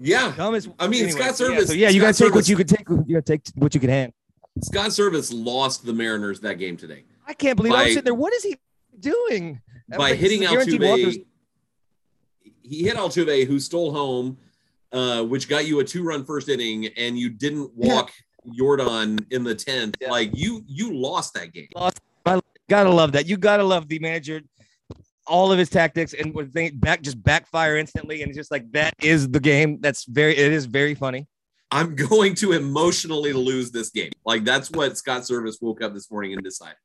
yeah. 0.00 0.32
dumbest. 0.36 0.68
I 0.80 0.88
mean, 0.88 1.04
anyway, 1.04 1.20
Scott 1.20 1.36
so 1.36 1.48
yeah, 1.48 1.58
Servais- 1.60 1.66
so 1.68 1.72
yeah, 1.74 1.88
you 1.90 2.00
Scott 2.00 2.08
gotta 2.14 2.24
take 2.24 2.34
what 2.34 2.48
you 2.48 2.56
could 2.56 2.68
take. 2.68 2.88
You 2.88 3.04
gotta 3.08 3.22
take 3.22 3.42
what 3.54 3.72
you 3.74 3.80
could 3.80 3.90
hand. 3.90 4.12
Scott 4.62 4.88
Servais 4.90 5.30
lost 5.32 5.86
the 5.86 5.92
Mariners 5.92 6.40
that 6.40 6.58
game 6.58 6.76
today 6.76 7.04
I 7.26 7.34
can't 7.34 7.56
believe 7.56 7.72
I 7.72 7.84
was 7.84 7.94
sitting 7.94 8.04
there. 8.04 8.14
What 8.14 8.32
is 8.32 8.42
he 8.42 8.56
doing? 8.98 9.60
by 9.96 10.14
hitting 10.14 10.40
this 10.40 10.50
a 10.50 10.54
walkers. 10.54 11.18
Altuve. 11.18 11.24
He 12.62 12.84
hit 12.84 12.96
Altuve, 12.96 13.46
who 13.46 13.60
stole 13.60 13.92
home, 13.92 14.38
uh, 14.92 15.22
which 15.24 15.48
got 15.48 15.66
you 15.66 15.80
a 15.80 15.84
two-run 15.84 16.24
first 16.24 16.48
inning, 16.48 16.86
and 16.96 17.18
you 17.18 17.28
didn't 17.28 17.74
walk 17.74 18.12
Yordan 18.58 19.24
in 19.32 19.44
the 19.44 19.54
tenth. 19.54 19.96
Yeah. 20.00 20.10
Like 20.10 20.30
you, 20.34 20.62
you 20.66 20.94
lost 20.94 21.34
that 21.34 21.52
game. 21.52 21.68
i 21.76 21.90
Gotta 22.68 22.90
love 22.90 23.12
that. 23.12 23.26
You 23.26 23.36
gotta 23.36 23.64
love 23.64 23.88
the 23.88 23.98
manager. 23.98 24.40
All 25.26 25.52
of 25.52 25.58
his 25.58 25.68
tactics 25.68 26.14
and 26.14 26.34
when 26.34 26.50
they 26.52 26.70
back 26.70 27.02
just 27.02 27.22
backfire 27.22 27.76
instantly, 27.76 28.22
and 28.22 28.30
it's 28.30 28.38
just 28.38 28.50
like 28.50 28.70
that 28.72 28.94
is 29.02 29.28
the 29.28 29.40
game. 29.40 29.78
That's 29.80 30.04
very. 30.04 30.36
It 30.36 30.52
is 30.52 30.64
very 30.64 30.94
funny. 30.94 31.28
I'm 31.70 31.94
going 32.08 32.34
to 32.36 32.52
emotionally 32.52 33.32
lose 33.32 33.72
this 33.72 33.90
game. 33.90 34.12
Like 34.24 34.44
that's 34.44 34.70
what 34.70 34.96
Scott 34.96 35.22
Servais 35.22 35.60
woke 35.60 35.82
up 35.82 35.92
this 35.92 36.10
morning 36.10 36.32
and 36.32 36.42
decided. 36.42 36.76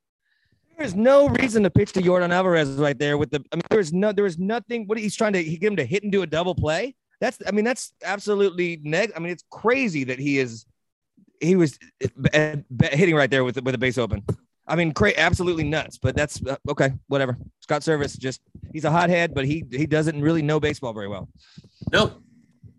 There's 0.78 0.93
no 0.93 1.30
reason 1.30 1.63
to 1.63 1.69
pitch 1.71 1.91
to 1.93 2.01
Yordan 2.01 2.32
Alvarez 2.32 2.69
right 2.73 2.97
there 2.97 3.17
with 3.17 3.32
the. 3.32 3.43
I 3.51 3.55
mean, 3.55 3.63
there's 3.69 3.91
no. 3.91 4.11
There 4.11 4.23
was 4.23 4.38
nothing. 4.38 4.86
What 4.86 4.99
he's 4.99 5.15
trying 5.15 5.34
to 5.34 5.43
he 5.43 5.57
get 5.57 5.71
him 5.71 5.78
to 5.78 5.86
hit 5.86 6.03
and 6.03 6.11
do 6.11 6.21
a 6.21 6.28
double 6.28 6.53
play. 6.53 6.95
That's. 7.19 7.39
I 7.47 7.51
mean, 7.51 7.65
that's 7.65 7.93
absolutely 8.03 8.80
neg. 8.84 9.11
I 9.15 9.19
mean, 9.19 9.32
it's 9.32 9.43
crazy 9.49 10.03
that 10.05 10.19
he 10.19 10.38
is. 10.38 10.65
He 11.41 11.55
was 11.55 11.80
uh, 12.34 12.57
hitting 12.80 13.15
right 13.15 13.30
there 13.30 13.43
with 13.43 13.61
with 13.63 13.73
a 13.73 13.78
base 13.80 13.97
open. 13.97 14.23
I 14.67 14.75
mean, 14.75 14.91
cra- 14.93 15.13
absolutely 15.17 15.63
nuts. 15.63 15.97
But 15.97 16.15
that's 16.15 16.45
uh, 16.45 16.57
okay. 16.69 16.93
Whatever. 17.07 17.38
Scott 17.61 17.82
Servais 17.82 18.17
just 18.19 18.41
he's 18.71 18.86
a 18.86 18.91
hothead, 18.91 19.34
but 19.34 19.45
he 19.45 19.63
he 19.71 19.88
doesn't 19.88 20.21
really 20.21 20.43
know 20.43 20.59
baseball 20.59 20.93
very 20.93 21.07
well. 21.07 21.28
No, 21.91 22.21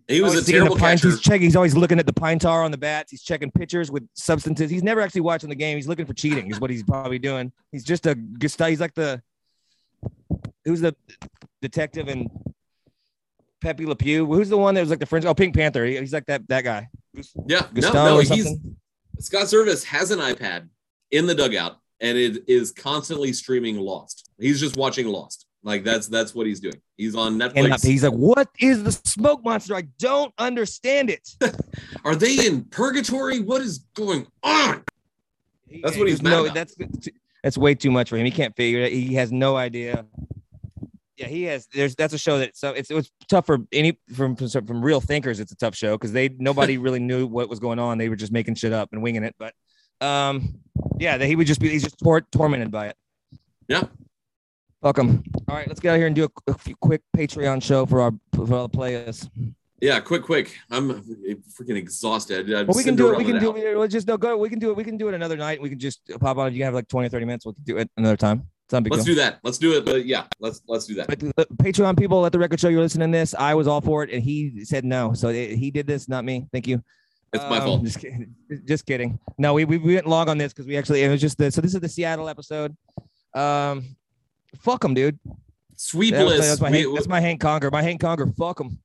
he 0.08 0.20
was 0.22 0.34
a 0.34 0.52
terrible 0.52 0.76
catcher. 0.76 1.10
He's 1.10 1.20
checking. 1.20 1.42
He's 1.42 1.56
always 1.56 1.76
looking 1.76 1.98
at 1.98 2.06
the 2.06 2.12
pine 2.12 2.38
tar 2.38 2.64
on 2.64 2.70
the 2.70 2.78
bats. 2.78 3.10
He's 3.10 3.22
checking 3.22 3.50
pitchers 3.50 3.90
with 3.90 4.08
substances. 4.14 4.70
He's 4.70 4.82
never 4.82 5.00
actually 5.00 5.20
watching 5.20 5.48
the 5.50 5.54
game. 5.54 5.76
He's 5.76 5.86
looking 5.88 6.06
for 6.06 6.14
cheating. 6.14 6.50
Is 6.50 6.60
what 6.60 6.70
he's 6.70 6.82
probably 6.82 7.18
doing. 7.18 7.52
He's 7.72 7.84
just 7.84 8.06
a 8.06 8.14
gesta- 8.14 8.70
He's 8.70 8.80
like 8.80 8.94
the 8.94 9.22
who's 10.64 10.80
the 10.80 10.94
detective 11.62 12.08
in 12.08 12.28
Pepe 13.60 13.86
Le 13.86 13.96
Pew? 13.96 14.24
Who's 14.26 14.48
the 14.48 14.58
one 14.58 14.74
that 14.74 14.80
was 14.80 14.90
like 14.90 15.00
the 15.00 15.06
French? 15.06 15.24
Oh, 15.24 15.34
Pink 15.34 15.54
Panther. 15.54 15.84
He- 15.84 15.98
he's 15.98 16.12
like 16.12 16.26
that 16.26 16.46
that 16.48 16.64
guy. 16.64 16.88
Yeah, 17.46 17.66
no, 17.74 17.90
no, 17.92 18.18
he's. 18.20 18.56
Scott 19.20 19.46
Servais 19.46 19.84
has 19.84 20.10
an 20.12 20.20
iPad 20.20 20.68
in 21.10 21.26
the 21.26 21.34
dugout 21.34 21.78
and 22.00 22.16
it 22.16 22.44
is 22.48 22.70
constantly 22.70 23.32
streaming 23.32 23.76
Lost. 23.76 24.30
He's 24.38 24.60
just 24.60 24.76
watching 24.76 25.08
Lost. 25.08 25.44
Like 25.64 25.84
that's 25.84 26.06
that's 26.06 26.34
what 26.34 26.46
he's 26.46 26.60
doing. 26.60 26.80
He's 26.96 27.16
on 27.16 27.36
Netflix. 27.36 27.84
he's 27.84 28.04
like, 28.04 28.12
"What 28.12 28.48
is 28.60 28.84
the 28.84 28.92
smoke 28.92 29.44
monster? 29.44 29.74
I 29.74 29.82
don't 29.98 30.32
understand 30.38 31.10
it." 31.10 31.28
Are 32.04 32.14
they 32.14 32.46
in 32.46 32.64
purgatory? 32.64 33.40
What 33.40 33.60
is 33.60 33.78
going 33.94 34.26
on? 34.42 34.84
That's 35.82 35.96
what 35.96 36.08
he's 36.08 36.22
mad 36.22 36.30
no, 36.30 36.44
about. 36.44 36.54
That's 36.54 36.76
that's 37.42 37.58
way 37.58 37.74
too 37.74 37.90
much 37.90 38.08
for 38.08 38.16
him. 38.16 38.24
He 38.24 38.30
can't 38.30 38.54
figure 38.56 38.80
it. 38.80 38.92
He 38.92 39.14
has 39.14 39.32
no 39.32 39.56
idea. 39.56 40.06
Yeah, 41.16 41.26
he 41.26 41.42
has. 41.44 41.66
There's 41.66 41.96
that's 41.96 42.14
a 42.14 42.18
show 42.18 42.38
that 42.38 42.56
so 42.56 42.70
it's 42.70 42.90
it 42.90 42.94
was 42.94 43.10
tough 43.28 43.46
for 43.46 43.58
any 43.72 43.98
from 44.14 44.36
from, 44.36 44.48
from 44.48 44.84
real 44.84 45.00
thinkers. 45.00 45.40
It's 45.40 45.50
a 45.50 45.56
tough 45.56 45.74
show 45.74 45.96
because 45.96 46.12
they 46.12 46.28
nobody 46.38 46.78
really 46.78 47.00
knew 47.00 47.26
what 47.26 47.48
was 47.48 47.58
going 47.58 47.80
on. 47.80 47.98
They 47.98 48.08
were 48.08 48.16
just 48.16 48.32
making 48.32 48.54
shit 48.54 48.72
up 48.72 48.90
and 48.92 49.02
winging 49.02 49.24
it. 49.24 49.34
But 49.38 49.54
um, 50.00 50.60
yeah, 50.98 51.18
that 51.18 51.26
he 51.26 51.34
would 51.34 51.48
just 51.48 51.60
be 51.60 51.68
he's 51.68 51.82
just 51.82 51.98
tor- 51.98 52.26
tormented 52.32 52.70
by 52.70 52.88
it. 52.88 52.96
Yeah. 53.66 53.82
Welcome. 54.80 55.24
All 55.48 55.56
right, 55.56 55.66
let's 55.66 55.80
get 55.80 55.92
out 55.92 55.96
here 55.96 56.06
and 56.06 56.14
do 56.14 56.24
a, 56.24 56.52
a 56.52 56.54
few 56.54 56.76
quick 56.76 57.02
Patreon 57.16 57.62
show 57.62 57.84
for 57.84 58.00
our 58.00 58.12
for 58.34 58.42
all 58.54 58.62
the 58.62 58.68
players. 58.68 59.28
Yeah, 59.80 59.98
quick, 60.00 60.22
quick. 60.22 60.56
I'm 60.70 60.88
freaking 61.58 61.76
exhausted. 61.76 62.48
Well, 62.48 62.66
we 62.76 62.84
can 62.84 62.94
do 62.94 63.12
it. 63.12 63.18
We 63.18 63.24
can 63.24 63.40
do 63.40 63.56
it. 63.56 63.76
We'll 63.76 63.88
just 63.88 64.06
no 64.06 64.16
go. 64.16 64.36
We 64.36 64.48
can 64.48 64.60
do 64.60 64.70
it. 64.70 64.76
We 64.76 64.84
can 64.84 64.96
do 64.96 65.08
it 65.08 65.14
another 65.14 65.36
night. 65.36 65.60
We 65.60 65.68
can 65.70 65.80
just 65.80 66.00
pop 66.20 66.36
on. 66.38 66.54
You 66.54 66.62
have 66.64 66.74
like 66.74 66.86
20 66.88 67.06
or 67.06 67.10
30 67.10 67.26
minutes, 67.26 67.44
We'll 67.44 67.56
do 67.64 67.78
it 67.78 67.90
another 67.96 68.16
time. 68.16 68.46
It's 68.66 68.72
not 68.72 68.78
a 68.78 68.82
big 68.82 68.92
Let's 68.92 69.04
deal. 69.04 69.14
do 69.14 69.20
that. 69.20 69.38
Let's 69.42 69.58
do 69.58 69.76
it. 69.76 69.84
But 69.84 70.04
yeah, 70.06 70.24
let's 70.38 70.62
let's 70.68 70.86
do 70.86 70.94
that. 70.94 71.08
But 71.08 71.18
the 71.20 71.32
Patreon 71.56 71.98
people, 71.98 72.20
let 72.20 72.30
the 72.32 72.38
record 72.38 72.60
show 72.60 72.68
you're 72.68 72.80
listening 72.82 73.10
to 73.10 73.18
this. 73.18 73.34
I 73.34 73.54
was 73.54 73.66
all 73.66 73.80
for 73.80 74.04
it, 74.04 74.10
and 74.10 74.22
he 74.22 74.64
said 74.64 74.84
no. 74.84 75.12
So 75.12 75.28
it, 75.30 75.56
he 75.56 75.72
did 75.72 75.86
this, 75.88 76.08
not 76.08 76.24
me. 76.24 76.46
Thank 76.52 76.68
you. 76.68 76.82
It's 77.32 77.42
my 77.44 77.58
Um, 77.58 77.64
fault. 77.64 77.84
Just 77.84 77.98
kidding. 77.98 78.34
Just 78.66 78.86
kidding. 78.86 79.18
No, 79.38 79.54
we, 79.54 79.64
we 79.64 79.78
we 79.78 79.94
went 79.94 80.06
long 80.06 80.28
on 80.28 80.38
this 80.38 80.52
because 80.52 80.66
we 80.66 80.76
actually 80.76 81.02
it 81.02 81.08
was 81.08 81.20
just 81.20 81.36
the 81.38 81.50
so 81.50 81.60
this 81.60 81.74
is 81.74 81.80
the 81.80 81.88
Seattle 81.88 82.28
episode. 82.28 82.76
Um, 83.34 83.96
fuck 84.56 84.82
them, 84.82 84.94
dude. 84.94 85.18
That 85.92 86.38
that's, 86.40 86.60
my 86.60 86.70
Hank, 86.70 86.94
that's 86.94 87.08
my 87.08 87.20
Hank 87.20 87.40
Conger. 87.40 87.70
My 87.70 87.82
Hank 87.82 88.00
Conger. 88.00 88.26
Fuck 88.26 88.58
them. 88.58 88.78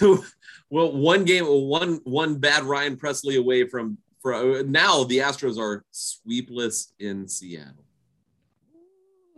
well, 0.70 0.92
one 0.92 1.24
game, 1.24 1.44
one 1.44 2.00
one 2.04 2.36
bad 2.36 2.64
Ryan 2.64 2.96
Pressly 2.96 3.38
away 3.38 3.66
from. 3.66 3.98
from 4.22 4.70
now 4.70 5.04
the 5.04 5.18
Astros 5.18 5.58
are 5.58 5.84
sweepless 5.90 6.92
in 7.00 7.26
Seattle. 7.26 7.84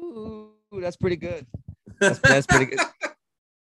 Ooh, 0.03 0.51
that's 0.73 0.97
pretty 0.97 1.17
good. 1.17 1.47
That's, 2.01 2.19
that's 2.21 2.47
pretty 2.47 2.65
good. 2.65 2.81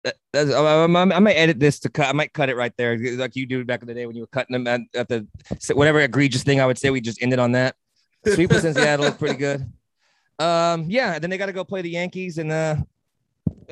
That, 0.04 0.14
that's, 0.32 0.52
I, 0.52 0.60
I, 0.60 0.84
I 0.84 1.18
might 1.18 1.32
edit 1.32 1.58
this 1.58 1.80
to 1.80 1.88
cut. 1.88 2.06
I 2.06 2.12
might 2.12 2.32
cut 2.32 2.48
it 2.48 2.54
right 2.54 2.72
there, 2.76 2.96
like 3.16 3.34
you 3.34 3.44
do 3.44 3.64
back 3.64 3.82
in 3.82 3.88
the 3.88 3.94
day 3.94 4.06
when 4.06 4.14
you 4.14 4.22
were 4.22 4.28
cutting 4.28 4.52
them 4.52 4.68
at, 4.68 4.80
at 4.94 5.08
the 5.08 5.26
whatever 5.74 5.98
egregious 5.98 6.44
thing 6.44 6.60
I 6.60 6.66
would 6.66 6.78
say. 6.78 6.90
We 6.90 7.00
just 7.00 7.20
ended 7.20 7.40
on 7.40 7.52
that. 7.52 7.74
Sweepless 8.24 8.62
in 8.62 8.74
Seattle 8.74 9.06
look 9.06 9.18
pretty 9.18 9.36
good. 9.36 9.66
Um, 10.40 10.86
yeah. 10.88 11.18
Then 11.18 11.30
they 11.30 11.38
got 11.38 11.46
to 11.46 11.52
go 11.52 11.64
play 11.64 11.82
the 11.82 11.90
Yankees, 11.90 12.38
and 12.38 12.50
uh, 12.50 12.76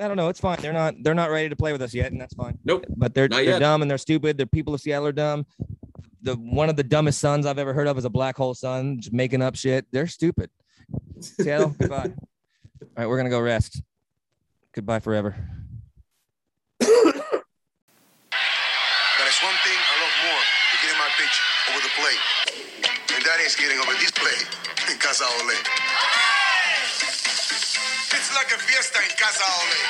I 0.01 0.07
don't 0.07 0.17
know. 0.17 0.29
It's 0.29 0.39
fine. 0.41 0.59
They're 0.61 0.73
not. 0.73 0.95
They're 1.03 1.15
not 1.15 1.31
ready 1.31 1.49
to 1.49 1.57
play 1.57 1.73
with 1.73 1.83
us 1.83 1.93
yet, 1.95 2.13
and 2.13 2.21
that's 2.21 2.35
fine. 2.35 2.59
Nope. 2.65 2.85
But 2.97 3.15
they're 3.15 3.29
Not 3.29 3.37
they're 3.37 3.45
yet. 3.45 3.59
dumb 3.61 3.83
and 3.83 3.91
they're 3.91 3.99
stupid. 3.99 4.37
The 4.39 4.47
people 4.47 4.75
of 4.75 4.81
Seattle 4.81 5.07
are 5.07 5.13
dumb. 5.13 5.47
The 6.23 6.35
one 6.35 6.69
of 6.69 6.77
the 6.77 6.83
dumbest 6.85 7.21
sons 7.21 7.47
I've 7.47 7.59
ever 7.59 7.73
heard 7.73 7.87
of 7.87 7.97
is 7.97 8.05
a 8.05 8.11
black 8.11 8.37
hole 8.37 8.55
sun, 8.55 9.01
just 9.01 9.13
making 9.13 9.41
up 9.41 9.55
shit. 9.57 9.87
They're 9.93 10.07
stupid. 10.09 10.51
Seattle, 11.21 11.71
goodbye. 11.79 12.11
All 12.11 12.89
right, 12.97 13.07
we're 13.09 13.17
gonna 13.17 13.31
go 13.31 13.41
rest. 13.41 13.81
Goodbye 14.73 14.99
forever. 15.01 15.35
But 16.79 16.89
it's 19.27 19.43
one 19.43 19.55
thing 19.65 19.79
I 19.79 19.95
love 20.03 20.15
more 20.27 20.43
than 20.43 20.79
getting 20.83 20.99
my 20.99 21.09
pitch 21.19 21.37
over 21.71 21.81
the 21.83 21.91
plate. 21.99 22.23
And 23.17 23.25
that 23.25 23.41
is 23.41 23.55
getting 23.57 23.79
over 23.79 23.93
this 23.95 24.11
plate 24.13 24.47
in 24.93 24.99
Casa 24.99 25.25
Ole. 25.25 25.55
It's 28.29 28.37
like 28.37 28.53
a 28.53 28.61
fiesta 28.61 29.01
in 29.01 29.09
Casa 29.17 29.41
Ole. 29.41 29.81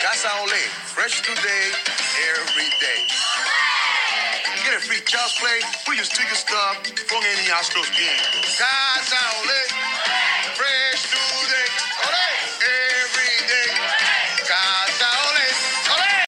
Casa 0.00 0.30
Ole, 0.40 0.62
fresh 0.96 1.20
today, 1.20 1.68
every 2.32 2.70
day. 2.80 3.00
Get 4.64 4.72
a 4.72 4.80
free 4.80 5.04
child's 5.04 5.36
play, 5.36 5.60
put 5.84 6.00
your 6.00 6.08
sticker 6.08 6.32
stuff 6.32 6.80
from 7.12 7.20
any 7.28 7.44
Astros 7.52 7.92
game. 7.92 8.24
Casa 8.56 9.20
fresh 9.20 9.81